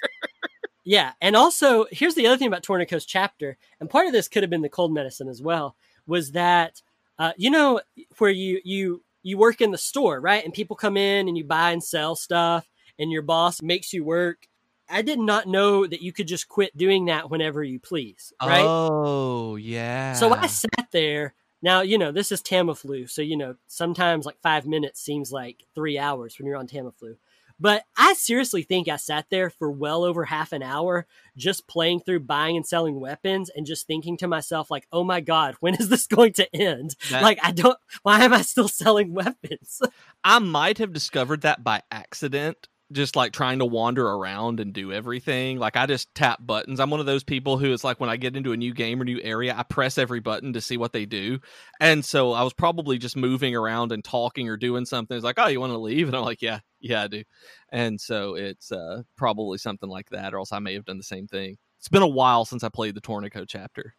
Yeah, 0.83 1.13
and 1.21 1.35
also 1.35 1.85
here's 1.91 2.15
the 2.15 2.27
other 2.27 2.37
thing 2.37 2.47
about 2.47 2.63
Torneko's 2.63 3.05
chapter, 3.05 3.57
and 3.79 3.89
part 3.89 4.07
of 4.07 4.13
this 4.13 4.27
could 4.27 4.43
have 4.43 4.49
been 4.49 4.61
the 4.61 4.69
cold 4.69 4.93
medicine 4.93 5.27
as 5.27 5.41
well, 5.41 5.75
was 6.07 6.31
that 6.31 6.81
uh, 7.19 7.33
you 7.37 7.51
know 7.51 7.81
where 8.17 8.31
you 8.31 8.61
you 8.63 9.03
you 9.23 9.37
work 9.37 9.61
in 9.61 9.71
the 9.71 9.77
store, 9.77 10.19
right? 10.19 10.43
And 10.43 10.53
people 10.53 10.75
come 10.75 10.97
in 10.97 11.27
and 11.27 11.37
you 11.37 11.43
buy 11.43 11.71
and 11.71 11.83
sell 11.83 12.15
stuff, 12.15 12.67
and 12.97 13.11
your 13.11 13.21
boss 13.21 13.61
makes 13.61 13.93
you 13.93 14.03
work. 14.03 14.47
I 14.89 15.01
did 15.03 15.19
not 15.19 15.47
know 15.47 15.87
that 15.87 16.01
you 16.01 16.11
could 16.11 16.27
just 16.27 16.47
quit 16.47 16.75
doing 16.75 17.05
that 17.05 17.29
whenever 17.29 17.63
you 17.63 17.79
please, 17.79 18.33
right? 18.43 18.65
Oh 18.67 19.55
yeah. 19.55 20.13
So 20.13 20.33
I 20.33 20.47
sat 20.47 20.87
there. 20.91 21.33
Now, 21.61 21.81
you 21.81 21.97
know, 21.97 22.11
this 22.11 22.31
is 22.31 22.41
Tamiflu. 22.41 23.07
So, 23.09 23.21
you 23.21 23.37
know, 23.37 23.55
sometimes 23.67 24.25
like 24.25 24.41
five 24.41 24.65
minutes 24.65 24.99
seems 24.99 25.31
like 25.31 25.63
three 25.75 25.99
hours 25.99 26.37
when 26.37 26.47
you're 26.47 26.57
on 26.57 26.67
Tamiflu. 26.67 27.17
But 27.61 27.83
I 27.95 28.13
seriously 28.13 28.63
think 28.63 28.87
I 28.87 28.95
sat 28.95 29.27
there 29.29 29.51
for 29.51 29.71
well 29.71 30.03
over 30.03 30.25
half 30.25 30.51
an 30.51 30.63
hour 30.63 31.05
just 31.37 31.67
playing 31.67 31.99
through 31.99 32.21
buying 32.21 32.57
and 32.57 32.65
selling 32.65 32.99
weapons 32.99 33.51
and 33.55 33.67
just 33.67 33.85
thinking 33.85 34.17
to 34.17 34.27
myself, 34.27 34.71
like, 34.71 34.87
oh 34.91 35.03
my 35.03 35.21
God, 35.21 35.55
when 35.59 35.75
is 35.75 35.87
this 35.87 36.07
going 36.15 36.33
to 36.33 36.55
end? 36.55 36.95
That- 37.11 37.21
like, 37.21 37.37
I 37.43 37.51
don't, 37.51 37.77
why 38.01 38.23
am 38.23 38.33
I 38.33 38.41
still 38.41 38.67
selling 38.81 39.13
weapons? 39.13 39.79
I 40.23 40.39
might 40.39 40.79
have 40.79 40.91
discovered 40.91 41.41
that 41.41 41.63
by 41.63 41.83
accident, 41.91 42.67
just 42.91 43.15
like 43.15 43.33
trying 43.33 43.59
to 43.59 43.65
wander 43.65 44.05
around 44.05 44.59
and 44.59 44.73
do 44.73 44.91
everything. 44.91 45.57
Like 45.57 45.77
I 45.77 45.85
just 45.85 46.13
tap 46.13 46.39
buttons. 46.45 46.79
I'm 46.79 46.89
one 46.89 46.99
of 46.99 47.05
those 47.05 47.23
people 47.23 47.57
who 47.57 47.73
it's 47.73 47.83
like 47.83 47.99
when 47.99 48.09
I 48.09 48.17
get 48.17 48.35
into 48.35 48.51
a 48.51 48.57
new 48.57 48.73
game 48.73 49.01
or 49.01 49.05
new 49.05 49.19
area, 49.21 49.55
I 49.57 49.63
press 49.63 49.97
every 49.97 50.19
button 50.19 50.53
to 50.53 50.61
see 50.61 50.77
what 50.77 50.93
they 50.93 51.05
do. 51.05 51.39
And 51.79 52.03
so 52.03 52.33
I 52.33 52.43
was 52.43 52.53
probably 52.53 52.97
just 52.97 53.15
moving 53.15 53.55
around 53.55 53.91
and 53.91 54.03
talking 54.03 54.49
or 54.49 54.57
doing 54.57 54.85
something. 54.85 55.15
It's 55.15 55.23
like, 55.23 55.39
oh, 55.39 55.47
you 55.47 55.59
want 55.59 55.73
to 55.73 55.77
leave? 55.77 56.07
And 56.07 56.15
I'm 56.15 56.23
like, 56.23 56.41
yeah, 56.41 56.59
Yeah, 56.79 57.03
I 57.03 57.07
do. 57.07 57.23
And 57.69 58.01
so 58.01 58.35
it's 58.35 58.71
uh, 58.71 59.03
probably 59.15 59.57
something 59.57 59.89
like 59.89 60.09
that, 60.09 60.33
or 60.33 60.39
else 60.39 60.51
I 60.51 60.59
may 60.59 60.73
have 60.73 60.85
done 60.85 60.97
the 60.97 61.03
same 61.03 61.27
thing. 61.27 61.57
It's 61.77 61.87
been 61.87 62.01
a 62.01 62.07
while 62.07 62.45
since 62.45 62.63
I 62.63 62.69
played 62.69 62.95
the 62.95 63.01
Torneko 63.01 63.45
chapter. 63.47 63.95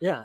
Yeah. 0.00 0.24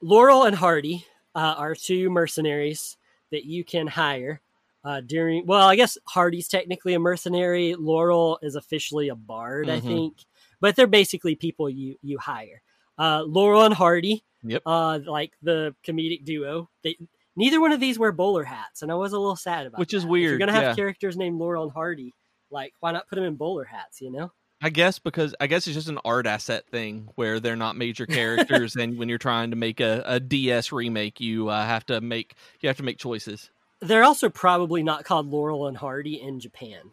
Laurel 0.00 0.44
and 0.44 0.56
Hardy 0.56 1.06
uh, 1.34 1.54
are 1.56 1.74
two 1.74 2.10
mercenaries 2.10 2.96
that 3.30 3.44
you 3.44 3.64
can 3.64 3.86
hire 3.86 4.40
uh, 4.84 5.00
during. 5.00 5.46
Well, 5.46 5.66
I 5.66 5.76
guess 5.76 5.96
Hardy's 6.06 6.48
technically 6.48 6.94
a 6.94 6.98
mercenary. 6.98 7.74
Laurel 7.74 8.38
is 8.42 8.54
officially 8.54 9.08
a 9.08 9.14
bard, 9.14 9.68
I 9.70 9.80
Mhm. 9.80 9.82
think, 9.86 10.14
but 10.60 10.76
they're 10.76 10.86
basically 10.86 11.34
people 11.34 11.68
you 11.70 11.96
you 12.02 12.18
hire. 12.18 12.62
Uh, 12.98 13.22
Laurel 13.26 13.62
and 13.64 13.74
Hardy, 13.74 14.22
Yep. 14.44 14.62
uh, 14.66 15.00
like 15.06 15.32
the 15.42 15.74
comedic 15.86 16.24
duo. 16.24 16.68
They 16.82 16.96
neither 17.36 17.60
one 17.60 17.72
of 17.72 17.80
these 17.80 17.98
wear 17.98 18.12
bowler 18.12 18.44
hats, 18.44 18.82
and 18.82 18.92
I 18.92 18.94
was 18.94 19.12
a 19.12 19.18
little 19.18 19.36
sad 19.36 19.66
about 19.66 19.78
Which 19.80 19.94
is 19.94 20.02
that. 20.02 20.08
If 20.08 20.10
weird, 20.12 20.30
you're 20.30 20.38
gonna 20.38 20.52
have 20.52 20.62
yeah. 20.62 20.74
characters 20.74 21.16
named 21.16 21.38
Laurel 21.38 21.64
and 21.64 21.72
Hardy. 21.72 22.12
Like, 22.50 22.74
why 22.80 22.92
not 22.92 23.08
put 23.08 23.16
them 23.16 23.24
in 23.24 23.34
bowler 23.34 23.64
hats? 23.64 24.00
You 24.00 24.10
know? 24.12 24.32
I 24.62 24.70
guess 24.70 24.98
because 24.98 25.34
I 25.40 25.46
guess 25.46 25.66
it's 25.66 25.74
just 25.74 25.88
an 25.88 25.98
art 26.04 26.26
asset 26.26 26.66
thing 26.68 27.08
where 27.16 27.40
they're 27.40 27.56
not 27.56 27.76
major 27.76 28.06
characters, 28.06 28.76
and 28.76 28.96
when 28.96 29.08
you're 29.08 29.18
trying 29.18 29.50
to 29.50 29.56
make 29.56 29.80
a, 29.80 30.02
a 30.06 30.20
DS 30.20 30.70
remake, 30.72 31.20
you 31.20 31.48
uh, 31.48 31.66
have 31.66 31.84
to 31.86 32.00
make 32.00 32.34
you 32.60 32.68
have 32.68 32.76
to 32.76 32.82
make 32.84 32.98
choices. 32.98 33.50
They're 33.84 34.04
also 34.04 34.28
probably 34.28 34.82
not 34.82 35.04
called 35.04 35.30
Laurel 35.30 35.66
and 35.66 35.76
Hardy 35.76 36.20
in 36.20 36.40
Japan. 36.40 36.92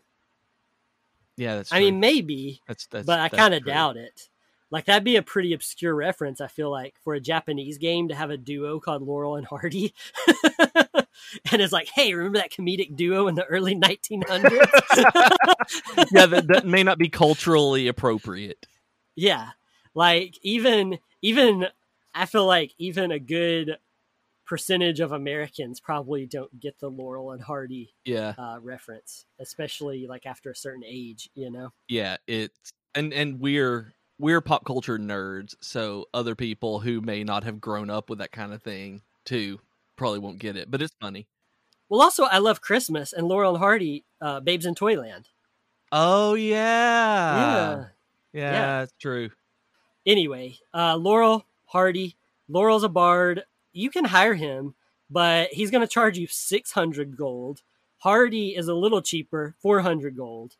Yeah, 1.38 1.56
that's. 1.56 1.71
I 1.73 1.80
mean, 1.80 1.99
maybe, 1.99 2.62
that's, 2.67 2.86
that's 2.88 3.06
but 3.06 3.19
I 3.19 3.30
kind 3.30 3.54
of 3.54 3.65
doubt 3.65 3.97
it. 3.97 4.30
Like 4.69 4.86
that'd 4.86 5.04
be 5.04 5.17
a 5.17 5.21
pretty 5.21 5.54
obscure 5.54 5.93
reference. 5.93 6.39
I 6.39 6.47
feel 6.47 6.71
like 6.71 6.95
for 7.04 7.13
a 7.13 7.19
Japanese 7.19 7.77
game 7.77 8.08
to 8.08 8.15
have 8.15 8.30
a 8.30 8.38
duo 8.38 8.80
called 8.80 9.01
Laurel 9.01 9.36
and 9.36 9.45
Hardy, 9.45 9.93
and 11.51 11.62
it's 11.62 11.73
like, 11.73 11.89
hey, 11.89 12.13
remember 12.13 12.38
that 12.38 12.51
comedic 12.51 12.95
duo 12.95 13.27
in 13.27 13.36
the 13.36 13.43
early 13.45 13.75
1900s? 13.75 14.23
yeah, 16.12 16.25
that, 16.25 16.45
that 16.47 16.65
may 16.65 16.84
not 16.84 16.97
be 16.97 17.10
culturally 17.10 17.88
appropriate. 17.88 18.65
yeah, 19.15 19.49
like 19.93 20.38
even 20.41 20.99
even 21.21 21.67
I 22.15 22.25
feel 22.25 22.45
like 22.45 22.73
even 22.77 23.12
a 23.12 23.19
good 23.19 23.77
percentage 24.51 24.99
of 24.99 25.13
Americans 25.13 25.79
probably 25.79 26.25
don't 26.25 26.59
get 26.59 26.77
the 26.81 26.89
Laurel 26.89 27.31
and 27.31 27.41
Hardy 27.41 27.93
Yeah, 28.03 28.33
uh, 28.37 28.57
reference, 28.61 29.25
especially 29.39 30.07
like 30.07 30.25
after 30.25 30.51
a 30.51 30.55
certain 30.55 30.83
age. 30.85 31.29
You 31.35 31.49
know? 31.49 31.69
yeah. 31.87 32.17
It's 32.27 32.73
and 32.93 33.13
and 33.13 33.39
we're 33.39 33.93
we're 34.19 34.41
pop 34.41 34.65
culture 34.65 34.99
nerds, 34.99 35.55
so 35.61 36.07
other 36.13 36.35
people 36.35 36.81
who 36.81 36.99
may 36.99 37.23
not 37.23 37.45
have 37.45 37.61
grown 37.61 37.89
up 37.89 38.09
with 38.09 38.19
that 38.19 38.33
kind 38.33 38.51
of 38.53 38.61
thing 38.61 39.01
too 39.23 39.61
probably 39.95 40.19
won't 40.19 40.39
get 40.39 40.57
it. 40.57 40.69
But 40.69 40.81
it's 40.81 40.93
funny. 40.99 41.27
Well, 41.87 42.01
also 42.01 42.25
I 42.25 42.39
love 42.39 42.59
Christmas 42.59 43.13
and 43.13 43.29
Laurel 43.29 43.51
and 43.55 43.59
Hardy, 43.63 44.03
uh, 44.19 44.41
Babes 44.41 44.65
in 44.65 44.75
Toyland. 44.75 45.29
Oh 45.93 46.33
yeah, 46.33 46.55
yeah. 47.35 47.85
yeah, 48.33 48.51
Yeah. 48.51 48.79
that's 48.81 48.93
true. 48.99 49.29
anyway, 50.05 50.57
uh, 50.73 50.97
Laurel 50.97 51.45
Hardy. 51.67 52.17
Laurel's 52.49 52.83
a 52.83 52.89
bard. 52.89 53.43
You 53.73 53.89
can 53.89 54.05
hire 54.05 54.34
him, 54.34 54.75
but 55.10 55.49
he's 55.51 55.71
going 55.71 55.81
to 55.81 55.88
charge 55.88 56.17
you 56.17 56.27
600 56.27 57.17
gold. 57.17 57.62
Hardy 57.97 58.55
is 58.55 58.67
a 58.67 58.73
little 58.73 59.01
cheaper, 59.01 59.55
400 59.62 60.15
gold. 60.17 60.55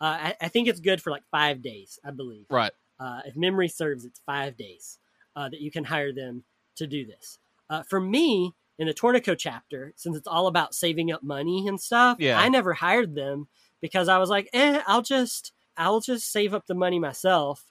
Uh, 0.00 0.04
I, 0.20 0.34
I 0.42 0.48
think 0.48 0.68
it's 0.68 0.80
good 0.80 1.00
for 1.02 1.10
like 1.10 1.22
five 1.30 1.62
days, 1.62 1.98
I 2.04 2.10
believe. 2.10 2.46
Right. 2.50 2.72
Uh, 2.98 3.20
if 3.26 3.36
memory 3.36 3.68
serves, 3.68 4.04
it's 4.04 4.20
five 4.26 4.56
days 4.56 4.98
uh, 5.34 5.48
that 5.48 5.60
you 5.60 5.70
can 5.70 5.84
hire 5.84 6.12
them 6.12 6.44
to 6.76 6.86
do 6.86 7.04
this. 7.06 7.38
Uh, 7.68 7.82
for 7.82 8.00
me, 8.00 8.54
in 8.78 8.86
the 8.86 8.94
Torneko 8.94 9.36
chapter, 9.38 9.92
since 9.96 10.16
it's 10.16 10.28
all 10.28 10.46
about 10.46 10.74
saving 10.74 11.10
up 11.12 11.22
money 11.22 11.66
and 11.66 11.80
stuff, 11.80 12.18
Yeah. 12.20 12.38
I 12.38 12.48
never 12.48 12.74
hired 12.74 13.14
them 13.14 13.48
because 13.80 14.08
I 14.08 14.18
was 14.18 14.28
like, 14.30 14.48
eh, 14.52 14.80
I'll 14.86 15.02
just, 15.02 15.52
I'll 15.76 16.00
just 16.00 16.30
save 16.30 16.52
up 16.54 16.66
the 16.66 16.74
money 16.74 16.98
myself 16.98 17.64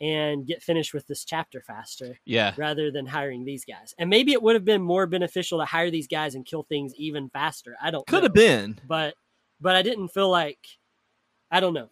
and 0.00 0.46
get 0.46 0.62
finished 0.62 0.94
with 0.94 1.06
this 1.06 1.24
chapter 1.24 1.60
faster 1.60 2.18
Yeah, 2.24 2.54
rather 2.56 2.90
than 2.90 3.06
hiring 3.06 3.44
these 3.44 3.64
guys. 3.64 3.94
And 3.98 4.08
maybe 4.08 4.32
it 4.32 4.42
would 4.42 4.54
have 4.56 4.64
been 4.64 4.82
more 4.82 5.06
beneficial 5.06 5.58
to 5.58 5.64
hire 5.64 5.90
these 5.90 6.08
guys 6.08 6.34
and 6.34 6.46
kill 6.46 6.62
things 6.62 6.94
even 6.96 7.28
faster. 7.28 7.76
I 7.82 7.90
don't 7.90 8.06
could 8.06 8.22
have 8.22 8.32
been. 8.34 8.78
but 8.86 9.14
but 9.60 9.76
I 9.76 9.82
didn't 9.82 10.08
feel 10.08 10.30
like 10.30 10.58
I 11.50 11.60
don't 11.60 11.74
know. 11.74 11.90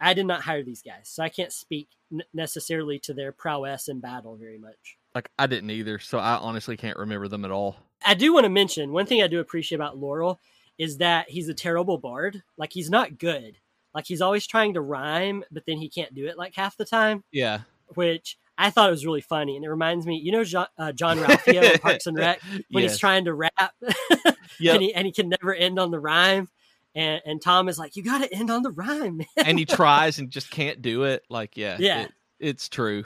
I 0.00 0.14
did 0.14 0.26
not 0.26 0.42
hire 0.42 0.62
these 0.62 0.82
guys, 0.82 1.08
so 1.08 1.22
I 1.22 1.28
can't 1.28 1.52
speak 1.52 1.88
n- 2.12 2.22
necessarily 2.34 2.98
to 3.00 3.14
their 3.14 3.32
prowess 3.32 3.88
in 3.88 4.00
battle 4.00 4.36
very 4.36 4.58
much. 4.58 4.98
Like 5.14 5.30
I 5.38 5.46
didn't 5.46 5.70
either, 5.70 5.98
so 6.00 6.18
I 6.18 6.36
honestly 6.36 6.76
can't 6.76 6.98
remember 6.98 7.28
them 7.28 7.44
at 7.44 7.52
all. 7.52 7.76
I 8.04 8.14
do 8.14 8.34
want 8.34 8.44
to 8.44 8.50
mention 8.50 8.92
one 8.92 9.06
thing 9.06 9.22
I 9.22 9.28
do 9.28 9.38
appreciate 9.38 9.76
about 9.76 9.96
Laurel 9.96 10.40
is 10.76 10.98
that 10.98 11.30
he's 11.30 11.48
a 11.48 11.54
terrible 11.54 11.98
bard. 11.98 12.42
Like 12.58 12.72
he's 12.72 12.90
not 12.90 13.16
good. 13.18 13.58
Like 13.94 14.06
he's 14.06 14.20
always 14.20 14.46
trying 14.46 14.74
to 14.74 14.80
rhyme, 14.80 15.44
but 15.50 15.64
then 15.66 15.78
he 15.78 15.88
can't 15.88 16.14
do 16.14 16.26
it 16.26 16.36
like 16.36 16.54
half 16.56 16.76
the 16.76 16.84
time, 16.84 17.22
Yeah, 17.32 17.60
which 17.94 18.36
I 18.58 18.70
thought 18.70 18.88
it 18.88 18.92
was 18.92 19.06
really 19.06 19.20
funny. 19.20 19.56
And 19.56 19.64
it 19.64 19.68
reminds 19.70 20.06
me, 20.06 20.16
you 20.16 20.32
know, 20.32 20.44
John, 20.44 20.66
uh, 20.78 20.92
Jean-Ralphio 20.92 21.72
in 21.74 21.78
Parks 21.80 22.06
and 22.06 22.16
Rec 22.16 22.40
when 22.70 22.82
yes. 22.82 22.92
he's 22.92 22.98
trying 22.98 23.24
to 23.26 23.34
rap 23.34 23.52
Yep. 24.60 24.74
and 24.74 24.82
he 24.82 24.94
and 24.94 25.06
he 25.06 25.12
can 25.12 25.28
never 25.28 25.54
end 25.54 25.78
on 25.78 25.90
the 25.90 25.98
rhyme. 26.00 26.48
And 26.94 27.20
and 27.24 27.42
Tom 27.42 27.68
is 27.68 27.78
like, 27.78 27.96
you 27.96 28.02
got 28.04 28.18
to 28.22 28.32
end 28.32 28.50
on 28.50 28.62
the 28.62 28.70
rhyme, 28.70 29.16
man. 29.18 29.26
and 29.36 29.58
he 29.58 29.64
tries 29.64 30.18
and 30.18 30.30
just 30.30 30.50
can't 30.50 30.80
do 30.82 31.04
it. 31.04 31.22
Like, 31.28 31.56
yeah, 31.56 31.76
Yeah. 31.80 32.02
it- 32.02 32.12
it's 32.40 32.68
true. 32.68 33.04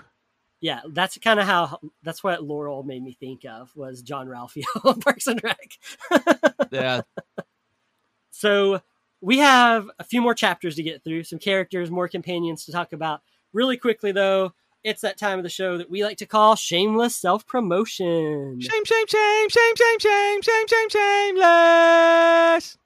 yeah, 0.60 0.80
that's 0.90 1.16
kind 1.18 1.38
of 1.38 1.46
how 1.46 1.78
that's 2.02 2.24
what 2.24 2.42
Laurel 2.42 2.82
made 2.82 3.02
me 3.02 3.12
think 3.20 3.44
of 3.44 3.70
was 3.76 4.02
Jean-Ralphio 4.02 4.64
on 4.84 5.00
Parks 5.00 5.26
and 5.26 5.40
Rec. 5.44 5.70
Yeah, 6.72 7.02
So 8.30 8.80
we 9.20 9.38
have 9.38 9.90
a 9.98 10.04
few 10.04 10.20
more 10.22 10.34
chapters 10.34 10.76
to 10.76 10.82
get 10.82 11.02
through, 11.02 11.24
some 11.24 11.38
characters, 11.38 11.90
more 11.90 12.08
companions 12.08 12.64
to 12.64 12.72
talk 12.72 12.92
about. 12.92 13.22
Really 13.52 13.76
quickly 13.76 14.12
though, 14.12 14.52
it's 14.84 15.00
that 15.00 15.18
time 15.18 15.38
of 15.38 15.42
the 15.42 15.48
show 15.48 15.78
that 15.78 15.90
we 15.90 16.04
like 16.04 16.18
to 16.18 16.26
call 16.26 16.54
shameless 16.54 17.16
self 17.16 17.46
promotion. 17.46 18.60
shame, 18.60 18.84
shame, 18.84 19.06
shame, 19.06 19.48
shame, 19.48 19.74
shame, 19.76 19.98
shame, 19.98 20.42
shame, 20.42 20.66
shame, 20.68 20.88
shameless. 20.90 22.78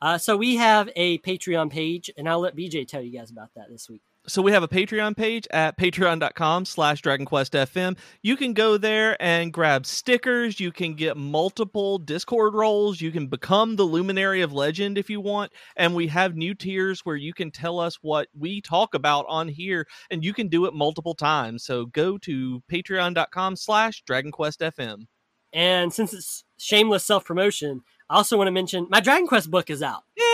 Uh, 0.00 0.18
so 0.18 0.36
we 0.36 0.56
have 0.56 0.90
a 0.96 1.18
Patreon 1.18 1.70
page, 1.70 2.10
and 2.16 2.28
I'll 2.28 2.40
let 2.40 2.54
BJ 2.54 2.86
tell 2.86 3.00
you 3.00 3.16
guys 3.18 3.30
about 3.30 3.48
that 3.56 3.70
this 3.70 3.88
week. 3.88 4.02
So 4.26 4.40
we 4.40 4.52
have 4.52 4.62
a 4.62 4.68
Patreon 4.68 5.18
page 5.18 5.46
at 5.50 5.76
patreon.com 5.76 6.64
slash 6.64 7.02
dragonquestfm. 7.02 7.98
You 8.22 8.36
can 8.36 8.54
go 8.54 8.78
there 8.78 9.20
and 9.22 9.52
grab 9.52 9.84
stickers. 9.84 10.58
You 10.58 10.72
can 10.72 10.94
get 10.94 11.18
multiple 11.18 11.98
Discord 11.98 12.54
roles. 12.54 13.02
You 13.02 13.10
can 13.10 13.26
become 13.26 13.76
the 13.76 13.84
Luminary 13.84 14.40
of 14.40 14.54
Legend 14.54 14.96
if 14.96 15.10
you 15.10 15.20
want. 15.20 15.52
And 15.76 15.94
we 15.94 16.06
have 16.06 16.36
new 16.36 16.54
tiers 16.54 17.00
where 17.04 17.16
you 17.16 17.34
can 17.34 17.50
tell 17.50 17.78
us 17.78 17.98
what 18.00 18.28
we 18.34 18.62
talk 18.62 18.94
about 18.94 19.26
on 19.28 19.48
here, 19.48 19.86
and 20.10 20.24
you 20.24 20.32
can 20.32 20.48
do 20.48 20.64
it 20.64 20.72
multiple 20.72 21.14
times. 21.14 21.62
So 21.64 21.84
go 21.84 22.16
to 22.18 22.62
patreon.com 22.72 23.56
slash 23.56 24.02
dragonquestfm. 24.08 25.06
And 25.52 25.92
since 25.92 26.14
it's 26.14 26.44
shameless 26.56 27.04
self 27.04 27.26
promotion, 27.26 27.82
I 28.08 28.16
also 28.16 28.38
want 28.38 28.48
to 28.48 28.52
mention 28.52 28.86
my 28.88 29.00
Dragon 29.00 29.26
Quest 29.26 29.50
book 29.50 29.68
is 29.68 29.82
out. 29.82 30.04
Yay! 30.16 30.24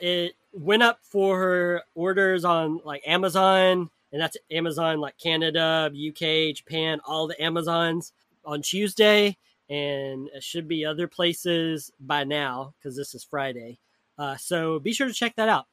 It 0.00 0.34
went 0.52 0.82
up 0.82 1.00
for 1.02 1.38
her 1.38 1.82
orders 1.94 2.44
on 2.44 2.80
like 2.84 3.02
Amazon, 3.06 3.90
and 4.12 4.20
that's 4.20 4.36
Amazon 4.50 5.00
like 5.00 5.18
Canada, 5.18 5.90
UK, 5.92 6.54
Japan, 6.54 7.00
all 7.04 7.26
the 7.26 7.40
Amazons 7.42 8.12
on 8.44 8.62
Tuesday, 8.62 9.36
and 9.68 10.28
it 10.34 10.42
should 10.42 10.68
be 10.68 10.84
other 10.84 11.06
places 11.06 11.90
by 12.00 12.24
now 12.24 12.74
because 12.78 12.96
this 12.96 13.14
is 13.14 13.24
Friday. 13.24 13.78
Uh, 14.18 14.36
so 14.36 14.78
be 14.78 14.92
sure 14.92 15.06
to 15.06 15.14
check 15.14 15.36
that 15.36 15.48
out. 15.48 15.66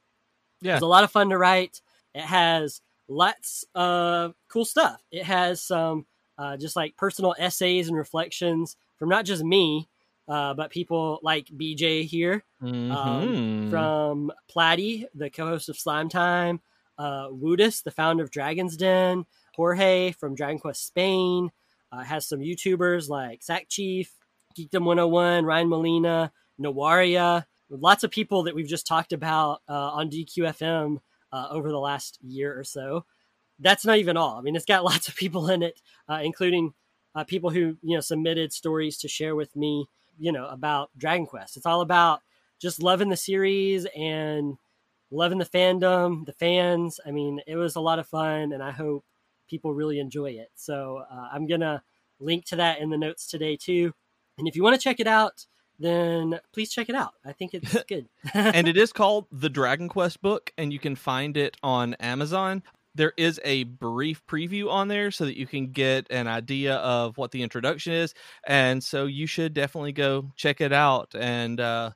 Yeah. 0.61 0.73
It's 0.73 0.83
a 0.83 0.87
lot 0.87 1.03
of 1.03 1.11
fun 1.11 1.29
to 1.29 1.37
write. 1.37 1.81
It 2.13 2.21
has 2.21 2.81
lots 3.07 3.65
of 3.73 4.35
cool 4.49 4.65
stuff. 4.65 5.01
It 5.11 5.23
has 5.23 5.61
some 5.61 6.05
uh, 6.37 6.57
just 6.57 6.75
like 6.75 6.97
personal 6.97 7.35
essays 7.37 7.87
and 7.87 7.97
reflections 7.97 8.75
from 8.97 9.09
not 9.09 9.25
just 9.25 9.43
me, 9.43 9.87
uh, 10.27 10.53
but 10.53 10.71
people 10.71 11.19
like 11.23 11.47
BJ 11.55 12.03
here 12.03 12.43
Mhm. 12.89 13.69
from 13.69 14.31
Platty, 14.49 15.05
the 15.13 15.29
co-host 15.29 15.69
of 15.69 15.77
Slime 15.77 16.09
Time, 16.09 16.61
uh, 16.97 17.27
Woodus, 17.31 17.81
the 17.81 17.91
founder 17.91 18.23
of 18.23 18.31
Dragon's 18.31 18.77
Den, 18.77 19.25
Jorge 19.55 20.11
from 20.13 20.35
Dragon 20.35 20.59
Quest 20.59 20.85
Spain, 20.85 21.51
uh, 21.91 22.03
has 22.03 22.27
some 22.27 22.39
YouTubers 22.39 23.09
like 23.09 23.43
Sack 23.43 23.67
Chief, 23.69 24.13
Geekdom 24.57 24.83
101, 24.85 25.45
Ryan 25.45 25.69
Molina, 25.69 26.31
Nawaria, 26.59 27.45
lots 27.69 28.03
of 28.03 28.11
people 28.11 28.43
that 28.43 28.55
we've 28.55 28.67
just 28.67 28.87
talked 28.87 29.11
about 29.13 29.61
uh, 29.67 29.73
on 29.91 30.09
DQFM 30.09 30.99
uh, 31.31 31.47
over 31.49 31.69
the 31.69 31.79
last 31.79 32.17
year 32.21 32.57
or 32.57 32.63
so. 32.63 33.05
That's 33.59 33.85
not 33.85 33.97
even 33.97 34.17
all. 34.17 34.37
I 34.37 34.41
mean, 34.41 34.55
it's 34.55 34.65
got 34.65 34.83
lots 34.91 35.07
of 35.07 35.15
people 35.15 35.49
in 35.49 35.63
it, 35.63 35.81
uh, 36.09 36.21
including 36.23 36.73
uh, 37.15 37.23
people 37.23 37.49
who 37.49 37.77
you 37.81 37.95
know 37.95 38.01
submitted 38.01 38.51
stories 38.53 38.97
to 38.99 39.07
share 39.07 39.35
with 39.35 39.55
me, 39.55 39.87
you 40.17 40.31
know, 40.31 40.47
about 40.47 40.89
Dragon 40.97 41.25
Quest. 41.25 41.57
It's 41.57 41.65
all 41.65 41.81
about 41.81 42.21
just 42.59 42.81
loving 42.81 43.09
the 43.09 43.17
series 43.17 43.85
and 43.95 44.57
loving 45.11 45.37
the 45.37 45.45
fandom, 45.45 46.25
the 46.25 46.33
fans. 46.33 46.99
I 47.05 47.11
mean, 47.11 47.41
it 47.47 47.55
was 47.55 47.75
a 47.75 47.81
lot 47.81 47.99
of 47.99 48.07
fun, 48.07 48.51
and 48.51 48.63
I 48.63 48.71
hope 48.71 49.05
people 49.49 49.73
really 49.73 49.99
enjoy 49.99 50.31
it. 50.31 50.49
So 50.55 51.03
uh, 51.11 51.29
I'm 51.31 51.47
gonna 51.47 51.83
link 52.19 52.45
to 52.45 52.55
that 52.57 52.79
in 52.79 52.89
the 52.89 52.97
notes 52.97 53.27
today 53.27 53.57
too. 53.57 53.93
And 54.37 54.47
if 54.47 54.55
you 54.55 54.63
want 54.63 54.75
to 54.75 54.81
check 54.81 54.99
it 54.99 55.07
out, 55.07 55.45
then 55.79 56.39
please 56.53 56.71
check 56.71 56.89
it 56.89 56.95
out. 56.95 57.13
I 57.23 57.31
think 57.33 57.53
it's 57.53 57.83
good. 57.87 58.07
and 58.33 58.67
it 58.67 58.77
is 58.77 58.93
called 58.93 59.27
the 59.31 59.49
Dragon 59.49 59.89
Quest 59.89 60.21
book, 60.21 60.51
and 60.57 60.71
you 60.71 60.79
can 60.79 60.95
find 60.95 61.37
it 61.37 61.57
on 61.63 61.93
Amazon. 61.95 62.63
There 62.95 63.13
is 63.17 63.39
a 63.43 63.63
brief 63.63 64.25
preview 64.25 64.69
on 64.69 64.87
there 64.87 65.11
so 65.11 65.25
that 65.25 65.37
you 65.37 65.45
can 65.45 65.71
get 65.71 66.07
an 66.09 66.27
idea 66.27 66.75
of 66.77 67.17
what 67.17 67.31
the 67.31 67.43
introduction 67.43 67.93
is. 67.93 68.13
And 68.47 68.83
so 68.83 69.05
you 69.05 69.27
should 69.27 69.53
definitely 69.53 69.91
go 69.91 70.31
check 70.35 70.61
it 70.61 70.71
out. 70.73 71.13
And 71.13 71.59
uh, 71.59 71.91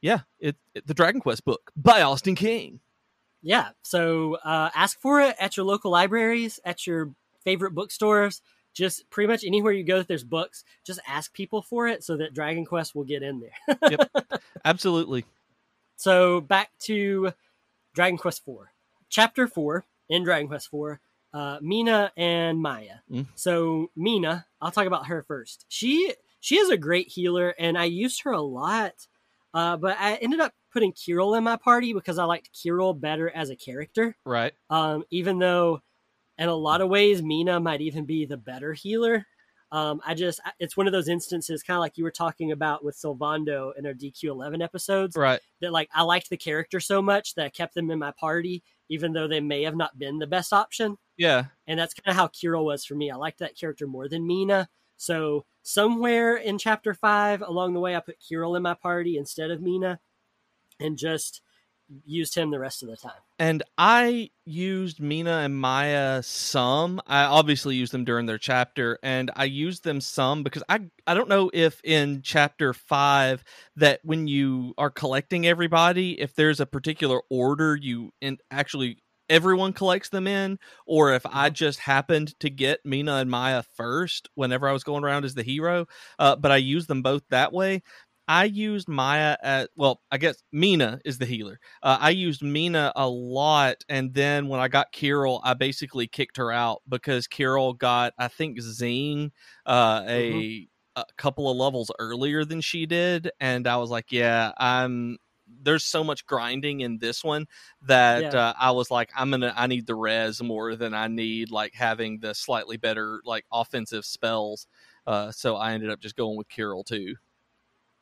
yeah, 0.00 0.20
it, 0.40 0.56
it 0.74 0.86
the 0.86 0.94
Dragon 0.94 1.20
Quest 1.20 1.44
book 1.44 1.70
by 1.76 2.02
Austin 2.02 2.34
King. 2.34 2.80
Yeah. 3.42 3.70
So 3.82 4.34
uh, 4.44 4.70
ask 4.74 5.00
for 5.00 5.20
it 5.20 5.36
at 5.38 5.56
your 5.56 5.64
local 5.64 5.90
libraries, 5.90 6.60
at 6.64 6.86
your 6.86 7.12
favorite 7.44 7.74
bookstores, 7.74 8.42
just 8.74 9.08
pretty 9.10 9.28
much 9.28 9.44
anywhere 9.44 9.72
you 9.72 9.84
go 9.84 9.98
that 9.98 10.08
there's 10.08 10.24
books, 10.24 10.64
just 10.84 11.00
ask 11.06 11.32
people 11.32 11.62
for 11.62 11.88
it 11.88 12.02
so 12.02 12.16
that 12.16 12.34
Dragon 12.34 12.64
Quest 12.64 12.94
will 12.94 13.04
get 13.04 13.22
in 13.22 13.40
there. 13.40 13.78
yep. 13.90 14.10
Absolutely. 14.64 15.24
So 15.96 16.40
back 16.40 16.70
to 16.80 17.32
Dragon 17.94 18.18
Quest 18.18 18.44
4. 18.44 18.72
Chapter 19.08 19.46
4 19.46 19.84
in 20.12 20.22
Dragon 20.22 20.46
Quest 20.46 20.68
4, 20.68 21.00
uh, 21.32 21.58
Mina 21.62 22.12
and 22.16 22.60
Maya. 22.60 22.96
Mm. 23.10 23.26
So 23.34 23.90
Mina, 23.96 24.46
I'll 24.60 24.70
talk 24.70 24.86
about 24.86 25.06
her 25.06 25.22
first. 25.22 25.64
She 25.68 26.14
she 26.40 26.58
is 26.58 26.70
a 26.70 26.76
great 26.76 27.08
healer 27.08 27.54
and 27.58 27.78
I 27.78 27.84
used 27.84 28.22
her 28.24 28.32
a 28.32 28.40
lot. 28.40 29.06
Uh, 29.54 29.76
but 29.76 29.96
I 29.98 30.14
ended 30.16 30.40
up 30.40 30.52
putting 30.72 30.92
Kiryl 30.92 31.36
in 31.36 31.44
my 31.44 31.56
party 31.56 31.92
because 31.92 32.18
I 32.18 32.24
liked 32.24 32.50
Kiryl 32.54 32.98
better 32.98 33.30
as 33.30 33.50
a 33.50 33.56
character. 33.56 34.16
Right. 34.24 34.52
Um, 34.70 35.04
even 35.10 35.38
though 35.38 35.82
in 36.38 36.48
a 36.48 36.54
lot 36.54 36.80
of 36.80 36.88
ways 36.88 37.22
Mina 37.22 37.60
might 37.60 37.80
even 37.80 38.04
be 38.04 38.26
the 38.26 38.36
better 38.36 38.72
healer. 38.72 39.26
Um, 39.70 40.02
I 40.06 40.12
just 40.12 40.38
it's 40.58 40.76
one 40.76 40.86
of 40.86 40.92
those 40.92 41.08
instances, 41.08 41.62
kind 41.62 41.76
of 41.76 41.80
like 41.80 41.96
you 41.96 42.04
were 42.04 42.10
talking 42.10 42.52
about 42.52 42.84
with 42.84 42.94
Sylvando 42.94 43.72
in 43.78 43.86
our 43.86 43.94
DQ11 43.94 44.62
episodes, 44.62 45.16
right? 45.16 45.40
That 45.62 45.72
like 45.72 45.88
I 45.94 46.02
liked 46.02 46.28
the 46.28 46.36
character 46.36 46.78
so 46.78 47.00
much 47.00 47.34
that 47.36 47.46
I 47.46 47.48
kept 47.48 47.74
them 47.74 47.90
in 47.90 47.98
my 47.98 48.12
party, 48.12 48.62
even 48.92 49.14
though 49.14 49.26
they 49.26 49.40
may 49.40 49.62
have 49.62 49.76
not 49.76 49.98
been 49.98 50.18
the 50.18 50.26
best 50.26 50.52
option. 50.52 50.98
Yeah, 51.16 51.46
and 51.66 51.80
that's 51.80 51.94
kind 51.94 52.12
of 52.12 52.16
how 52.16 52.28
Kiryl 52.28 52.64
was 52.64 52.84
for 52.84 52.94
me. 52.94 53.10
I 53.10 53.16
liked 53.16 53.38
that 53.38 53.58
character 53.58 53.86
more 53.86 54.08
than 54.08 54.26
Mina. 54.26 54.68
So 54.96 55.46
somewhere 55.62 56.36
in 56.36 56.58
chapter 56.58 56.94
five 56.94 57.40
along 57.42 57.72
the 57.72 57.80
way, 57.80 57.96
I 57.96 58.00
put 58.00 58.20
Kiryl 58.20 58.56
in 58.56 58.62
my 58.62 58.74
party 58.74 59.16
instead 59.16 59.50
of 59.50 59.62
Mina, 59.62 59.98
and 60.78 60.98
just 60.98 61.40
used 62.04 62.34
him 62.34 62.50
the 62.50 62.58
rest 62.58 62.82
of 62.82 62.88
the 62.88 62.96
time. 62.96 63.12
And 63.38 63.62
I 63.76 64.30
used 64.44 65.00
Mina 65.00 65.38
and 65.38 65.56
Maya 65.56 66.22
some. 66.22 67.00
I 67.06 67.24
obviously 67.24 67.76
used 67.76 67.92
them 67.92 68.04
during 68.04 68.26
their 68.26 68.38
chapter, 68.38 68.98
and 69.02 69.30
I 69.36 69.44
used 69.44 69.84
them 69.84 70.00
some 70.00 70.42
because 70.42 70.62
I 70.68 70.80
I 71.06 71.14
don't 71.14 71.28
know 71.28 71.50
if 71.52 71.80
in 71.84 72.22
chapter 72.22 72.72
five 72.72 73.44
that 73.76 74.00
when 74.04 74.26
you 74.26 74.74
are 74.78 74.90
collecting 74.90 75.46
everybody, 75.46 76.20
if 76.20 76.34
there's 76.34 76.60
a 76.60 76.66
particular 76.66 77.20
order 77.30 77.76
you 77.76 78.12
in 78.20 78.38
actually 78.50 78.98
everyone 79.32 79.72
collects 79.72 80.10
them 80.10 80.26
in, 80.26 80.58
or 80.86 81.14
if 81.14 81.24
I 81.24 81.48
mm-hmm. 81.48 81.54
just 81.54 81.78
happened 81.80 82.38
to 82.40 82.50
get 82.50 82.84
Mina 82.84 83.14
and 83.16 83.30
Maya 83.30 83.62
first 83.76 84.28
whenever 84.34 84.68
I 84.68 84.72
was 84.72 84.84
going 84.84 85.04
around 85.04 85.24
as 85.24 85.34
the 85.34 85.42
hero. 85.42 85.86
Uh, 86.18 86.36
but 86.36 86.52
I 86.52 86.58
used 86.58 86.86
them 86.86 87.02
both 87.02 87.22
that 87.30 87.52
way. 87.52 87.82
I 88.28 88.44
used 88.44 88.88
Maya 88.88 89.36
at 89.42 89.70
well, 89.76 90.00
I 90.10 90.18
guess 90.18 90.42
Mina 90.52 91.00
is 91.04 91.18
the 91.18 91.26
healer. 91.26 91.58
Uh, 91.82 91.98
I 92.00 92.10
used 92.10 92.42
Mina 92.42 92.92
a 92.94 93.08
lot, 93.08 93.84
and 93.88 94.14
then 94.14 94.48
when 94.48 94.60
I 94.60 94.68
got 94.68 94.92
Kiryl, 94.92 95.40
I 95.42 95.54
basically 95.54 96.06
kicked 96.06 96.36
her 96.36 96.52
out 96.52 96.82
because 96.88 97.26
Kiryl 97.26 97.76
got 97.76 98.14
I 98.18 98.28
think 98.28 98.60
Zing 98.60 99.32
uh, 99.66 100.02
a, 100.06 100.32
mm-hmm. 100.32 101.00
a 101.00 101.04
couple 101.16 101.50
of 101.50 101.56
levels 101.56 101.90
earlier 101.98 102.44
than 102.44 102.60
she 102.60 102.86
did, 102.86 103.30
and 103.40 103.66
I 103.66 103.76
was 103.76 103.90
like, 103.90 104.12
yeah, 104.12 104.52
I'm. 104.56 105.18
There's 105.64 105.84
so 105.84 106.02
much 106.02 106.24
grinding 106.24 106.80
in 106.80 106.98
this 106.98 107.22
one 107.22 107.46
that 107.82 108.22
yeah. 108.22 108.30
uh, 108.38 108.52
I 108.58 108.70
was 108.70 108.90
like, 108.90 109.10
I'm 109.14 109.30
gonna, 109.30 109.52
I 109.54 109.66
need 109.66 109.86
the 109.86 109.94
res 109.94 110.42
more 110.42 110.76
than 110.76 110.94
I 110.94 111.08
need 111.08 111.50
like 111.50 111.74
having 111.74 112.20
the 112.20 112.34
slightly 112.34 112.78
better 112.78 113.20
like 113.26 113.44
offensive 113.52 114.06
spells. 114.06 114.66
Uh, 115.06 115.30
so 115.30 115.56
I 115.56 115.72
ended 115.72 115.90
up 115.90 116.00
just 116.00 116.16
going 116.16 116.38
with 116.38 116.48
Kiryl 116.48 116.86
too. 116.86 117.16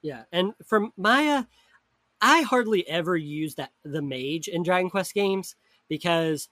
Yeah, 0.02 0.22
and 0.32 0.52
for 0.66 0.88
Maya, 0.96 1.44
I 2.20 2.42
hardly 2.42 2.88
ever 2.88 3.16
use 3.16 3.54
that 3.56 3.72
the 3.84 4.02
mage 4.02 4.48
in 4.48 4.62
Dragon 4.62 4.90
Quest 4.90 5.14
games 5.14 5.56
because 5.88 6.48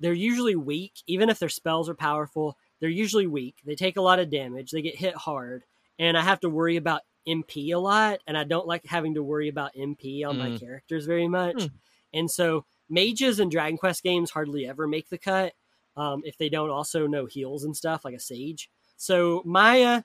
they're 0.00 0.12
usually 0.12 0.56
weak. 0.56 0.92
Even 1.06 1.28
if 1.28 1.38
their 1.38 1.48
spells 1.48 1.88
are 1.88 1.94
powerful, 1.94 2.56
they're 2.80 2.90
usually 2.90 3.26
weak. 3.26 3.56
They 3.64 3.74
take 3.74 3.96
a 3.96 4.02
lot 4.02 4.18
of 4.18 4.30
damage. 4.30 4.70
They 4.70 4.82
get 4.82 4.96
hit 4.96 5.14
hard, 5.14 5.64
and 5.98 6.16
I 6.16 6.22
have 6.22 6.40
to 6.40 6.48
worry 6.48 6.76
about 6.76 7.02
MP 7.26 7.72
a 7.72 7.78
lot. 7.78 8.20
And 8.26 8.36
I 8.36 8.44
don't 8.44 8.66
like 8.66 8.84
having 8.86 9.14
to 9.14 9.22
worry 9.22 9.48
about 9.48 9.74
MP 9.74 10.26
on 10.26 10.36
mm. 10.36 10.38
my 10.38 10.58
characters 10.58 11.06
very 11.06 11.28
much. 11.28 11.56
Mm. 11.56 11.70
And 12.14 12.30
so 12.30 12.64
mages 12.88 13.40
in 13.40 13.48
Dragon 13.48 13.78
Quest 13.78 14.02
games 14.02 14.30
hardly 14.30 14.66
ever 14.66 14.86
make 14.86 15.08
the 15.08 15.18
cut 15.18 15.54
um, 15.96 16.22
if 16.24 16.36
they 16.38 16.48
don't 16.48 16.70
also 16.70 17.06
know 17.06 17.26
heals 17.26 17.64
and 17.64 17.76
stuff 17.76 18.04
like 18.04 18.14
a 18.14 18.20
sage. 18.20 18.70
So 18.96 19.42
Maya 19.44 20.02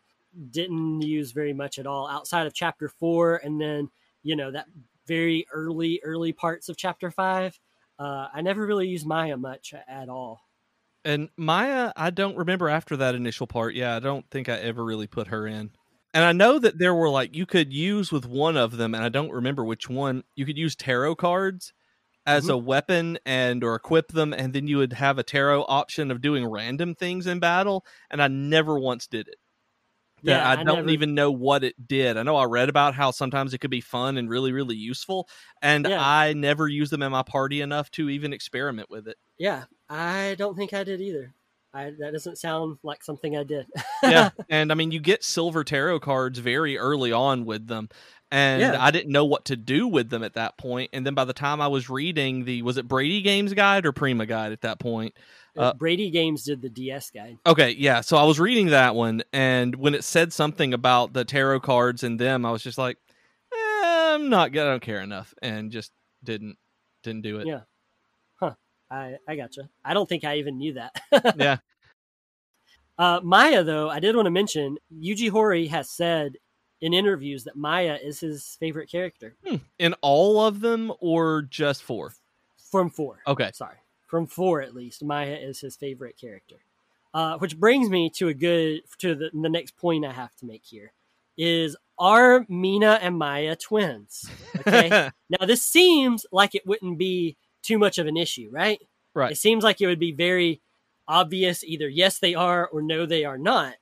didn't 0.51 1.01
use 1.01 1.31
very 1.31 1.53
much 1.53 1.79
at 1.79 1.87
all 1.87 2.07
outside 2.07 2.47
of 2.47 2.53
chapter 2.53 2.89
four, 2.89 3.37
and 3.37 3.59
then 3.59 3.89
you 4.23 4.35
know 4.35 4.51
that 4.51 4.67
very 5.07 5.45
early 5.51 6.01
early 6.03 6.33
parts 6.33 6.69
of 6.69 6.77
chapter 6.77 7.11
five. 7.11 7.59
Uh, 7.99 8.27
I 8.33 8.41
never 8.41 8.65
really 8.65 8.87
used 8.87 9.07
Maya 9.07 9.37
much 9.37 9.73
at 9.87 10.09
all. 10.09 10.41
And 11.03 11.29
Maya, 11.37 11.93
I 11.95 12.11
don't 12.11 12.37
remember 12.37 12.69
after 12.69 12.97
that 12.97 13.15
initial 13.15 13.47
part. 13.47 13.73
Yeah, 13.73 13.95
I 13.95 13.99
don't 13.99 14.29
think 14.29 14.49
I 14.49 14.57
ever 14.57 14.83
really 14.83 15.07
put 15.07 15.27
her 15.27 15.47
in. 15.47 15.71
And 16.13 16.23
I 16.23 16.31
know 16.31 16.59
that 16.59 16.77
there 16.77 16.93
were 16.93 17.09
like 17.09 17.35
you 17.35 17.45
could 17.45 17.73
use 17.73 18.11
with 18.11 18.25
one 18.25 18.57
of 18.57 18.77
them, 18.77 18.93
and 18.93 19.03
I 19.03 19.09
don't 19.09 19.31
remember 19.31 19.63
which 19.63 19.89
one. 19.89 20.23
You 20.35 20.45
could 20.45 20.57
use 20.57 20.75
tarot 20.75 21.15
cards 21.15 21.73
as 22.25 22.43
mm-hmm. 22.43 22.53
a 22.53 22.57
weapon 22.57 23.19
and 23.25 23.63
or 23.63 23.75
equip 23.75 24.09
them, 24.09 24.33
and 24.33 24.53
then 24.53 24.67
you 24.67 24.77
would 24.77 24.93
have 24.93 25.17
a 25.17 25.23
tarot 25.23 25.63
option 25.67 26.11
of 26.11 26.21
doing 26.21 26.45
random 26.45 26.93
things 26.93 27.25
in 27.25 27.39
battle. 27.39 27.85
And 28.11 28.21
I 28.21 28.27
never 28.27 28.77
once 28.77 29.07
did 29.07 29.27
it 29.27 29.37
yeah, 30.27 30.47
I, 30.47 30.53
I 30.53 30.63
don't 30.63 30.65
never... 30.65 30.89
even 30.89 31.15
know 31.15 31.31
what 31.31 31.63
it 31.63 31.87
did. 31.87 32.17
I 32.17 32.23
know 32.23 32.35
I 32.35 32.45
read 32.45 32.69
about 32.69 32.93
how 32.93 33.11
sometimes 33.11 33.53
it 33.53 33.59
could 33.59 33.71
be 33.71 33.81
fun 33.81 34.17
and 34.17 34.29
really, 34.29 34.51
really 34.51 34.75
useful, 34.75 35.27
and 35.61 35.87
yeah. 35.87 35.99
I 35.99 36.33
never 36.33 36.67
used 36.67 36.91
them 36.91 37.03
in 37.03 37.11
my 37.11 37.23
party 37.23 37.61
enough 37.61 37.89
to 37.91 38.09
even 38.09 38.33
experiment 38.33 38.89
with 38.89 39.07
it. 39.07 39.17
Yeah, 39.37 39.65
I 39.89 40.35
don't 40.37 40.55
think 40.55 40.73
I 40.73 40.83
did 40.83 41.01
either. 41.01 41.33
I, 41.73 41.91
that 41.99 42.13
doesn't 42.13 42.37
sound 42.37 42.77
like 42.81 43.03
something 43.03 43.37
I 43.37 43.43
did. 43.43 43.67
yeah, 44.03 44.29
and 44.49 44.71
I 44.71 44.75
mean, 44.75 44.91
you 44.91 44.99
get 44.99 45.23
silver 45.23 45.63
tarot 45.63 45.99
cards 45.99 46.39
very 46.39 46.77
early 46.77 47.11
on 47.11 47.45
with 47.45 47.67
them, 47.67 47.89
and 48.31 48.61
yeah. 48.61 48.77
I 48.79 48.91
didn't 48.91 49.11
know 49.11 49.25
what 49.25 49.45
to 49.45 49.55
do 49.55 49.87
with 49.87 50.09
them 50.09 50.23
at 50.23 50.33
that 50.33 50.57
point. 50.57 50.89
And 50.93 51.05
then 51.05 51.13
by 51.13 51.25
the 51.25 51.33
time 51.33 51.61
I 51.61 51.67
was 51.67 51.89
reading 51.89 52.45
the 52.45 52.61
was 52.61 52.77
it 52.77 52.87
Brady 52.87 53.21
Games 53.21 53.53
Guide 53.53 53.85
or 53.85 53.91
Prima 53.91 54.25
Guide 54.25 54.51
at 54.51 54.61
that 54.61 54.79
point, 54.79 55.13
uh, 55.57 55.73
Brady 55.73 56.09
Games 56.09 56.43
did 56.43 56.61
the 56.61 56.69
DS 56.69 57.09
guide. 57.11 57.37
Okay, 57.45 57.71
yeah. 57.71 58.01
So 58.01 58.17
I 58.17 58.23
was 58.23 58.39
reading 58.39 58.67
that 58.67 58.95
one, 58.95 59.23
and 59.33 59.75
when 59.75 59.95
it 59.95 60.03
said 60.03 60.31
something 60.31 60.73
about 60.73 61.13
the 61.13 61.25
tarot 61.25 61.61
cards 61.61 62.03
and 62.03 62.19
them, 62.19 62.45
I 62.45 62.51
was 62.51 62.61
just 62.61 62.77
like, 62.77 62.97
eh, 63.53 64.13
I'm 64.13 64.29
not. 64.29 64.51
I 64.51 64.53
don't 64.53 64.81
care 64.81 65.01
enough, 65.01 65.33
and 65.41 65.71
just 65.71 65.91
didn't 66.23 66.57
didn't 67.03 67.21
do 67.21 67.39
it. 67.39 67.47
Yeah. 67.47 67.61
Huh. 68.39 68.53
I 68.91 69.15
I 69.27 69.35
gotcha. 69.35 69.69
I 69.83 69.93
don't 69.93 70.07
think 70.07 70.25
I 70.25 70.37
even 70.37 70.57
knew 70.57 70.73
that. 70.73 71.35
yeah. 71.37 71.57
Uh, 72.99 73.19
Maya, 73.23 73.63
though, 73.63 73.91
I 73.91 73.99
did 73.99 74.15
want 74.15 74.25
to 74.25 74.31
mention 74.31 74.77
Yuji 74.91 75.29
Horii 75.29 75.69
has 75.69 75.87
said 75.87 76.37
in 76.81 76.93
interviews 76.93 77.43
that 77.45 77.55
Maya 77.55 77.97
is 78.01 78.19
his 78.19 78.57
favorite 78.59 78.89
character. 78.89 79.35
Hmm. 79.45 79.55
In 79.79 79.93
all 80.01 80.41
of 80.41 80.59
them, 80.61 80.91
or 80.99 81.43
just 81.43 81.83
four? 81.83 82.13
From 82.57 82.89
four. 82.89 83.19
Okay. 83.27 83.51
Sorry 83.53 83.77
from 84.07 84.25
four 84.25 84.61
at 84.61 84.73
least, 84.73 85.03
Maya 85.03 85.35
is 85.35 85.59
his 85.59 85.75
favorite 85.75 86.17
character. 86.19 86.55
Uh, 87.13 87.37
which 87.37 87.59
brings 87.59 87.89
me 87.89 88.09
to 88.09 88.27
a 88.29 88.33
good 88.33 88.81
to 88.97 89.15
the, 89.15 89.29
the 89.33 89.49
next 89.49 89.75
point 89.77 90.05
I 90.05 90.13
have 90.13 90.35
to 90.37 90.45
make 90.45 90.63
here 90.65 90.91
is 91.37 91.75
are 91.99 92.45
Mina 92.49 92.99
and 93.01 93.17
Maya 93.17 93.55
twins? 93.55 94.29
Okay. 94.59 94.89
now 95.29 95.45
this 95.45 95.63
seems 95.63 96.25
like 96.31 96.55
it 96.55 96.65
wouldn't 96.65 96.97
be 96.97 97.35
too 97.63 97.77
much 97.77 97.97
of 97.97 98.07
an 98.07 98.17
issue, 98.17 98.49
right? 98.51 98.79
Right. 99.13 99.31
It 99.31 99.37
seems 99.37 99.63
like 99.63 99.81
it 99.81 99.87
would 99.87 99.99
be 99.99 100.11
very 100.11 100.61
obvious 101.07 101.63
either 101.63 101.87
yes 101.87 102.19
they 102.19 102.35
are 102.35 102.67
or 102.67 102.81
no 102.81 103.05
they 103.05 103.25
are 103.25 103.37
not. 103.37 103.75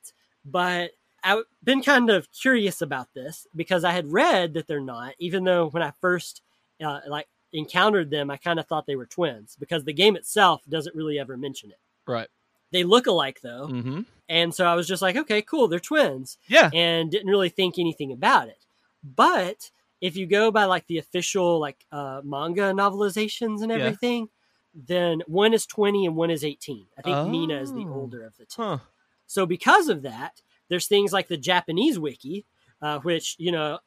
But 0.44 0.92
I've 1.26 1.44
been 1.64 1.82
kind 1.82 2.08
of 2.08 2.30
curious 2.30 2.82
about 2.82 3.12
this 3.12 3.48
because 3.56 3.82
I 3.82 3.90
had 3.90 4.12
read 4.12 4.54
that 4.54 4.68
they're 4.68 4.80
not, 4.80 5.14
even 5.18 5.42
though 5.42 5.68
when 5.68 5.82
I 5.82 5.90
first 6.00 6.40
uh, 6.82 7.00
like 7.08 7.26
encountered 7.52 8.10
them, 8.10 8.30
I 8.30 8.36
kind 8.36 8.60
of 8.60 8.66
thought 8.66 8.86
they 8.86 8.94
were 8.94 9.06
twins 9.06 9.56
because 9.58 9.82
the 9.82 9.92
game 9.92 10.14
itself 10.14 10.62
doesn't 10.68 10.94
really 10.94 11.18
ever 11.18 11.36
mention 11.36 11.70
it. 11.70 11.80
Right. 12.06 12.28
They 12.70 12.84
look 12.84 13.08
alike 13.08 13.40
though. 13.42 13.68
Mm-hmm. 13.68 14.02
And 14.28 14.54
so 14.54 14.66
I 14.66 14.74
was 14.74 14.86
just 14.86 15.02
like, 15.02 15.16
okay, 15.16 15.42
cool, 15.42 15.66
they're 15.66 15.80
twins. 15.80 16.38
Yeah. 16.46 16.70
And 16.72 17.10
didn't 17.10 17.30
really 17.30 17.48
think 17.48 17.78
anything 17.78 18.12
about 18.12 18.48
it. 18.48 18.64
But 19.02 19.70
if 20.00 20.16
you 20.16 20.26
go 20.26 20.52
by 20.52 20.64
like 20.64 20.86
the 20.86 20.98
official 20.98 21.58
like 21.58 21.84
uh, 21.90 22.20
manga 22.24 22.72
novelizations 22.72 23.62
and 23.62 23.72
everything, 23.72 24.28
yeah. 24.74 24.82
then 24.86 25.22
one 25.26 25.54
is 25.54 25.66
20 25.66 26.06
and 26.06 26.14
one 26.14 26.30
is 26.30 26.44
18. 26.44 26.86
I 26.96 27.02
think 27.02 27.16
oh. 27.16 27.28
Mina 27.28 27.60
is 27.60 27.72
the 27.72 27.84
oh. 27.84 27.94
older 27.94 28.24
of 28.24 28.36
the 28.36 28.44
two. 28.44 28.62
Huh. 28.62 28.78
So 29.26 29.44
because 29.44 29.88
of 29.88 30.02
that, 30.02 30.40
there's 30.68 30.86
things 30.86 31.12
like 31.12 31.28
the 31.28 31.36
Japanese 31.36 31.98
wiki, 31.98 32.44
uh, 32.82 32.98
which, 33.00 33.36
you 33.38 33.52
know, 33.52 33.78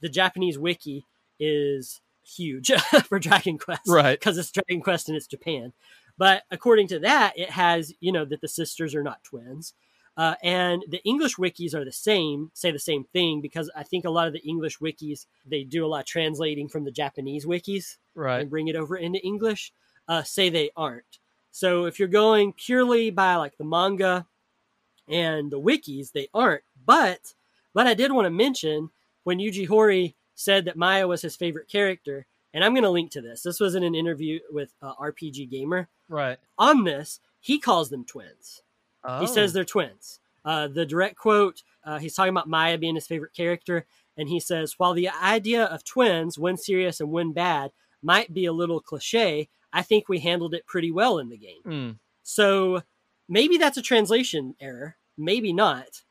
the 0.00 0.08
Japanese 0.08 0.58
wiki 0.58 1.04
is 1.38 2.00
huge 2.26 2.70
for 3.04 3.18
Dragon 3.18 3.58
Quest, 3.58 3.82
Right. 3.88 4.18
Because 4.18 4.38
it's 4.38 4.50
Dragon 4.50 4.80
Quest 4.82 5.08
and 5.08 5.16
it's 5.16 5.26
Japan. 5.26 5.72
But 6.16 6.44
according 6.50 6.88
to 6.88 7.00
that, 7.00 7.32
it 7.36 7.50
has 7.50 7.92
you 8.00 8.12
know 8.12 8.24
that 8.24 8.40
the 8.40 8.48
sisters 8.48 8.94
are 8.94 9.02
not 9.02 9.24
twins, 9.24 9.74
uh, 10.16 10.36
and 10.44 10.84
the 10.88 11.02
English 11.04 11.34
wikis 11.36 11.74
are 11.74 11.84
the 11.84 11.90
same, 11.90 12.52
say 12.54 12.70
the 12.70 12.78
same 12.78 13.02
thing 13.02 13.40
because 13.40 13.68
I 13.74 13.82
think 13.82 14.04
a 14.04 14.10
lot 14.10 14.28
of 14.28 14.32
the 14.32 14.46
English 14.48 14.78
wikis 14.78 15.26
they 15.44 15.64
do 15.64 15.84
a 15.84 15.88
lot 15.88 16.00
of 16.00 16.06
translating 16.06 16.68
from 16.68 16.84
the 16.84 16.92
Japanese 16.92 17.46
wikis 17.46 17.96
Right. 18.14 18.40
and 18.42 18.48
bring 18.50 18.68
it 18.68 18.76
over 18.76 18.96
into 18.96 19.18
English, 19.26 19.72
uh, 20.06 20.22
say 20.22 20.50
they 20.50 20.70
aren't. 20.76 21.18
So 21.50 21.86
if 21.86 21.98
you're 21.98 22.06
going 22.08 22.52
purely 22.52 23.10
by 23.10 23.34
like 23.34 23.56
the 23.58 23.64
manga 23.64 24.24
and 25.08 25.50
the 25.50 25.60
wikis, 25.60 26.12
they 26.12 26.28
aren't. 26.34 26.62
But 26.84 27.34
but 27.74 27.86
I 27.86 27.94
did 27.94 28.12
want 28.12 28.26
to 28.26 28.30
mention 28.30 28.90
when 29.24 29.38
Yuji 29.38 29.66
Horii 29.68 30.14
said 30.34 30.64
that 30.64 30.76
Maya 30.76 31.06
was 31.08 31.22
his 31.22 31.36
favorite 31.36 31.68
character, 31.68 32.26
and 32.52 32.62
I'm 32.64 32.72
going 32.74 32.84
to 32.84 32.90
link 32.90 33.10
to 33.12 33.20
this. 33.20 33.42
This 33.42 33.60
was 33.60 33.74
in 33.74 33.82
an 33.82 33.94
interview 33.94 34.40
with 34.50 34.74
uh, 34.82 34.94
RPG 34.94 35.50
Gamer. 35.50 35.88
Right. 36.08 36.38
On 36.58 36.84
this, 36.84 37.20
he 37.40 37.58
calls 37.58 37.90
them 37.90 38.04
twins. 38.04 38.62
He 39.04 39.10
Oh. 39.10 39.26
says 39.26 39.52
they're 39.52 39.64
twins. 39.64 40.20
Uh, 40.44 40.68
the 40.68 40.84
direct 40.86 41.16
quote, 41.16 41.62
uh, 41.84 41.98
he's 41.98 42.14
talking 42.14 42.30
about 42.32 42.48
Maya 42.48 42.76
being 42.78 42.94
his 42.94 43.06
favorite 43.06 43.32
character, 43.34 43.86
and 44.16 44.28
he 44.28 44.38
says, 44.40 44.74
While 44.78 44.92
the 44.94 45.08
idea 45.08 45.64
of 45.64 45.84
twins, 45.84 46.38
when 46.38 46.56
serious 46.56 47.00
and 47.00 47.10
when 47.10 47.32
bad, 47.32 47.72
might 48.02 48.32
be 48.34 48.44
a 48.44 48.52
little 48.52 48.80
cliche, 48.80 49.48
I 49.72 49.82
think 49.82 50.08
we 50.08 50.18
handled 50.20 50.54
it 50.54 50.66
pretty 50.66 50.90
well 50.92 51.18
in 51.18 51.28
the 51.30 51.38
game. 51.38 51.62
Mm. 51.66 51.98
So 52.22 52.82
maybe 53.28 53.56
that's 53.56 53.76
a 53.76 53.82
translation 53.82 54.54
error, 54.60 54.96
maybe 55.16 55.52
not. 55.52 56.02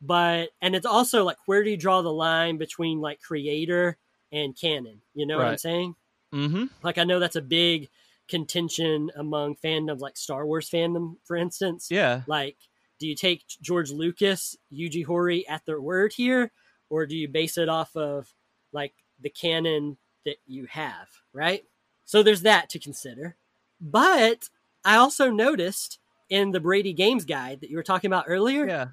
But, 0.00 0.50
and 0.60 0.74
it's 0.74 0.86
also 0.86 1.24
like, 1.24 1.36
where 1.46 1.62
do 1.62 1.70
you 1.70 1.76
draw 1.76 2.02
the 2.02 2.12
line 2.12 2.58
between 2.58 3.00
like 3.00 3.20
creator 3.20 3.96
and 4.32 4.58
canon? 4.58 5.00
You 5.14 5.26
know 5.26 5.36
what 5.38 5.46
I'm 5.46 5.58
saying? 5.58 5.94
Mm-hmm. 6.34 6.64
Like, 6.82 6.98
I 6.98 7.04
know 7.04 7.20
that's 7.20 7.36
a 7.36 7.42
big 7.42 7.88
contention 8.28 9.10
among 9.16 9.56
fandoms, 9.56 10.00
like 10.00 10.16
Star 10.16 10.46
Wars 10.46 10.68
fandom, 10.70 11.16
for 11.24 11.36
instance 11.36 11.88
Yeah. 11.90 12.22
like 12.26 12.56
do 12.98 13.06
you 13.08 13.16
take 13.16 13.42
george 13.60 13.90
lucas 13.90 14.56
yuji 14.72 15.04
horii 15.04 15.42
at 15.48 15.66
their 15.66 15.80
word 15.80 16.12
here 16.14 16.52
or 16.88 17.04
do 17.04 17.16
you 17.16 17.26
base 17.28 17.58
it 17.58 17.68
off 17.68 17.94
of 17.96 18.32
like 18.72 18.94
the 19.20 19.28
canon 19.28 19.98
that 20.24 20.36
you 20.46 20.66
have 20.66 21.08
right 21.34 21.64
so 22.04 22.22
there's 22.22 22.42
that 22.42 22.70
to 22.70 22.78
consider 22.78 23.36
but 23.80 24.48
i 24.84 24.94
also 24.96 25.30
noticed 25.30 25.98
in 26.32 26.50
the 26.52 26.60
brady 26.60 26.92
games 26.94 27.24
guide 27.24 27.60
that 27.60 27.68
you 27.70 27.76
were 27.76 27.82
talking 27.82 28.08
about 28.08 28.24
earlier 28.26 28.66
Yeah. 28.66 28.86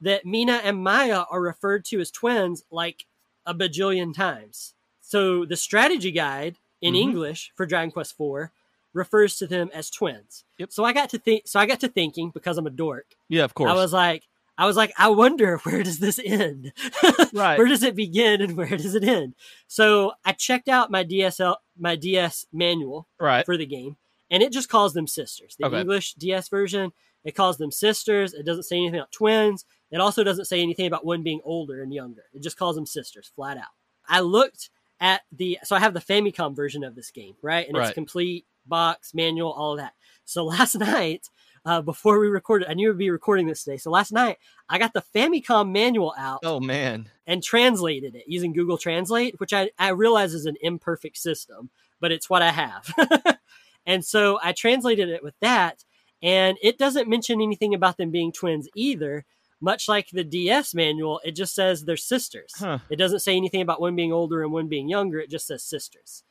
that 0.00 0.24
mina 0.26 0.60
and 0.62 0.76
maya 0.82 1.24
are 1.30 1.40
referred 1.40 1.84
to 1.86 2.00
as 2.00 2.10
twins 2.10 2.62
like 2.70 3.06
a 3.46 3.54
bajillion 3.54 4.14
times 4.14 4.74
so 5.00 5.44
the 5.44 5.56
strategy 5.56 6.10
guide 6.10 6.56
in 6.82 6.94
Mhm. 6.94 6.98
english 7.06 7.52
for 7.56 7.64
dragon 7.66 7.90
quest 7.90 8.14
IV 8.20 8.50
refers 8.92 9.36
to 9.38 9.46
them 9.46 9.70
as 9.72 9.90
twins 9.90 10.44
Yep. 10.58 10.72
so 10.72 10.84
i 10.84 10.92
got 10.92 11.08
to 11.10 11.18
think 11.18 11.42
so 11.46 11.58
i 11.58 11.66
got 11.66 11.80
to 11.80 11.88
thinking 11.88 12.30
because 12.30 12.58
i'm 12.58 12.66
a 12.66 12.70
dork 12.84 13.06
Yeah. 13.28 13.44
Of 13.44 13.54
course. 13.54 13.70
I 13.70 13.74
was 13.74 13.92
like, 13.92 14.22
I 14.56 14.66
was 14.66 14.76
like, 14.76 14.92
I 14.96 15.08
wonder 15.08 15.56
where 15.64 15.82
does 15.82 15.98
this 15.98 16.20
end? 16.24 16.72
Right. 17.32 17.58
where 17.58 17.66
does 17.66 17.82
it 17.82 17.96
begin 17.96 18.40
and 18.40 18.56
where 18.56 18.76
does 18.76 18.94
it 18.94 19.02
end? 19.02 19.34
So 19.66 20.12
I 20.24 20.30
checked 20.32 20.68
out 20.68 20.90
my 20.92 21.02
DSL, 21.02 21.56
my 21.76 21.96
DS 21.96 22.46
manual 22.52 23.08
right. 23.18 23.44
for 23.44 23.56
the 23.56 23.66
game, 23.66 23.96
and 24.34 24.42
it 24.42 24.52
just 24.52 24.68
calls 24.68 24.92
them 24.94 25.06
sisters. 25.06 25.54
The 25.56 25.66
Okay. 25.66 25.80
English 25.80 26.14
DS 26.14 26.48
version, 26.48 26.92
it 27.24 27.36
calls 27.36 27.56
them 27.56 27.70
sisters. 27.70 28.34
It 28.34 28.44
doesn't 28.44 28.64
say 28.64 28.76
anything 28.76 28.98
about 28.98 29.12
twins. 29.12 29.64
It 29.92 30.00
also 30.00 30.24
doesn't 30.24 30.46
say 30.46 30.60
anything 30.60 30.86
about 30.88 31.06
one 31.06 31.22
being 31.22 31.40
older 31.44 31.82
and 31.82 31.94
younger. 31.94 32.24
It 32.34 32.42
just 32.42 32.56
calls 32.58 32.74
them 32.74 32.84
sisters, 32.86 33.30
flat 33.36 33.56
out. 33.56 33.72
I 34.08 34.20
looked 34.20 34.70
at 35.00 35.22
the, 35.30 35.58
so 35.62 35.76
I 35.76 35.78
have 35.80 35.94
the 35.94 36.00
Famicom 36.00 36.56
version 36.56 36.82
of 36.82 36.96
this 36.96 37.10
game, 37.12 37.34
right? 37.42 37.66
And 37.68 37.76
Right. 37.76 37.86
it's 37.86 37.94
complete 37.94 38.44
box, 38.66 39.14
manual, 39.14 39.52
all 39.52 39.72
of 39.72 39.78
that. 39.78 39.92
So 40.24 40.44
last 40.56 40.74
night, 40.74 41.28
uh, 41.66 41.80
before 41.80 42.18
we 42.18 42.26
recorded, 42.26 42.68
I 42.68 42.74
knew 42.74 42.88
we'd 42.88 42.98
be 42.98 43.10
recording 43.10 43.46
this 43.46 43.62
today. 43.64 43.76
So 43.78 43.90
last 43.90 44.12
night, 44.12 44.36
I 44.68 44.78
got 44.78 44.92
the 44.94 45.04
Famicom 45.14 45.70
manual 45.70 46.14
out 46.18 46.40
Oh 46.42 46.60
man. 46.60 47.08
and 47.26 47.42
translated 47.42 48.14
it 48.14 48.24
using 48.26 48.52
Google 48.52 48.76
Translate, 48.78 49.38
which 49.40 49.52
I, 49.54 49.70
I 49.78 49.90
realize 49.90 50.34
is 50.34 50.44
an 50.46 50.56
imperfect 50.60 51.16
system, 51.16 51.70
but 52.00 52.12
it's 52.12 52.28
what 52.28 52.42
I 52.42 52.50
have. 52.50 52.92
and 53.86 54.04
so 54.04 54.38
I 54.42 54.52
translated 54.52 55.08
it 55.08 55.22
with 55.22 55.34
that, 55.40 55.84
and 56.22 56.56
it 56.62 56.78
doesn't 56.78 57.08
mention 57.08 57.40
anything 57.40 57.74
about 57.74 57.96
them 57.96 58.10
being 58.10 58.32
twins 58.32 58.68
either. 58.74 59.24
Much 59.60 59.88
like 59.88 60.08
the 60.10 60.24
DS 60.24 60.74
manual, 60.74 61.20
it 61.24 61.34
just 61.34 61.54
says 61.54 61.84
they're 61.84 61.96
sisters. 61.96 62.52
Huh. 62.56 62.78
It 62.90 62.96
doesn't 62.96 63.20
say 63.20 63.36
anything 63.36 63.62
about 63.62 63.80
one 63.80 63.96
being 63.96 64.12
older 64.12 64.42
and 64.42 64.52
one 64.52 64.68
being 64.68 64.88
younger. 64.88 65.20
It 65.20 65.30
just 65.30 65.46
says 65.46 65.62
sisters. 65.62 66.22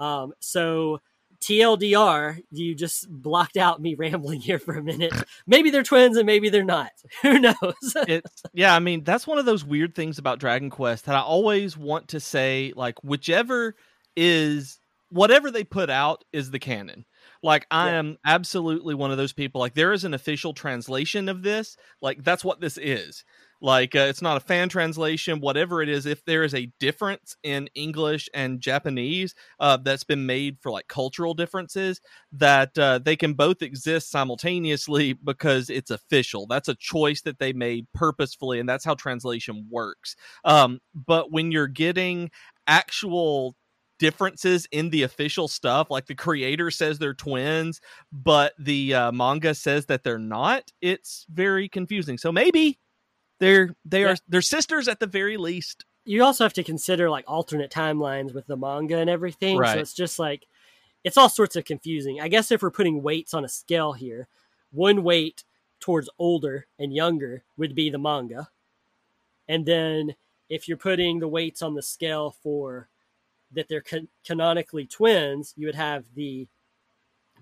Um, 0.00 0.32
so 0.40 1.00
TLDR, 1.40 2.42
you 2.50 2.74
just 2.74 3.08
blocked 3.08 3.56
out 3.56 3.80
me 3.80 3.94
rambling 3.98 4.40
here 4.40 4.58
for 4.58 4.74
a 4.74 4.82
minute. 4.82 5.12
Maybe 5.46 5.70
they're 5.70 5.82
twins 5.82 6.16
and 6.16 6.26
maybe 6.26 6.48
they're 6.48 6.64
not. 6.64 6.90
Who 7.22 7.38
knows? 7.38 7.54
yeah 8.52 8.74
i 8.74 8.78
mean 8.78 9.04
that's 9.04 9.26
one 9.26 9.38
of 9.38 9.44
those 9.44 9.64
weird 9.64 9.94
things 9.94 10.18
about 10.18 10.38
dragon 10.38 10.70
quest 10.70 11.04
that 11.06 11.14
i 11.14 11.20
always 11.20 11.76
want 11.76 12.08
to 12.08 12.20
say 12.20 12.72
like 12.74 13.02
whichever 13.04 13.74
is 14.16 14.79
whatever 15.10 15.50
they 15.50 15.64
put 15.64 15.90
out 15.90 16.24
is 16.32 16.50
the 16.50 16.58
canon 16.58 17.04
like 17.42 17.66
i 17.70 17.88
Yeah. 17.88 17.98
am 17.98 18.16
absolutely 18.24 18.94
one 18.94 19.10
of 19.10 19.16
those 19.16 19.32
people 19.32 19.60
like 19.60 19.74
there 19.74 19.92
is 19.92 20.04
an 20.04 20.14
official 20.14 20.52
translation 20.54 21.28
of 21.28 21.42
this 21.42 21.76
like 22.00 22.22
that's 22.24 22.44
what 22.44 22.60
this 22.60 22.78
is 22.78 23.24
like 23.62 23.94
uh, 23.94 24.06
it's 24.08 24.22
not 24.22 24.36
a 24.36 24.40
fan 24.40 24.68
translation 24.68 25.40
whatever 25.40 25.82
it 25.82 25.88
is 25.88 26.06
if 26.06 26.24
there 26.24 26.44
is 26.44 26.54
a 26.54 26.72
difference 26.78 27.36
in 27.42 27.68
english 27.74 28.28
and 28.34 28.60
japanese 28.60 29.34
uh, 29.58 29.76
that's 29.76 30.04
been 30.04 30.24
made 30.26 30.56
for 30.60 30.70
like 30.70 30.88
cultural 30.88 31.34
differences 31.34 32.00
that 32.32 32.78
uh, 32.78 32.98
they 32.98 33.16
can 33.16 33.34
both 33.34 33.62
exist 33.62 34.10
simultaneously 34.10 35.12
because 35.12 35.68
it's 35.70 35.90
official. 35.90 36.46
That's 36.46 36.68
a 36.68 36.74
choice 36.74 37.22
that 37.22 37.38
they 37.38 37.52
made 37.52 37.86
purposefully, 37.92 38.60
and 38.60 38.68
that's 38.68 38.84
how 38.84 38.94
translation 38.94 39.66
works. 39.70 40.16
Um, 40.44 40.80
but 40.94 41.32
when 41.32 41.50
you're 41.50 41.66
getting 41.66 42.30
actual 42.66 43.56
differences 44.00 44.66
in 44.72 44.90
the 44.90 45.04
official 45.04 45.46
stuff, 45.46 45.88
like 45.90 46.06
the 46.06 46.14
creator 46.16 46.72
says 46.72 46.98
they're 46.98 47.14
twins, 47.14 47.80
but 48.10 48.54
the 48.58 48.92
uh, 48.94 49.12
manga 49.12 49.54
says 49.54 49.86
that 49.86 50.02
they're 50.02 50.18
not, 50.18 50.72
it's 50.80 51.24
very 51.30 51.68
confusing. 51.68 52.18
So 52.18 52.32
maybe 52.32 52.80
they're 53.38 53.76
they 53.84 54.02
Yeah. 54.02 54.08
are 54.12 54.16
they're 54.28 54.42
sisters 54.42 54.88
at 54.88 54.98
the 54.98 55.06
very 55.06 55.36
least. 55.36 55.84
you 56.04 56.24
also 56.24 56.44
have 56.44 56.52
to 56.54 56.64
consider 56.64 57.08
like 57.08 57.24
alternate 57.28 57.70
timelines 57.70 58.34
with 58.34 58.46
the 58.48 58.56
manga 58.56 58.96
and 58.98 59.08
everything. 59.08 59.56
Right. 59.58 59.74
So 59.74 59.78
it's 59.78 59.94
just 59.94 60.18
like 60.18 60.46
it's 61.04 61.16
all 61.16 61.28
sorts 61.30 61.56
of 61.56 61.64
confusing. 61.64 62.20
I 62.20 62.28
guess 62.28 62.50
if 62.50 62.60
we're 62.62 62.70
putting 62.70 63.02
weights 63.02 63.32
on 63.32 63.44
a 63.44 63.48
scale 63.48 63.92
here, 63.94 64.26
one 64.72 65.02
weight 65.02 65.44
towards 65.78 66.10
older 66.18 66.66
and 66.78 66.92
younger 66.92 67.42
would 67.56 67.74
be 67.74 67.88
the 67.88 67.98
manga. 67.98 68.50
And 69.48 69.64
then 69.64 70.14
if 70.50 70.68
you're 70.68 70.76
putting 70.76 71.20
the 71.20 71.28
weights 71.28 71.62
on 71.62 71.74
the 71.74 71.82
scale 71.82 72.36
for 72.42 72.89
that 73.52 73.68
they're 73.68 73.80
can- 73.80 74.08
canonically 74.24 74.86
twins, 74.86 75.54
you 75.56 75.66
would 75.66 75.74
have 75.74 76.04
the 76.14 76.46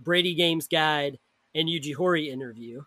Brady 0.00 0.34
Games 0.34 0.68
Guide 0.68 1.18
and 1.54 1.68
Yuji 1.68 1.94
Horii 1.96 2.28
interview. 2.28 2.82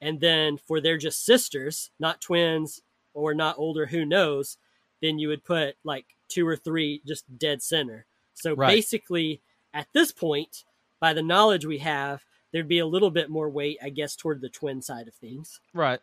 And 0.00 0.20
then 0.20 0.56
for 0.58 0.80
they're 0.80 0.98
just 0.98 1.24
sisters, 1.24 1.90
not 1.98 2.20
twins 2.20 2.82
or 3.14 3.34
not 3.34 3.58
older, 3.58 3.86
who 3.86 4.04
knows, 4.04 4.56
then 5.00 5.18
you 5.18 5.28
would 5.28 5.44
put 5.44 5.76
like 5.84 6.06
two 6.28 6.46
or 6.46 6.56
three 6.56 7.02
just 7.06 7.24
dead 7.38 7.62
center. 7.62 8.06
So 8.34 8.54
Right. 8.54 8.68
basically, 8.74 9.40
at 9.74 9.88
this 9.92 10.12
point, 10.12 10.64
by 11.00 11.12
the 11.12 11.22
knowledge 11.22 11.66
we 11.66 11.78
have, 11.78 12.24
there'd 12.52 12.68
be 12.68 12.78
a 12.78 12.86
little 12.86 13.10
bit 13.10 13.30
more 13.30 13.48
weight, 13.48 13.78
I 13.82 13.90
guess, 13.90 14.16
toward 14.16 14.40
the 14.40 14.48
twin 14.48 14.82
side 14.82 15.08
of 15.08 15.14
things. 15.14 15.60
Right. 15.72 16.00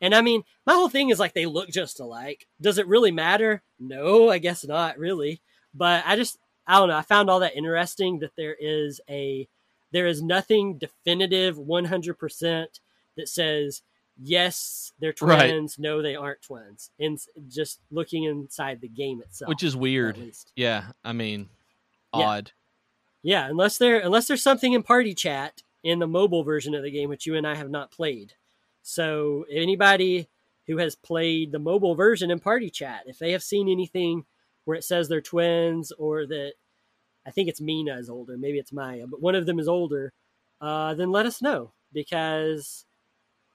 And 0.00 0.14
I 0.14 0.20
mean, 0.20 0.44
my 0.66 0.74
whole 0.74 0.88
thing 0.88 1.10
is 1.10 1.18
like 1.18 1.34
they 1.34 1.46
look 1.46 1.70
just 1.70 1.98
alike. 2.00 2.46
Does 2.60 2.78
it 2.78 2.86
really 2.86 3.10
matter? 3.10 3.62
No, 3.80 4.28
I 4.30 4.38
guess 4.38 4.64
not 4.66 4.98
really. 4.98 5.40
But 5.74 6.04
I 6.06 6.16
just 6.16 6.38
I 6.66 6.78
don't 6.78 6.88
know. 6.88 6.96
I 6.96 7.02
found 7.02 7.30
all 7.30 7.40
that 7.40 7.56
interesting 7.56 8.18
that 8.20 8.36
there 8.36 8.56
is 8.58 9.00
a 9.08 9.48
there 9.90 10.06
is 10.06 10.20
nothing 10.22 10.76
definitive 10.76 11.56
100% 11.56 12.66
that 13.16 13.28
says 13.28 13.82
yes, 14.20 14.92
they're 14.98 15.14
Right. 15.20 15.48
twins, 15.48 15.78
no 15.78 16.02
they 16.02 16.14
aren't 16.16 16.42
twins. 16.42 16.90
And 16.98 17.18
just 17.48 17.80
looking 17.90 18.24
inside 18.24 18.80
the 18.80 18.88
game 18.88 19.22
itself. 19.22 19.48
Which 19.48 19.62
is 19.62 19.76
weird. 19.76 20.16
at 20.18 20.22
least. 20.24 20.52
Yeah. 20.56 20.92
I 21.04 21.12
mean, 21.12 21.48
Yeah. 22.14 22.26
odd. 22.26 22.52
Yeah, 23.22 23.46
unless 23.48 23.78
there 23.78 23.98
unless 24.00 24.26
there's 24.28 24.42
something 24.42 24.72
in 24.72 24.82
party 24.82 25.14
chat 25.14 25.62
in 25.82 25.98
the 26.00 26.06
mobile 26.06 26.42
version 26.44 26.74
of 26.74 26.82
the 26.82 26.90
game 26.90 27.08
which 27.08 27.26
you 27.26 27.34
and 27.34 27.46
I 27.46 27.54
have 27.54 27.70
not 27.70 27.90
played. 27.90 28.34
So 28.82 29.44
anybody 29.50 30.28
who 30.66 30.76
has 30.78 30.94
played 30.96 31.50
the 31.52 31.58
mobile 31.58 31.94
version 31.94 32.30
in 32.30 32.40
party 32.40 32.68
chat, 32.70 33.04
if 33.06 33.18
they 33.18 33.32
have 33.32 33.42
seen 33.42 33.68
anything 33.68 34.26
where 34.68 34.76
it 34.76 34.84
says 34.84 35.08
they're 35.08 35.22
twins 35.22 35.92
or 35.92 36.26
that 36.26 36.52
I 37.26 37.30
think 37.30 37.48
it's 37.48 37.58
Mina 37.60 37.96
is 37.96 38.10
older, 38.10 38.36
maybe 38.36 38.58
it's 38.58 38.70
Maya, 38.70 39.06
but 39.06 39.22
one 39.22 39.34
of 39.34 39.46
them 39.46 39.58
is 39.58 39.66
older, 39.66 40.12
uh, 40.60 40.92
then 40.92 41.10
let 41.10 41.24
us 41.24 41.40
know 41.40 41.72
because 41.90 42.84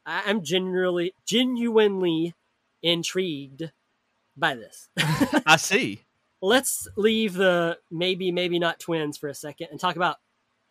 I- 0.07 0.24
I'm 0.26 0.43
genuinely 0.43 1.14
genuinely 1.24 2.34
intrigued 2.82 3.72
by 4.36 4.55
this. 4.55 4.89
I 5.45 5.57
see. 5.57 6.01
Let's 6.41 6.88
leave 6.97 7.36
the 7.36 7.78
maybe, 7.91 8.32
maybe 8.32 8.57
not 8.57 8.80
twins 8.80 9.16
for 9.20 9.30
a 9.30 9.36
second 9.36 9.68
and 9.70 9.80
talk 9.80 9.95
about 9.95 10.18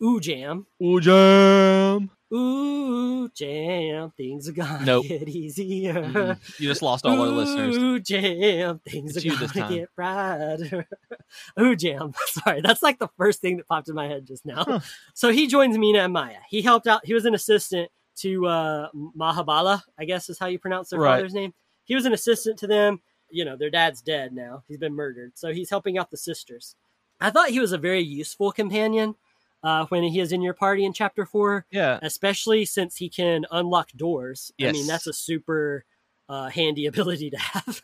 Oojam. 0.03 0.67
Ooh, 0.83 1.01
jam. 1.01 2.11
Ooh 2.35 3.29
Jam, 3.35 4.11
things 4.17 4.49
are 4.49 4.53
gonna 4.53 4.85
Nope. 4.87 5.07
get 5.07 5.29
easier. 5.29 5.93
Mm-mm. 5.95 6.59
You 6.59 6.69
just 6.69 6.81
lost 6.81 7.05
all 7.05 7.21
our 7.21 7.29
listeners. 7.29 7.77
Ooh 7.77 8.01
Jam, 8.01 8.81
things 8.89 9.17
It's 9.17 9.27
are 9.27 9.47
gonna 9.61 9.69
get 9.75 9.95
brighter. 9.95 10.87
Ooh 11.61 11.77
Jam. 11.77 12.15
Sorry, 12.27 12.63
that's 12.63 12.83
like 12.83 12.99
the 12.99 13.09
first 13.19 13.41
thing 13.43 13.59
that 13.59 13.69
popped 13.69 13.89
in 13.91 13.95
my 13.95 14.09
head 14.09 14.27
just 14.27 14.47
now. 14.47 14.65
Huh. 14.65 14.81
So 15.15 15.31
he 15.31 15.47
joins 15.47 15.77
Mina 15.77 16.01
and 16.01 16.13
Maya. 16.13 16.39
He 16.49 16.63
helped 16.63 16.87
out. 16.87 17.05
He 17.05 17.13
was 17.15 17.27
an 17.27 17.35
assistant 17.35 17.91
to 18.17 18.47
uh, 18.47 18.89
Mahabala, 18.95 19.83
I 19.99 20.05
guess 20.07 20.29
is 20.31 20.39
how 20.39 20.47
you 20.47 20.59
pronounce 20.59 20.89
their 20.91 21.01
Right. 21.01 21.17
father's 21.17 21.35
name. 21.35 21.53
He 21.85 21.95
was 21.95 22.07
an 22.07 22.13
assistant 22.15 22.59
to 22.61 22.67
them. 22.67 23.01
You 23.31 23.45
know, 23.45 23.57
their 23.57 23.71
dad's 23.71 24.01
dead 24.03 24.33
now. 24.35 24.63
He's 24.69 24.79
been 24.79 24.95
murdered. 24.95 25.33
So 25.35 25.53
he's 25.53 25.71
helping 25.71 25.97
out 25.99 26.11
the 26.11 26.17
sisters. 26.19 26.77
I 27.21 27.31
thought 27.31 27.51
he 27.51 27.61
was 27.61 27.73
a 27.73 27.79
very 27.79 28.01
useful 28.01 28.53
companion 28.53 29.15
uh, 29.63 29.87
when 29.87 30.03
he 30.03 30.21
is 30.21 30.33
in 30.33 30.43
your 30.43 30.55
party 30.55 30.85
in 30.85 30.93
chapter 30.93 31.25
four, 31.27 31.65
Yeah. 31.71 31.99
especially 32.03 32.65
since 32.65 32.97
he 32.97 33.09
can 33.09 33.45
unlock 33.51 33.91
doors. 33.93 34.53
I 34.61 34.73
mean, 34.73 34.87
that's 34.87 35.07
a 35.07 35.13
super 35.13 35.85
uh, 36.29 36.49
handy 36.51 36.87
ability 36.93 37.31
to 37.31 37.39
have. 37.39 37.83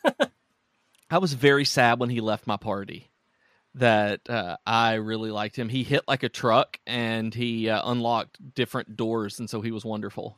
I 1.11 1.19
was 1.19 1.33
very 1.35 1.65
sad 1.65 1.99
when 2.01 2.11
he 2.11 2.21
left 2.21 2.47
my 2.47 2.57
party. 2.57 3.11
That 3.75 4.29
uh, 4.29 4.57
I 4.67 4.95
really 4.95 5.31
liked 5.31 5.57
him. 5.57 5.69
He 5.69 5.85
hit 5.85 6.03
like 6.09 6.23
a 6.25 6.29
truck 6.29 6.81
and 6.87 7.33
he 7.33 7.69
uh, 7.69 7.81
unlocked 7.85 8.39
different 8.55 8.97
doors, 8.97 9.39
and 9.39 9.49
so 9.49 9.61
he 9.61 9.71
was 9.71 9.85
wonderful. 9.85 10.37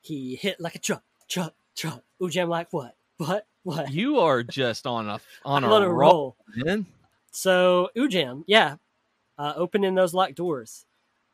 he 0.00 0.34
hit 0.34 0.58
like 0.60 0.74
a 0.74 0.78
truck, 0.80 1.04
truck, 1.28 1.54
truck. 1.76 2.02
Oojam 2.20 2.48
like 2.48 2.72
what? 2.72 2.96
What? 3.18 3.46
What? 3.62 3.92
You 3.92 4.18
are 4.20 4.42
just 4.42 4.86
on 4.86 5.08
a 5.08 5.20
on 5.44 5.62
a, 5.64 5.68
a 5.68 5.88
roll, 5.88 5.94
roll. 5.94 6.36
man. 6.56 6.86
So 7.30 7.90
Oojam, 7.96 8.42
yeah, 8.48 8.76
uh, 9.40 9.54
opening 9.56 9.94
those 9.94 10.12
locked 10.12 10.34
doors. 10.34 10.84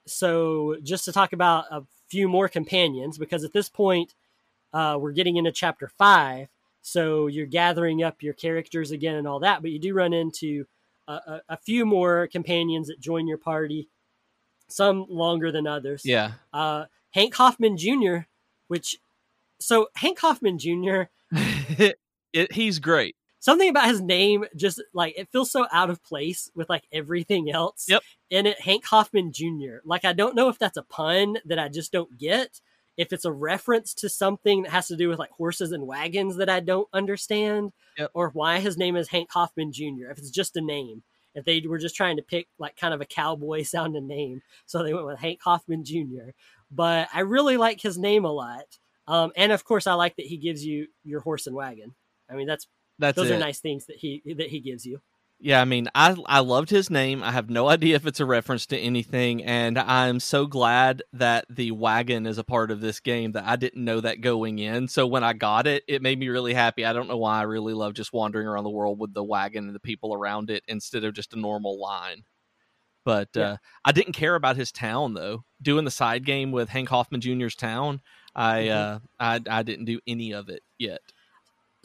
So 0.07 0.77
just 0.83 1.05
to 1.07 1.13
talk 1.13 1.33
about 1.33 1.65
a 1.73 1.83
few 2.09 2.29
more 2.29 2.49
companions, 2.49 3.19
because 3.19 3.43
at 3.43 3.53
this 3.53 3.69
point 3.69 4.15
uh, 4.73 4.97
we're 5.01 5.11
getting 5.11 5.37
into 5.37 5.51
chapter 5.51 5.89
five, 5.89 6.47
so 6.83 7.27
you're 7.27 7.47
gathering 7.47 8.05
up 8.05 8.23
your 8.23 8.35
characters 8.35 8.93
again 8.93 9.17
and 9.17 9.27
all 9.27 9.41
that. 9.41 9.61
But 9.61 9.73
you 9.73 9.81
do 9.81 9.93
run 9.93 10.13
into 10.13 10.67
a, 11.09 11.13
a, 11.13 11.41
a 11.49 11.57
few 11.57 11.85
more 11.85 12.29
companions 12.29 12.87
that 12.87 13.01
join 13.01 13.27
your 13.27 13.39
party, 13.39 13.89
some 14.69 15.07
longer 15.09 15.51
than 15.51 15.67
others. 15.67 16.03
Yeah. 16.05 16.35
Uh, 16.53 16.85
Hank 17.11 17.35
Hoffman 17.35 17.77
Jr., 17.77 18.19
which 18.69 18.99
so 19.59 19.89
Hank 19.97 20.21
Hoffman 20.21 20.59
Jr. 20.59 21.03
it, 22.33 22.53
he's 22.53 22.79
great. 22.79 23.17
Something 23.39 23.69
about 23.69 23.89
his 23.89 24.01
name 24.01 24.45
just 24.57 24.83
like 24.95 25.15
it 25.17 25.29
feels 25.31 25.51
so 25.51 25.67
out 25.73 25.91
of 25.91 26.03
place 26.03 26.51
with 26.55 26.69
like 26.69 26.85
everything 26.93 27.51
else. 27.51 27.87
Yep. 27.89 28.03
and 28.31 28.47
it 28.47 28.61
hank 28.61 28.85
hoffman 28.85 29.33
jr 29.33 29.77
like 29.85 30.05
i 30.05 30.13
don't 30.13 30.35
know 30.35 30.49
if 30.49 30.59
that's 30.59 30.77
a 30.77 30.83
pun 30.83 31.37
that 31.45 31.59
i 31.59 31.69
just 31.69 31.93
don't 31.93 32.17
get 32.19 32.61
if 32.97 33.13
it's 33.13 33.27
a 33.27 33.33
reference 33.33 33.93
to 33.95 34.09
something 34.09 34.63
that 34.63 34.73
has 34.73 34.89
to 34.89 34.97
do 34.97 35.09
with 35.09 35.19
like 35.19 35.31
horses 35.31 35.73
and 35.73 35.87
wagons 35.87 36.37
that 36.37 36.49
i 36.49 36.61
don't 36.61 36.89
understand 36.93 37.73
Yep. 37.99 38.11
or 38.15 38.31
why 38.31 38.59
his 38.61 38.77
name 38.77 38.97
is 38.97 39.09
hank 39.09 39.31
hoffman 39.33 39.73
jr 39.73 40.11
if 40.11 40.19
it's 40.19 40.31
just 40.31 40.57
a 40.57 40.61
name 40.61 41.03
if 41.35 41.45
they 41.45 41.61
were 41.61 41.79
just 41.79 41.95
trying 41.95 42.17
to 42.17 42.23
pick 42.23 42.49
like 42.59 42.77
kind 42.77 42.95
of 42.95 43.03
a 43.03 43.05
cowboy 43.05 43.63
sounding 43.75 44.07
name. 44.07 44.41
So 44.65 44.83
they 44.83 44.95
went 44.95 45.05
with 45.07 45.19
hank 45.19 45.41
hoffman 45.43 45.85
jr 45.85 46.31
but 46.71 47.09
i 47.13 47.21
really 47.21 47.57
like 47.59 47.81
his 47.81 47.97
name 47.99 48.25
a 48.25 48.33
lot. 48.33 48.65
Um, 49.07 49.31
and 49.37 49.53
of 49.53 49.63
course 49.65 49.87
i 49.87 49.93
like 49.95 50.17
that 50.17 50.27
he 50.27 50.37
gives 50.39 50.65
you 50.65 50.87
your 51.05 51.21
horse 51.21 51.47
and 51.47 51.55
wagon. 51.55 51.95
I 52.31 52.35
mean 52.35 52.47
that's 52.47 52.67
That's 52.99 53.17
those 53.17 53.31
it. 53.31 53.35
are 53.35 53.39
nice 53.39 53.61
things 53.61 53.87
that 53.87 53.97
he 53.97 54.23
that 54.37 54.49
he 54.49 54.61
gives 54.61 54.87
you. 54.87 55.01
Yeah, 55.39 55.61
I 55.61 55.67
mean, 55.67 55.87
I 55.95 56.17
I 56.25 56.41
loved 56.41 56.71
his 56.71 56.89
name. 56.89 57.23
I 57.23 57.31
have 57.31 57.51
no 57.51 57.69
idea 57.69 57.97
if 57.97 58.07
it's 58.07 58.21
a 58.21 58.25
reference 58.25 58.65
to 58.67 58.79
anything, 58.79 59.45
and 59.45 59.79
I'm 59.79 60.19
so 60.19 60.47
glad 60.47 61.03
that 61.13 61.45
the 61.51 61.73
wagon 61.73 62.25
is 62.27 62.39
a 62.39 62.45
part 62.45 62.71
of 62.71 62.81
this 62.81 63.01
game 63.01 63.33
that 63.33 63.45
I 63.45 63.57
didn't 63.57 63.85
know 63.85 64.01
that 64.01 64.23
going 64.23 64.59
in. 64.61 64.89
So 64.89 65.07
when 65.07 65.23
I 65.23 65.35
got 65.35 65.67
it, 65.67 65.85
it 65.89 66.01
made 66.01 66.19
me 66.19 66.29
really 66.29 66.55
happy. 66.55 66.87
I 66.87 66.95
don't 66.95 67.07
know 67.07 67.19
why 67.19 67.39
I 67.39 67.43
really 67.43 67.75
love 67.75 67.93
just 67.93 68.15
wandering 68.15 68.47
around 68.47 68.65
the 68.65 68.71
world 68.71 68.99
with 68.99 69.13
the 69.13 69.23
wagon 69.25 69.67
and 69.67 69.75
the 69.75 69.81
people 69.81 70.15
around 70.15 70.49
it 70.49 70.63
instead 70.69 71.05
of 71.05 71.13
just 71.13 71.35
a 71.35 71.39
normal 71.39 71.79
line. 71.79 72.23
But 73.05 73.29
Yeah. 73.35 73.43
uh, 73.43 73.57
I 73.85 73.93
didn't 73.93 74.15
care 74.15 74.37
about 74.37 74.57
his 74.57 74.73
town 74.73 75.13
though. 75.15 75.45
Doing 75.61 75.85
the 75.85 75.91
side 75.91 76.25
game 76.25 76.51
with 76.51 76.71
Hank 76.71 76.89
Hoffman 76.89 77.21
Jr.'s 77.21 77.55
town, 77.55 78.01
I 78.35 78.63
Mhm. 78.63 78.71
uh, 78.71 78.99
I 79.21 79.41
I 79.51 79.63
didn't 79.63 79.85
do 79.85 80.01
any 80.07 80.33
of 80.33 80.49
it 80.49 80.63
yet. 80.79 81.03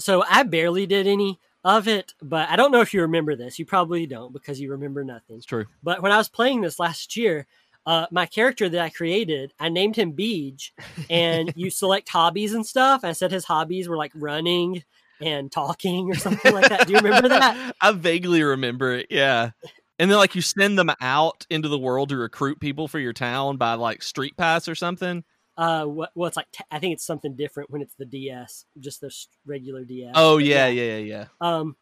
So 0.02 0.24
I 0.28 0.44
barely 0.44 0.86
did 0.86 1.08
any 1.08 1.40
of 1.64 1.88
it, 1.88 2.14
but 2.22 2.50
I 2.50 2.56
don't 2.56 2.72
know 2.72 2.82
if 2.82 2.94
you 2.94 3.02
remember 3.02 3.36
this. 3.36 3.60
You 3.60 3.66
probably 3.66 4.08
don't 4.08 4.34
because 4.34 4.60
you 4.60 4.72
remember 4.72 5.04
nothing. 5.04 5.38
It's 5.38 5.46
true. 5.46 5.66
But 5.84 6.02
when 6.02 6.12
I 6.12 6.18
was 6.18 6.30
playing 6.30 6.62
this 6.62 6.80
last 6.80 7.16
year, 7.16 7.48
uh, 7.86 8.06
my 8.12 8.26
character 8.26 8.70
that 8.70 8.82
I 8.82 8.90
created, 8.90 9.54
I 9.60 9.70
named 9.70 9.96
him 9.96 10.14
Beej, 10.14 10.72
and 11.10 11.54
you 11.56 11.70
select 11.70 12.10
hobbies 12.10 12.54
and 12.54 12.66
stuff. 12.66 13.04
I 13.04 13.14
said 13.14 13.32
his 13.32 13.46
hobbies 13.46 13.88
were 13.88 13.98
like 13.98 14.12
running 14.16 14.84
and 15.20 15.52
talking 15.52 16.10
or 16.10 16.16
something 16.16 16.54
like 16.54 16.70
that. 16.70 16.88
Do 16.88 16.94
you 16.94 17.00
remember 17.00 17.30
that? 17.30 17.76
I 17.82 17.92
vaguely 17.92 18.44
remember 18.44 18.94
it. 18.94 19.08
Yeah. 19.10 19.52
And 20.00 20.10
then 20.10 20.18
like 20.18 20.34
you 20.34 20.42
send 20.42 20.80
them 20.80 20.92
out 21.00 21.46
into 21.50 21.68
the 21.68 21.78
world 21.78 22.10
to 22.10 22.18
recruit 22.18 22.60
people 22.60 22.88
for 22.88 22.98
your 22.98 23.14
town 23.14 23.58
by 23.58 23.76
like 23.76 24.02
street 24.02 24.36
pass 24.36 24.68
or 24.68 24.74
something. 24.74 25.24
Uh, 25.58 25.86
what, 25.86 26.12
well, 26.16 26.28
it's 26.28 26.38
like 26.38 26.48
ta- 26.52 26.64
I 26.72 26.80
think 26.80 26.94
it's 26.94 27.06
something 27.06 27.36
different 27.36 27.70
when 27.70 27.82
it's 27.82 27.94
the 27.96 28.06
DS, 28.06 28.66
just 28.80 29.02
the 29.02 29.14
regular 29.46 29.84
DS. 29.84 30.14
Oh 30.16 30.38
yeah, 30.38 30.68
yeah, 30.68 30.98
yeah, 30.98 30.98
yeah. 30.98 31.26
Um, 31.40 31.76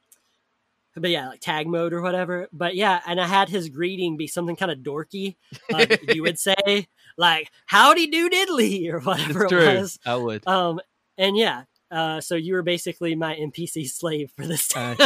but 0.96 1.12
yeah, 1.12 1.30
like 1.30 1.40
tag 1.40 1.68
mode 1.68 1.94
or 1.94 2.02
whatever. 2.02 2.50
But 2.52 2.76
yeah, 2.76 3.00
and 3.06 3.22
I 3.22 3.28
had 3.28 3.48
his 3.48 3.70
greeting 3.70 4.18
be 4.18 4.28
something 4.28 4.56
kind 4.56 4.72
of 4.72 4.80
dorky. 4.80 5.36
That 5.70 6.00
you 6.16 6.24
would 6.24 6.40
say 6.40 6.88
like 7.18 7.52
"Howdy 7.68 8.08
do 8.08 8.30
diddly" 8.30 8.92
or 8.92 9.00
whatever 9.00 9.44
It's 9.46 9.54
it 9.54 9.56
true. 9.56 9.78
was. 9.78 10.00
I 10.06 10.16
would. 10.16 10.48
Um, 10.48 10.80
and 11.18 11.38
yeah, 11.38 11.64
uh, 11.92 12.22
so 12.22 12.36
you 12.36 12.54
were 12.56 12.64
basically 12.64 13.16
my 13.16 13.36
NPC 13.36 13.88
slave 13.90 14.32
for 14.36 14.46
this 14.48 14.68
town. 14.68 14.98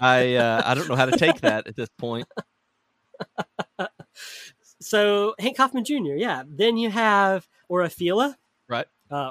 I 0.00 0.34
uh, 0.36 0.62
I 0.64 0.74
don't 0.74 0.88
know 0.88 0.96
how 0.96 1.06
to 1.06 1.16
take 1.18 1.42
that 1.42 1.66
at 1.66 1.76
this 1.76 1.90
point. 1.98 2.26
so 4.86 5.34
Hank 5.38 5.56
Hoffman 5.56 5.84
Jr. 5.84 6.14
Yeah. 6.16 6.42
Then 6.46 6.76
you 6.76 6.90
have 6.90 7.48
Orafila, 7.70 8.34
Right. 8.68 8.86
uh. 9.10 9.30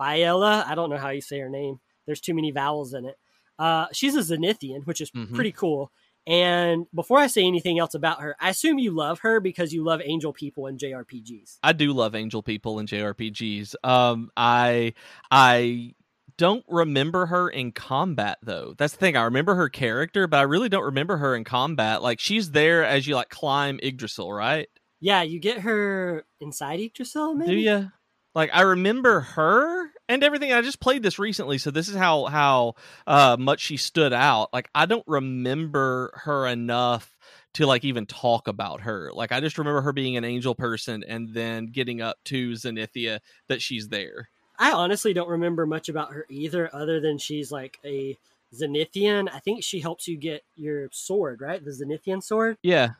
I 0.00 0.74
don't 0.74 0.90
know 0.90 0.96
how 0.98 1.10
you 1.10 1.20
say 1.20 1.38
her 1.40 1.48
name. 1.48 1.80
There's 2.06 2.20
too 2.20 2.34
many 2.34 2.50
vowels 2.50 2.94
in 2.94 3.04
it. 3.04 3.16
Uh, 3.58 3.86
she's 3.92 4.14
a 4.14 4.20
Zenithian, 4.20 4.86
which 4.86 5.00
is 5.00 5.10
Mhm. 5.10 5.34
pretty 5.34 5.52
cool. 5.52 5.90
And 6.26 6.86
before 6.94 7.18
I 7.18 7.26
say 7.26 7.44
anything 7.44 7.78
else 7.78 7.94
about 7.94 8.20
her, 8.20 8.36
I 8.38 8.50
assume 8.50 8.78
you 8.78 8.90
love 8.90 9.20
her 9.20 9.40
because 9.40 9.72
you 9.72 9.82
love 9.82 10.00
angel 10.04 10.32
people 10.32 10.66
in 10.66 10.76
JRPGs. 10.78 11.58
I 11.62 11.72
do 11.72 11.92
love 11.92 12.14
angel 12.14 12.42
people 12.42 12.78
in 12.78 12.86
JRPGs. 12.86 13.74
Um, 13.82 14.30
I 14.36 14.92
I 15.30 15.94
don't 16.36 16.64
remember 16.68 17.26
her 17.26 17.48
in 17.48 17.72
combat 17.72 18.38
though. 18.42 18.74
That's 18.76 18.92
the 18.92 18.98
thing. 19.00 19.16
I 19.16 19.22
remember 19.24 19.54
her 19.56 19.68
character, 19.68 20.26
but 20.28 20.36
I 20.38 20.42
really 20.42 20.68
don't 20.68 20.84
remember 20.84 21.16
her 21.16 21.34
in 21.34 21.44
combat. 21.44 22.02
Like 22.02 22.20
she's 22.20 22.50
there 22.52 22.84
as 22.84 23.06
you 23.06 23.14
like 23.16 23.30
climb 23.30 23.80
Yggdrasil, 23.82 24.30
right? 24.32 24.68
Yeah, 25.00 25.22
you 25.22 25.38
get 25.38 25.60
her 25.60 26.24
inside 26.40 26.80
Yggdrasil, 26.80 27.34
maybe? 27.34 27.52
Do 27.52 27.58
you? 27.58 27.90
Like 28.34 28.50
I 28.52 28.62
remember 28.62 29.20
her 29.20 29.90
and 30.08 30.22
everything. 30.22 30.52
I 30.52 30.60
just 30.60 30.80
played 30.80 31.02
this 31.02 31.18
recently, 31.18 31.58
so 31.58 31.70
this 31.70 31.88
is 31.88 31.96
how 31.96 32.26
how 32.26 32.74
uh, 33.06 33.36
much 33.38 33.60
she 33.60 33.76
stood 33.76 34.12
out. 34.12 34.50
Like 34.52 34.68
I 34.74 34.86
don't 34.86 35.04
remember 35.06 36.12
her 36.24 36.46
enough 36.46 37.16
to 37.54 37.66
like 37.66 37.84
even 37.84 38.06
talk 38.06 38.46
about 38.46 38.82
her. 38.82 39.10
Like 39.12 39.32
I 39.32 39.40
just 39.40 39.58
remember 39.58 39.80
her 39.80 39.92
being 39.92 40.16
an 40.16 40.24
angel 40.24 40.54
person 40.54 41.02
and 41.02 41.34
then 41.34 41.66
getting 41.66 42.00
up 42.00 42.18
to 42.26 42.52
Zenithia 42.52 43.20
that 43.48 43.62
she's 43.62 43.88
there. 43.88 44.28
I 44.58 44.72
honestly 44.72 45.12
don't 45.12 45.28
remember 45.28 45.66
much 45.66 45.88
about 45.88 46.12
her 46.12 46.26
either, 46.28 46.68
other 46.72 47.00
than 47.00 47.18
she's 47.18 47.50
like 47.50 47.78
a 47.84 48.16
Zenithian. 48.54 49.28
I 49.32 49.38
think 49.38 49.62
she 49.62 49.80
helps 49.80 50.06
you 50.06 50.16
get 50.16 50.42
your 50.56 50.88
sword, 50.92 51.40
right? 51.40 51.64
The 51.64 51.70
Zenithian 51.70 52.22
sword. 52.22 52.58
Yeah, 52.62 52.90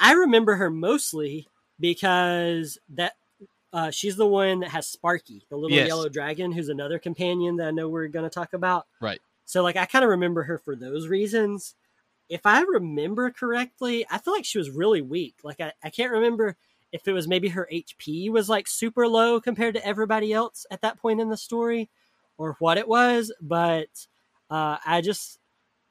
I 0.00 0.12
remember 0.12 0.54
her 0.56 0.70
mostly 0.70 1.48
because 1.80 2.78
that 2.90 3.14
uh, 3.72 3.90
she's 3.90 4.16
the 4.16 4.26
one 4.26 4.60
that 4.60 4.70
has 4.70 4.86
Sparky, 4.86 5.44
the 5.50 5.56
little 5.56 5.76
Yes. 5.76 5.88
yellow 5.88 6.08
dragon, 6.08 6.52
who's 6.52 6.68
another 6.68 6.98
companion 6.98 7.56
that 7.56 7.68
I 7.68 7.70
know 7.70 7.88
we're 7.88 8.08
going 8.08 8.24
to 8.24 8.30
talk 8.34 8.52
about. 8.54 8.86
Right. 9.00 9.20
So, 9.44 9.62
like, 9.62 9.76
I 9.76 9.84
kind 9.86 10.04
of 10.04 10.10
remember 10.10 10.42
her 10.44 10.58
for 10.58 10.74
those 10.76 11.08
reasons. 11.08 11.74
If 12.28 12.46
I 12.46 12.60
remember 12.62 13.30
correctly, 13.30 14.06
I 14.10 14.18
feel 14.18 14.34
like 14.34 14.44
she 14.44 14.58
was 14.58 14.70
really 14.70 15.02
weak. 15.02 15.36
Like, 15.42 15.60
I, 15.60 15.72
I 15.82 15.90
can't 15.90 16.12
remember 16.12 16.56
if 16.92 17.06
it 17.06 17.12
was 17.12 17.28
maybe 17.28 17.48
her 17.48 17.68
HP 17.70 18.30
was 18.30 18.48
like 18.48 18.66
super 18.66 19.06
low 19.06 19.40
compared 19.40 19.74
to 19.74 19.86
everybody 19.86 20.32
else 20.32 20.64
at 20.70 20.80
that 20.82 20.98
point 20.98 21.20
in 21.20 21.28
the 21.28 21.36
story 21.36 21.90
or 22.38 22.56
what 22.60 22.78
it 22.78 22.88
was, 22.88 23.32
but 23.40 23.88
uh, 24.50 24.78
I 24.86 25.00
just 25.02 25.38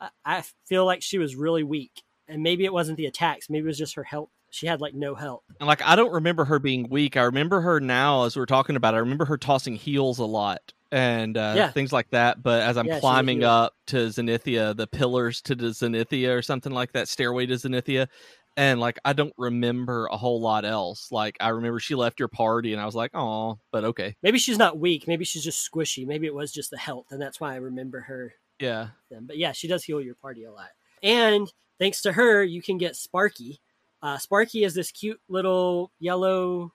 I- 0.01 0.10
I 0.26 0.43
feel 0.66 0.86
like 0.86 1.01
she 1.03 1.18
was 1.20 1.36
really 1.36 1.64
weak, 1.64 2.03
and 2.28 2.43
maybe 2.43 2.65
it 2.65 2.73
wasn't 2.73 2.97
the 2.97 3.05
attacks, 3.05 3.49
maybe 3.49 3.63
it 3.65 3.67
was 3.67 3.78
just 3.78 3.95
her 3.95 4.03
health. 4.03 4.30
She 4.49 4.65
had 4.65 4.80
like 4.82 4.93
no 4.93 5.13
health. 5.15 5.43
and 5.59 5.67
like 5.67 5.82
I 5.82 5.95
don't 5.95 6.13
remember 6.13 6.45
her 6.45 6.57
being 6.59 6.88
weak. 6.89 7.17
I 7.17 7.23
remember 7.23 7.61
her 7.61 7.80
now 7.80 8.23
as 8.23 8.36
we're 8.38 8.45
talking 8.45 8.75
about. 8.75 8.93
it, 8.93 8.97
I 8.97 8.99
remember 9.01 9.25
her 9.25 9.38
tossing 9.38 9.75
heals 9.75 10.19
a 10.19 10.25
lot 10.25 10.73
and 10.91 11.38
uh, 11.38 11.53
Yeah. 11.55 11.71
things 11.71 11.91
like 11.91 12.09
that. 12.11 12.41
But 12.41 12.61
as 12.61 12.78
I'm 12.78 12.88
Yeah, 12.88 12.99
climbing 13.01 13.43
up 13.43 13.73
to 13.88 13.97
Zenithia, 14.07 14.75
the 14.75 14.88
pillars 14.88 15.41
to 15.43 15.55
the 15.55 15.67
Zenithia 15.67 16.38
or 16.38 16.41
something 16.41 16.71
like 16.71 16.93
that, 16.93 17.09
stairway 17.09 17.45
to 17.47 17.55
Zenithia, 17.55 18.07
and 18.55 18.80
like 18.80 18.97
I 19.03 19.11
don't 19.11 19.34
remember 19.38 20.07
a 20.07 20.15
whole 20.15 20.39
lot 20.39 20.63
else. 20.63 21.11
Like 21.11 21.36
I 21.41 21.49
remember 21.49 21.80
she 21.82 21.93
left 21.95 22.17
your 22.19 22.30
party, 22.30 22.71
and 22.71 22.82
I 22.82 22.86
was 22.86 22.95
like, 22.95 23.11
oh, 23.13 23.59
but 23.71 23.84
okay, 23.84 24.15
Maybe 24.23 24.39
she's 24.39 24.57
not 24.57 24.80
weak. 24.80 25.07
Maybe 25.09 25.25
she's 25.25 25.43
just 25.43 25.69
squishy. 25.69 26.07
Maybe 26.07 26.25
it 26.25 26.34
was 26.34 26.53
just 26.53 26.71
the 26.71 26.78
health, 26.78 27.07
and 27.11 27.21
that's 27.21 27.41
why 27.41 27.51
I 27.53 27.57
remember 27.57 27.99
her. 28.01 28.34
yeah, 28.61 28.88
Then. 29.11 29.25
But 29.28 29.38
yeah, 29.38 29.51
she 29.51 29.67
does 29.67 29.84
heal 29.84 29.99
your 30.01 30.15
party 30.15 30.45
a 30.45 30.51
lot. 30.53 30.69
And 31.03 31.51
thanks 31.80 32.01
to 32.03 32.13
her, 32.13 32.43
you 32.43 32.61
can 32.61 32.78
get 32.78 32.95
Sparky. 32.95 33.59
Uh, 34.01 34.17
Sparky 34.17 34.63
is 34.63 34.73
this 34.73 34.91
cute 34.91 35.19
little 35.28 35.91
yellow 35.99 36.71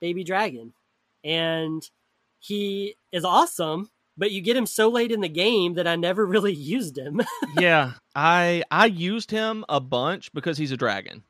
baby 0.00 0.24
dragon, 0.24 0.72
and 1.24 1.88
he 2.38 2.96
is 3.12 3.24
awesome. 3.24 3.90
But 4.18 4.30
you 4.30 4.42
get 4.42 4.58
him 4.58 4.66
so 4.66 4.90
late 4.90 5.10
in 5.10 5.22
the 5.22 5.28
game 5.28 5.74
that 5.74 5.86
I 5.86 5.96
never 5.96 6.26
really 6.26 6.52
used 6.52 6.98
him. 6.98 7.22
yeah. 7.58 7.92
I 8.14 8.62
I 8.70 8.86
used 8.86 9.30
him 9.30 9.64
a 9.68 9.80
bunch 9.80 10.32
because 10.34 10.58
he's 10.58 10.72
a 10.72 10.76
dragon. 10.76 11.22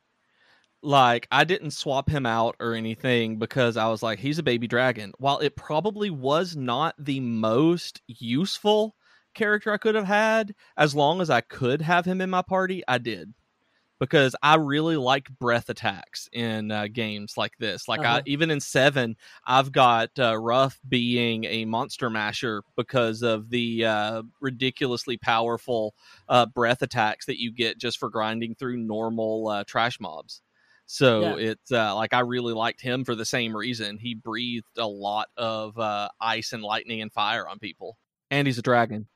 Like 0.81 1.27
I 1.31 1.45
didn't 1.45 1.71
swap 1.71 2.09
him 2.09 2.25
out 2.25 2.57
or 2.59 2.73
anything 2.73 3.37
because 3.37 3.77
I 3.77 3.87
was 3.87 4.03
like, 4.03 4.19
he's 4.19 4.37
a 4.37 4.43
baby 4.43 4.67
dragon. 4.67 5.13
While 5.17 5.39
it 5.39 5.55
probably 5.55 6.09
was 6.09 6.57
not 6.57 6.95
the 6.99 7.21
most 7.21 8.01
useful 8.07 8.95
character 9.33 9.71
I 9.71 9.77
could 9.77 9.95
have 9.95 10.05
had, 10.05 10.55
as 10.77 10.95
long 10.95 11.21
as 11.21 11.29
I 11.29 11.41
could 11.41 11.81
have 11.81 12.05
him 12.05 12.21
in 12.21 12.29
my 12.29 12.41
party, 12.41 12.83
I 12.87 12.97
did. 12.97 13.33
Because 13.99 14.35
I 14.43 14.55
really 14.55 14.97
like 14.97 15.29
breath 15.39 15.69
attacks 15.69 16.27
in 16.33 16.71
uh, 16.71 16.87
games 16.91 17.35
like 17.37 17.53
this. 17.59 17.87
Like 17.87 18.03
I 18.03 18.11
Uh-huh. 18.11 18.23
even 18.25 18.51
in 18.51 18.59
seven, 18.59 19.15
I've 19.45 19.71
got 19.71 20.09
uh, 20.19 20.37
Ruff 20.37 20.79
being 20.89 21.45
a 21.45 21.63
monster 21.65 22.09
masher 22.09 22.63
because 22.75 23.21
of 23.21 23.49
the 23.49 23.85
uh, 23.85 24.23
ridiculously 24.41 25.17
powerful 25.17 25.95
uh, 26.27 26.45
breath 26.47 26.81
attacks 26.81 27.27
that 27.27 27.39
you 27.41 27.51
get 27.53 27.77
just 27.77 27.97
for 27.97 28.09
grinding 28.09 28.55
through 28.55 28.77
normal 28.77 29.47
uh, 29.47 29.63
trash 29.65 29.99
mobs. 30.01 30.41
So 30.85 31.21
Yeah. 31.21 31.37
it's 31.37 31.71
uh, 31.71 31.95
like 31.95 32.13
I 32.13 32.19
really 32.19 32.53
liked 32.53 32.81
him 32.81 33.05
for 33.05 33.15
the 33.15 33.25
same 33.25 33.55
reason. 33.55 33.97
He 33.97 34.15
breathed 34.15 34.77
a 34.77 34.87
lot 34.87 35.29
of 35.37 35.77
uh, 35.79 36.09
ice 36.19 36.51
and 36.51 36.61
lightning 36.63 37.01
and 37.01 37.11
fire 37.11 37.47
on 37.47 37.59
people, 37.59 37.97
and 38.29 38.47
he's 38.47 38.57
a 38.57 38.61
dragon. 38.61 39.07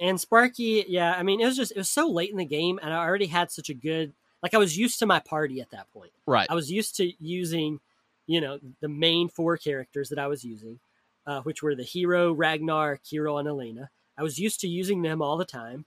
And 0.00 0.20
Sparky, 0.20 0.84
yeah, 0.88 1.14
I 1.16 1.22
mean, 1.22 1.40
it 1.40 1.46
was 1.46 1.56
just 1.56 1.72
it 1.72 1.78
was 1.78 1.88
so 1.88 2.08
late 2.08 2.30
in 2.30 2.36
the 2.36 2.44
game, 2.44 2.78
and 2.82 2.92
I 2.92 2.98
already 2.98 3.26
had 3.26 3.50
such 3.50 3.68
a 3.68 3.74
good 3.74 4.12
like 4.42 4.54
I 4.54 4.58
was 4.58 4.78
used 4.78 4.98
to 5.00 5.06
my 5.06 5.20
party 5.20 5.60
at 5.60 5.70
that 5.70 5.92
point. 5.92 6.12
Right. 6.26 6.46
I 6.48 6.54
was 6.54 6.70
used 6.70 6.96
to 6.96 7.12
using, 7.18 7.80
you 8.26 8.40
know, 8.40 8.60
the 8.80 8.88
main 8.88 9.28
four 9.28 9.56
characters 9.56 10.10
that 10.10 10.18
I 10.18 10.28
was 10.28 10.44
using, 10.44 10.78
uh, 11.26 11.40
which 11.42 11.62
were 11.62 11.74
the 11.74 11.82
hero, 11.82 12.32
Ragnar, 12.32 12.98
Kiryl, 12.98 13.40
and 13.40 13.48
Alena. 13.48 13.88
I 14.16 14.22
was 14.22 14.38
used 14.38 14.60
to 14.60 14.68
using 14.68 15.02
them 15.02 15.22
all 15.22 15.36
the 15.36 15.44
time, 15.44 15.84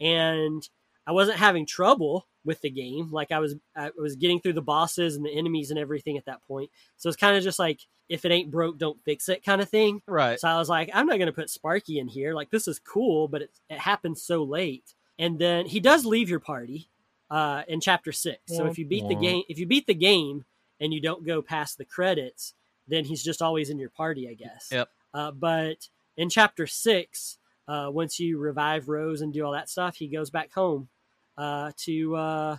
and 0.00 0.68
I 1.06 1.12
wasn't 1.12 1.38
having 1.38 1.66
trouble 1.66 2.26
with 2.44 2.60
the 2.60 2.70
game. 2.70 3.10
Like 3.10 3.32
I 3.32 3.38
was, 3.38 3.54
I 3.76 3.90
was 3.96 4.16
getting 4.16 4.40
through 4.40 4.54
the 4.54 4.62
bosses 4.62 5.16
and 5.16 5.24
the 5.24 5.30
enemies 5.30 5.70
and 5.70 5.78
everything 5.78 6.18
at 6.18 6.26
that 6.26 6.42
point. 6.46 6.70
So 6.96 7.08
it's 7.08 7.16
kind 7.16 7.36
of 7.36 7.42
just 7.42 7.58
like 7.58 7.80
if 8.08 8.24
it 8.24 8.32
ain't 8.32 8.50
broke, 8.50 8.78
don't 8.78 9.02
fix 9.04 9.28
it 9.28 9.44
kind 9.44 9.60
of 9.60 9.68
thing. 9.68 10.02
Right. 10.06 10.38
So 10.38 10.48
I 10.48 10.58
was 10.58 10.68
like, 10.68 10.90
I'm 10.92 11.06
not 11.06 11.16
going 11.16 11.26
to 11.26 11.32
put 11.32 11.50
Sparky 11.50 11.98
in 11.98 12.08
here. 12.08 12.34
Like, 12.34 12.50
this 12.50 12.68
is 12.68 12.78
cool, 12.78 13.28
but 13.28 13.42
it, 13.42 13.50
it 13.70 13.78
happens 13.78 14.22
so 14.22 14.42
late. 14.42 14.94
And 15.18 15.38
then 15.38 15.66
he 15.66 15.80
does 15.80 16.04
leave 16.04 16.28
your 16.28 16.40
party 16.40 16.90
uh, 17.30 17.62
in 17.68 17.80
chapter 17.80 18.12
six. 18.12 18.40
So 18.46 18.66
if 18.66 18.78
you 18.78 18.86
beat 18.86 19.08
the 19.08 19.14
Womp 19.14 19.18
womp. 19.18 19.22
game, 19.22 19.42
if 19.48 19.58
you 19.58 19.66
beat 19.66 19.86
the 19.86 19.94
game 19.94 20.44
and 20.80 20.92
you 20.92 21.00
don't 21.00 21.24
go 21.24 21.40
past 21.40 21.78
the 21.78 21.84
credits, 21.84 22.54
then 22.88 23.04
he's 23.04 23.22
just 23.22 23.40
always 23.40 23.70
in 23.70 23.78
your 23.78 23.90
party, 23.90 24.28
I 24.28 24.34
guess. 24.34 24.68
Yep. 24.70 24.88
Uh, 25.14 25.30
but 25.30 25.88
in 26.16 26.28
chapter 26.28 26.66
six, 26.66 27.38
uh, 27.68 27.88
once 27.90 28.20
you 28.20 28.38
revive 28.38 28.88
Rose 28.88 29.22
and 29.22 29.32
do 29.32 29.44
all 29.44 29.52
that 29.52 29.70
stuff, 29.70 29.96
he 29.96 30.08
goes 30.08 30.30
back 30.30 30.52
home 30.52 30.88
uh, 31.36 31.72
to 31.78 32.16
uh, 32.16 32.56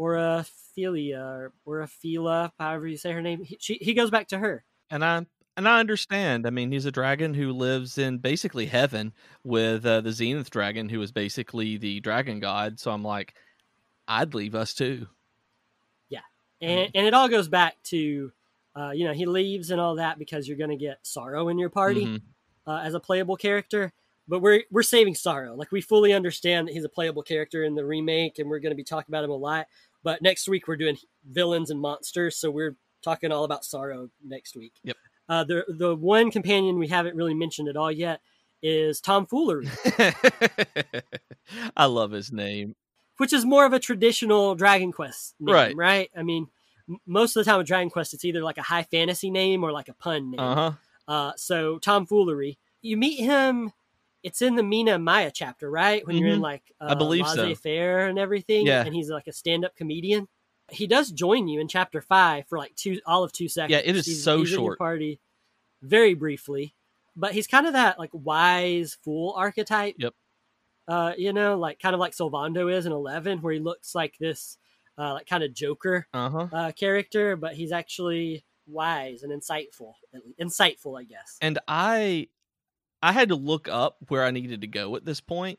Oraphilia 0.00 1.20
or 1.20 1.52
Oraphila, 1.66 2.52
however 2.58 2.86
you 2.86 2.96
say 2.96 3.12
her 3.12 3.22
name. 3.22 3.44
He, 3.44 3.56
she, 3.60 3.74
he 3.80 3.94
goes 3.94 4.10
back 4.10 4.28
to 4.28 4.38
her. 4.38 4.64
and 4.90 5.04
I 5.04 5.26
and 5.56 5.68
I 5.68 5.80
understand. 5.80 6.46
I 6.46 6.50
mean, 6.50 6.70
he's 6.70 6.86
a 6.86 6.92
dragon 6.92 7.34
who 7.34 7.52
lives 7.52 7.98
in 7.98 8.18
basically 8.18 8.66
heaven 8.66 9.12
with 9.42 9.84
uh, 9.84 10.00
the 10.02 10.12
Zenith 10.12 10.50
dragon, 10.50 10.88
who 10.88 11.02
is 11.02 11.10
basically 11.10 11.76
the 11.76 11.98
dragon 12.00 12.38
god. 12.38 12.78
So 12.78 12.92
I'm 12.92 13.02
like, 13.02 13.34
I'd 14.06 14.34
leave 14.34 14.54
us 14.54 14.72
too. 14.72 15.08
Yeah, 16.08 16.20
and 16.60 16.90
and 16.94 17.06
it 17.06 17.12
all 17.14 17.28
goes 17.28 17.48
back 17.48 17.74
to 17.84 18.30
uh, 18.76 18.90
you 18.90 19.04
know 19.04 19.12
he 19.12 19.26
leaves 19.26 19.70
and 19.72 19.80
all 19.80 19.96
that 19.96 20.18
because 20.18 20.46
you're 20.46 20.56
going 20.58 20.70
to 20.70 20.76
get 20.76 21.02
Psaro 21.04 21.50
in 21.50 21.58
your 21.58 21.70
party 21.70 22.06
Mhm. 22.06 22.20
uh, 22.66 22.76
as 22.84 22.94
a 22.94 23.00
playable 23.00 23.36
character 23.36 23.92
but 24.28 24.40
we're 24.40 24.62
we're 24.70 24.82
saving 24.82 25.14
Psaro 25.14 25.56
like 25.56 25.72
we 25.72 25.80
fully 25.80 26.12
understand 26.12 26.68
that 26.68 26.72
he's 26.74 26.84
a 26.84 26.88
playable 26.88 27.22
character 27.22 27.64
in 27.64 27.74
the 27.74 27.84
remake 27.84 28.38
and 28.38 28.48
we're 28.48 28.58
going 28.60 28.70
to 28.72 28.76
be 28.76 28.84
talking 28.84 29.10
about 29.10 29.24
him 29.24 29.30
a 29.30 29.34
lot 29.36 29.66
but 30.04 30.22
next 30.22 30.48
week 30.48 30.68
we're 30.68 30.76
doing 30.76 30.96
villains 31.28 31.70
and 31.70 31.80
monsters 31.80 32.36
so 32.36 32.50
we're 32.50 32.76
talking 33.02 33.32
all 33.32 33.44
about 33.44 33.62
Psaro 33.62 34.10
next 34.24 34.56
week 34.56 34.72
Yep. 34.84 34.96
uh, 35.28 35.44
the 35.44 35.64
the 35.68 35.94
one 35.96 36.30
companion 36.30 36.78
we 36.78 36.88
haven't 36.88 37.16
really 37.16 37.34
mentioned 37.34 37.68
at 37.68 37.76
all 37.76 37.90
yet 37.92 38.20
is 38.62 39.00
tomfoolery 39.00 39.68
I 41.76 41.86
love 41.86 42.10
his 42.10 42.32
name. 42.32 42.74
which 43.18 43.32
is 43.32 43.44
more 43.44 43.64
of 43.64 43.72
a 43.72 43.78
traditional 43.80 44.54
Dragon 44.54 44.92
Quest 44.92 45.34
name, 45.40 45.54
Right. 45.54 45.76
right? 45.76 46.10
I 46.16 46.22
mean, 46.22 46.48
m- 46.88 46.98
most 47.06 47.36
of 47.36 47.44
the 47.44 47.50
time 47.50 47.58
with 47.58 47.66
Dragon 47.66 47.90
Quest, 47.90 48.14
it's 48.14 48.24
either 48.24 48.42
like 48.42 48.58
a 48.58 48.62
high 48.62 48.82
fantasy 48.84 49.30
name 49.30 49.64
or 49.64 49.72
like 49.72 49.88
a 49.88 49.94
pun 49.94 50.30
name. 50.32 50.40
Uh 50.40 50.54
huh. 50.54 50.72
Uh, 51.06 51.32
so 51.36 51.78
tomfoolery, 51.78 52.58
you 52.82 52.96
meet 52.96 53.18
him. 53.20 53.72
It's 54.22 54.42
in 54.42 54.56
the 54.56 54.62
Mina 54.62 54.98
Maya 54.98 55.30
chapter, 55.32 55.70
right? 55.70 56.04
When 56.06 56.16
you're 56.16 56.28
in 56.30 56.40
Mhm. 56.40 56.42
like 56.42 56.72
uh, 56.80 56.88
I 56.90 56.94
believe 56.94 57.26
so. 57.28 57.42
laissez-faire 57.42 58.06
and 58.08 58.18
everything. 58.18 58.66
Yeah. 58.66 58.84
and 58.84 58.94
he's 58.94 59.10
like 59.10 59.26
a 59.28 59.32
stand-up 59.32 59.76
comedian. 59.76 60.28
He 60.70 60.86
does 60.86 61.10
join 61.10 61.48
you 61.48 61.60
in 61.60 61.68
chapter 61.68 62.00
five 62.02 62.46
for 62.48 62.58
like 62.58 62.74
two, 62.74 63.00
all 63.06 63.24
of 63.24 63.32
two 63.32 63.48
seconds. 63.48 63.70
Yeah, 63.72 63.88
it 63.88 63.96
is 63.96 64.06
He's- 64.06 64.22
so 64.22 64.40
he's 64.40 64.50
short. 64.50 64.78
party, 64.78 65.20
very 65.82 66.14
briefly, 66.14 66.74
but 67.16 67.32
he's 67.32 67.46
kind 67.46 67.66
of 67.66 67.72
that 67.74 67.98
like 67.98 68.10
wise 68.12 68.98
fool 69.02 69.32
archetype. 69.36 69.94
Yep. 69.98 70.14
Uh, 70.88 71.12
you 71.16 71.32
know, 71.32 71.58
like 71.58 71.78
kind 71.78 71.94
of 71.94 72.00
like 72.00 72.12
Sylvando 72.12 72.72
is 72.72 72.86
in 72.86 72.92
Eleven, 72.92 73.40
where 73.40 73.52
he 73.52 73.60
looks 73.60 73.94
like 73.94 74.16
this, 74.18 74.58
uh, 74.98 75.12
like 75.14 75.26
kind 75.26 75.44
of 75.44 75.54
Joker 75.54 76.06
Uh 76.12 76.28
huh. 76.30 76.48
uh, 76.52 76.72
character, 76.72 77.36
but 77.36 77.54
he's 77.54 77.72
actually 77.72 78.44
wise 78.66 79.22
and 79.22 79.32
insightful. 79.32 79.94
Insightful, 80.40 81.00
I 81.00 81.04
guess. 81.04 81.38
and 81.40 81.58
I 81.68 82.28
I 83.02 83.12
had 83.12 83.28
to 83.28 83.36
look 83.36 83.68
up 83.68 83.96
where 84.08 84.24
I 84.24 84.30
needed 84.30 84.60
to 84.62 84.66
go 84.66 84.96
at 84.96 85.04
this 85.04 85.20
point 85.20 85.58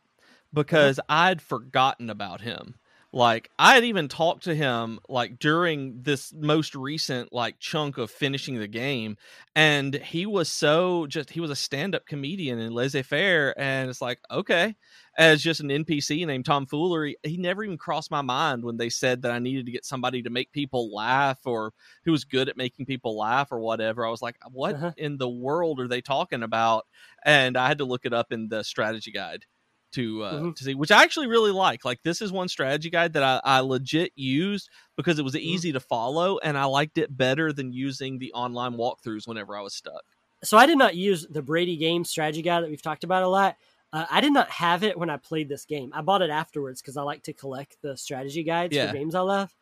because 0.53 0.99
I'd 1.07 1.41
forgotten 1.41 2.09
about 2.09 2.41
him. 2.41 2.75
Like 3.11 3.49
I 3.57 3.73
had 3.73 3.85
even 3.85 4.07
talked 4.07 4.43
to 4.43 4.53
him 4.53 4.99
like 5.09 5.39
during 5.39 6.03
this 6.03 6.31
most 6.31 6.75
recent 6.75 7.33
like 7.33 7.59
chunk 7.59 7.97
of 7.97 8.11
finishing 8.11 8.59
the 8.59 8.67
game 8.67 9.17
and 9.55 9.95
he 9.95 10.27
was 10.27 10.47
so 10.47 11.07
just 11.07 11.31
he 11.31 11.39
was 11.39 11.49
a 11.49 11.55
stand-up 11.55 12.05
comedian 12.05 12.59
in 12.59 12.71
laissez-faire 12.71 13.55
and 13.57 13.89
it's 13.89 14.01
like 14.01 14.19
okay 14.29 14.75
as 15.19 15.43
just 15.43 15.59
an 15.59 15.67
npc 15.67 16.25
named 16.25 16.45
tom 16.45 16.65
foolery 16.65 17.15
he 17.23 17.37
never 17.37 17.63
even 17.63 17.77
crossed 17.77 18.09
my 18.09 18.21
mind 18.21 18.63
when 18.63 18.77
they 18.77 18.89
said 18.89 19.21
that 19.21 19.31
i 19.31 19.37
needed 19.37 19.65
to 19.65 19.71
get 19.71 19.85
somebody 19.85 20.23
to 20.23 20.29
make 20.31 20.51
people 20.51 20.91
laugh 20.95 21.39
or 21.45 21.73
who 22.05 22.11
was 22.11 22.23
good 22.23 22.49
at 22.49 22.57
making 22.57 22.85
people 22.85 23.17
laugh 23.17 23.51
or 23.51 23.59
whatever 23.59 24.05
i 24.05 24.09
was 24.09 24.21
like 24.21 24.37
what 24.51 24.75
Uh-huh. 24.75 24.91
in 24.97 25.17
the 25.17 25.29
world 25.29 25.79
are 25.79 25.87
they 25.89 26.01
talking 26.01 26.41
about 26.41 26.87
and 27.23 27.57
i 27.57 27.67
had 27.67 27.77
to 27.79 27.85
look 27.85 28.05
it 28.05 28.13
up 28.13 28.31
in 28.31 28.47
the 28.47 28.63
strategy 28.63 29.11
guide 29.11 29.45
to 29.91 30.21
uh, 30.23 30.39
Mhm. 30.39 30.55
to 30.55 30.63
see 30.63 30.75
which 30.75 30.91
i 30.91 31.03
actually 31.03 31.27
really 31.27 31.51
like 31.51 31.83
like 31.83 31.99
this 32.03 32.21
is 32.21 32.31
one 32.31 32.47
strategy 32.47 32.89
guide 32.89 33.13
that 33.13 33.23
i, 33.23 33.41
I 33.43 33.59
legit 33.59 34.13
used 34.15 34.69
because 34.95 35.19
it 35.19 35.23
was 35.23 35.35
Mm-hmm. 35.35 35.49
easy 35.53 35.71
to 35.73 35.79
follow 35.79 36.37
and 36.37 36.57
i 36.57 36.63
liked 36.65 36.97
it 36.97 37.15
better 37.17 37.51
than 37.51 37.73
using 37.73 38.19
the 38.19 38.31
online 38.33 38.73
walkthroughs 38.73 39.27
whenever 39.27 39.57
i 39.57 39.61
was 39.61 39.73
stuck 39.73 40.03
So 40.43 40.57
I 40.57 40.65
did 40.67 40.77
not 40.77 40.95
use 40.95 41.27
the 41.29 41.41
Brady 41.41 41.75
game 41.75 42.05
strategy 42.05 42.41
guide 42.41 42.63
that 42.63 42.69
we've 42.69 42.81
talked 42.81 43.03
about 43.03 43.23
a 43.23 43.27
lot. 43.27 43.57
Uh, 43.91 44.05
I 44.09 44.21
did 44.21 44.33
not 44.33 44.49
have 44.49 44.83
it 44.83 44.97
when 44.97 45.09
I 45.09 45.17
played 45.17 45.49
this 45.49 45.65
game. 45.65 45.91
I 45.95 46.01
bought 46.01 46.21
it 46.21 46.29
afterwards 46.29 46.81
because 46.81 46.95
I 46.97 47.01
like 47.01 47.23
to 47.23 47.33
collect 47.33 47.77
the 47.81 47.97
strategy 47.97 48.43
guides 48.43 48.75
Yeah. 48.75 48.87
for 48.87 48.93
games 48.93 49.15
I 49.15 49.21
love. 49.21 49.55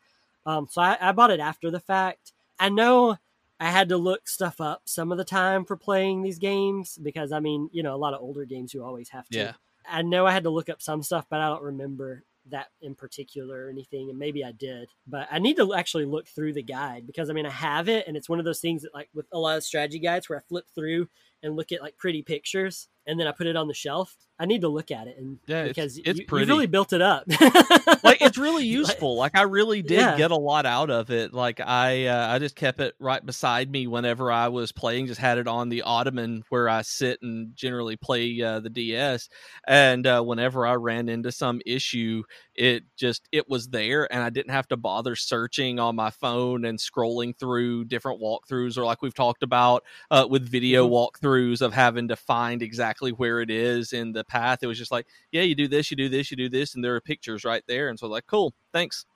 Um, 0.44 0.66
so 0.70 0.82
I, 0.82 0.96
I 1.00 1.12
bought 1.12 1.30
it 1.30 1.40
after 1.40 1.70
the 1.70 1.80
fact. 1.80 2.32
I 2.58 2.68
know 2.68 3.16
I 3.60 3.70
had 3.70 3.88
to 3.88 3.96
look 3.96 4.28
stuff 4.28 4.60
up 4.60 4.82
some 4.84 5.10
of 5.12 5.18
the 5.18 5.24
time 5.24 5.64
for 5.64 5.76
playing 5.76 6.22
these 6.22 6.38
games 6.38 6.98
because 7.02 7.32
I 7.32 7.40
mean, 7.40 7.70
you 7.72 7.82
know, 7.82 7.94
a 7.94 7.96
lot 7.96 8.14
of 8.14 8.20
older 8.20 8.44
games 8.44 8.72
you 8.74 8.84
always 8.84 9.08
have 9.10 9.28
to. 9.30 9.38
Yeah. 9.38 9.52
I 9.90 10.02
know 10.02 10.26
I 10.26 10.32
had 10.32 10.44
to 10.44 10.50
look 10.50 10.68
up 10.68 10.82
some 10.82 11.02
stuff, 11.02 11.26
but 11.30 11.40
I 11.40 11.48
don't 11.48 11.62
remember 11.62 12.24
that 12.50 12.68
in 12.80 12.94
particular 12.94 13.66
or 13.66 13.70
anything. 13.70 14.08
And 14.10 14.18
maybe 14.18 14.44
I 14.44 14.52
did, 14.52 14.88
but 15.06 15.28
I 15.30 15.38
need 15.38 15.56
to 15.56 15.74
actually 15.74 16.04
look 16.06 16.28
through 16.28 16.52
the 16.54 16.62
guide 16.62 17.06
because 17.06 17.30
I 17.30 17.32
mean, 17.32 17.46
I 17.46 17.50
have 17.50 17.88
it 17.88 18.06
and 18.06 18.16
it's 18.16 18.28
one 18.28 18.38
of 18.38 18.44
those 18.44 18.60
things 18.60 18.82
that 18.82 18.94
like 18.94 19.08
with 19.14 19.26
a 19.32 19.38
lot 19.38 19.56
of 19.56 19.64
strategy 19.64 19.98
guides 19.98 20.28
where 20.28 20.38
I 20.38 20.42
flip 20.48 20.66
through 20.74 21.08
and 21.42 21.56
look 21.56 21.72
at 21.72 21.82
like 21.82 21.96
pretty 21.98 22.22
pictures 22.22 22.88
and 23.08 23.18
then 23.18 23.26
I 23.26 23.32
put 23.32 23.48
it 23.48 23.56
on 23.56 23.66
the 23.66 23.74
shelf. 23.74 24.14
I 24.40 24.46
need 24.46 24.60
to 24.60 24.68
look 24.68 24.92
at 24.92 25.08
it 25.08 25.16
and 25.18 25.40
Yeah, 25.48 25.64
because 25.64 25.98
it's 25.98 26.06
you, 26.06 26.14
you 26.22 26.26
pretty. 26.26 26.46
really 26.46 26.66
built 26.68 26.92
it 26.92 27.02
up. 27.02 27.24
like 28.04 28.22
it's 28.22 28.38
really 28.38 28.64
useful. 28.80 29.16
Like 29.16 29.36
I 29.36 29.42
really 29.42 29.82
did 29.82 29.98
Yeah. 29.98 30.16
get 30.16 30.30
a 30.30 30.36
lot 30.36 30.64
out 30.64 30.90
of 30.90 31.10
it. 31.10 31.34
Like 31.34 31.58
I 31.60 32.06
uh, 32.06 32.28
I 32.34 32.38
just 32.38 32.54
kept 32.54 32.78
it 32.80 32.94
right 33.00 33.24
beside 33.24 33.68
me 33.68 33.88
whenever 33.88 34.30
I 34.30 34.46
was 34.46 34.70
playing. 34.70 35.06
Just 35.08 35.20
had 35.20 35.38
it 35.38 35.48
on 35.48 35.68
the 35.70 35.82
ottoman 35.82 36.44
where 36.50 36.68
I 36.68 36.82
sit 36.82 37.20
and 37.20 37.56
generally 37.56 37.96
play 37.96 38.40
uh, 38.40 38.60
the 38.60 38.70
DS. 38.70 39.28
And 39.66 40.06
uh, 40.06 40.22
whenever 40.22 40.66
I 40.66 40.74
ran 40.74 41.08
into 41.08 41.32
some 41.32 41.60
issue, 41.66 42.22
it 42.54 42.84
just 42.96 43.28
it 43.32 43.48
was 43.48 43.68
there, 43.68 44.12
and 44.12 44.22
I 44.22 44.30
didn't 44.30 44.52
have 44.52 44.68
to 44.68 44.76
bother 44.76 45.16
searching 45.16 45.80
on 45.80 45.96
my 45.96 46.10
phone 46.10 46.64
and 46.64 46.78
scrolling 46.78 47.36
through 47.36 47.86
different 47.86 48.20
walkthroughs 48.22 48.78
or 48.78 48.84
like 48.84 49.02
we've 49.02 49.14
talked 49.14 49.42
about 49.42 49.82
uh, 50.12 50.26
with 50.30 50.48
video 50.48 50.86
Mhm. 50.88 50.92
walkthroughs 50.92 51.60
of 51.60 51.72
having 51.72 52.06
to 52.08 52.16
find 52.16 52.62
exactly 52.62 52.97
where 53.12 53.40
it 53.40 53.50
is 53.50 53.92
in 53.92 54.12
the 54.12 54.24
path. 54.24 54.60
It 54.62 54.66
was 54.66 54.78
just 54.78 54.92
like 54.92 55.06
yeah, 55.32 55.42
you 55.42 55.54
do 55.54 55.68
this, 55.68 55.90
you 55.90 55.96
do 55.96 56.08
this, 56.08 56.30
you 56.30 56.36
do 56.36 56.48
this, 56.48 56.74
and 56.74 56.84
there 56.84 56.94
are 56.94 57.00
pictures 57.00 57.44
right 57.44 57.62
there. 57.66 57.88
And 57.88 57.98
so, 57.98 58.06
like, 58.06 58.26
cool, 58.26 58.54
thanks, 58.72 59.06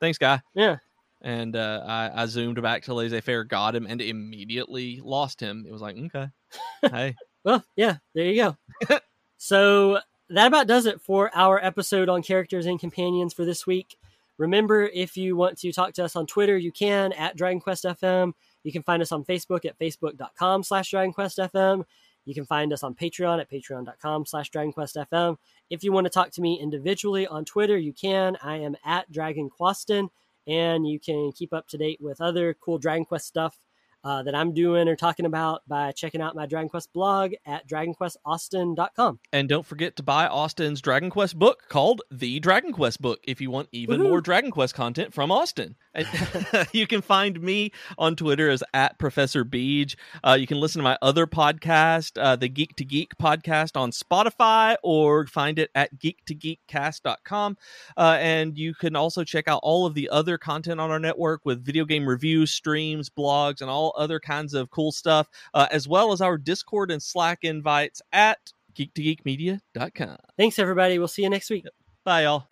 thanks, 0.00 0.18
guy. 0.18 0.40
yeah. 0.54 0.76
And 1.22 1.54
uh, 1.54 1.82
I, 1.86 2.22
I 2.22 2.26
zoomed 2.26 2.62
back 2.62 2.84
to 2.84 2.94
laissez 2.94 3.20
faire, 3.20 3.44
got 3.44 3.74
him, 3.74 3.86
and 3.86 4.00
immediately 4.00 5.00
lost 5.04 5.38
him. 5.38 5.66
It 5.68 5.72
was 5.72 5.82
like, 5.82 5.96
okay, 5.96 6.28
hey, 6.90 7.14
Well, 7.44 7.62
yeah, 7.76 7.96
there 8.14 8.24
you 8.24 8.56
go. 8.88 8.98
so 9.36 9.98
that 10.30 10.46
about 10.46 10.66
does 10.66 10.86
it 10.86 11.00
for 11.02 11.30
our 11.34 11.62
episode 11.62 12.08
on 12.08 12.22
characters 12.22 12.64
and 12.64 12.80
companions 12.80 13.34
for 13.34 13.44
this 13.44 13.66
week. 13.66 13.96
Remember, 14.38 14.84
if 14.84 15.18
you 15.18 15.36
want 15.36 15.58
to 15.58 15.72
talk 15.72 15.92
to 15.94 16.04
us 16.04 16.16
on 16.16 16.26
Twitter, 16.26 16.56
you 16.56 16.72
can 16.72 17.12
at 17.12 17.36
Dragon 17.36 17.60
Quest 17.60 17.84
FM. 17.84 18.32
You 18.62 18.72
can 18.72 18.82
find 18.82 19.02
us 19.02 19.12
on 19.12 19.24
Facebook 19.24 19.66
at 19.66 19.78
facebook.com 19.78 20.62
slash 20.62 20.90
Dragon 20.90 21.12
Quest 21.12 21.36
FM. 21.36 21.84
You 22.30 22.34
can 22.36 22.46
find 22.46 22.72
us 22.72 22.84
on 22.84 22.94
Patreon 22.94 23.40
at 23.40 23.50
patreon.com 23.50 24.24
slash 24.24 24.50
Dragon 24.50 24.72
Quest 24.72 24.94
FM. 24.94 25.36
If 25.68 25.82
you 25.82 25.90
want 25.90 26.04
to 26.04 26.10
talk 26.10 26.30
to 26.30 26.40
me 26.40 26.60
individually 26.60 27.26
on 27.26 27.44
Twitter, 27.44 27.76
you 27.76 27.92
can. 27.92 28.36
I 28.40 28.58
am 28.58 28.76
at 28.84 29.10
Dragon 29.10 29.50
Quaston, 29.50 30.10
and 30.46 30.86
you 30.86 31.00
can 31.00 31.32
keep 31.32 31.52
up 31.52 31.66
to 31.70 31.76
date 31.76 31.98
with 32.00 32.20
other 32.20 32.54
cool 32.54 32.78
Dragon 32.78 33.04
Quest 33.04 33.26
stuff 33.26 33.58
uh, 34.04 34.22
that 34.22 34.34
I'm 34.34 34.54
doing 34.54 34.88
or 34.88 34.96
talking 34.96 35.26
about 35.26 35.62
by 35.66 35.92
checking 35.92 36.20
out 36.20 36.36
my 36.36 36.46
Dragon 36.46 36.68
Quest 36.68 36.92
blog 36.92 37.32
at 37.44 37.68
dragonquestaustin.com. 37.68 39.18
and 39.32 39.48
don't 39.48 39.66
forget 39.66 39.96
to 39.96 40.02
buy 40.02 40.26
Austin's 40.26 40.80
Dragon 40.80 41.10
Quest 41.10 41.38
book 41.38 41.64
called 41.68 42.02
The 42.10 42.40
Dragon 42.40 42.72
Quest 42.72 43.02
Book 43.02 43.20
if 43.24 43.40
you 43.40 43.50
want 43.50 43.68
even 43.72 44.00
Woohoo. 44.00 44.08
more 44.08 44.20
Dragon 44.20 44.50
Quest 44.50 44.74
content 44.74 45.12
from 45.12 45.30
Austin. 45.30 45.76
You 46.72 46.86
can 46.86 47.02
find 47.02 47.40
me 47.40 47.72
on 47.98 48.16
Twitter 48.16 48.50
as 48.50 48.62
at 48.74 48.98
Professor 48.98 49.44
Beej. 49.44 49.96
Uh, 50.22 50.36
you 50.38 50.46
can 50.46 50.60
listen 50.60 50.80
to 50.80 50.82
my 50.84 50.96
other 51.02 51.26
podcast, 51.26 52.20
uh, 52.20 52.36
the 52.36 52.48
Geek 52.48 52.76
to 52.76 52.84
Geek 52.84 53.12
podcast 53.20 53.76
on 53.76 53.90
Spotify, 53.90 54.76
or 54.82 55.26
find 55.26 55.58
it 55.58 55.70
at 55.74 55.90
geektogeekcast.com. 55.98 57.56
Uh, 57.96 58.16
and 58.20 58.56
you 58.56 58.74
can 58.74 58.96
also 58.96 59.24
check 59.24 59.48
out 59.48 59.60
all 59.62 59.86
of 59.86 59.94
the 59.94 60.08
other 60.10 60.38
content 60.38 60.80
on 60.80 60.90
our 60.90 61.00
network 61.00 61.44
with 61.44 61.64
video 61.64 61.84
game 61.84 62.08
reviews, 62.08 62.50
streams, 62.52 63.10
blogs, 63.10 63.60
and 63.60 63.70
all 63.70 63.92
other 63.96 64.20
kinds 64.20 64.54
of 64.54 64.70
cool 64.70 64.92
stuff, 64.92 65.28
uh, 65.54 65.66
as 65.70 65.88
well 65.88 66.12
as 66.12 66.20
our 66.20 66.38
Discord 66.38 66.90
and 66.90 67.02
Slack 67.02 67.40
invites 67.42 68.00
at 68.12 68.52
geektogeekmedia.com. 68.74 70.16
Thanks, 70.36 70.58
everybody. 70.58 70.98
We'll 70.98 71.08
see 71.08 71.22
you 71.22 71.30
next 71.30 71.50
week. 71.50 71.64
Bye, 72.04 72.22
y'all. 72.22 72.46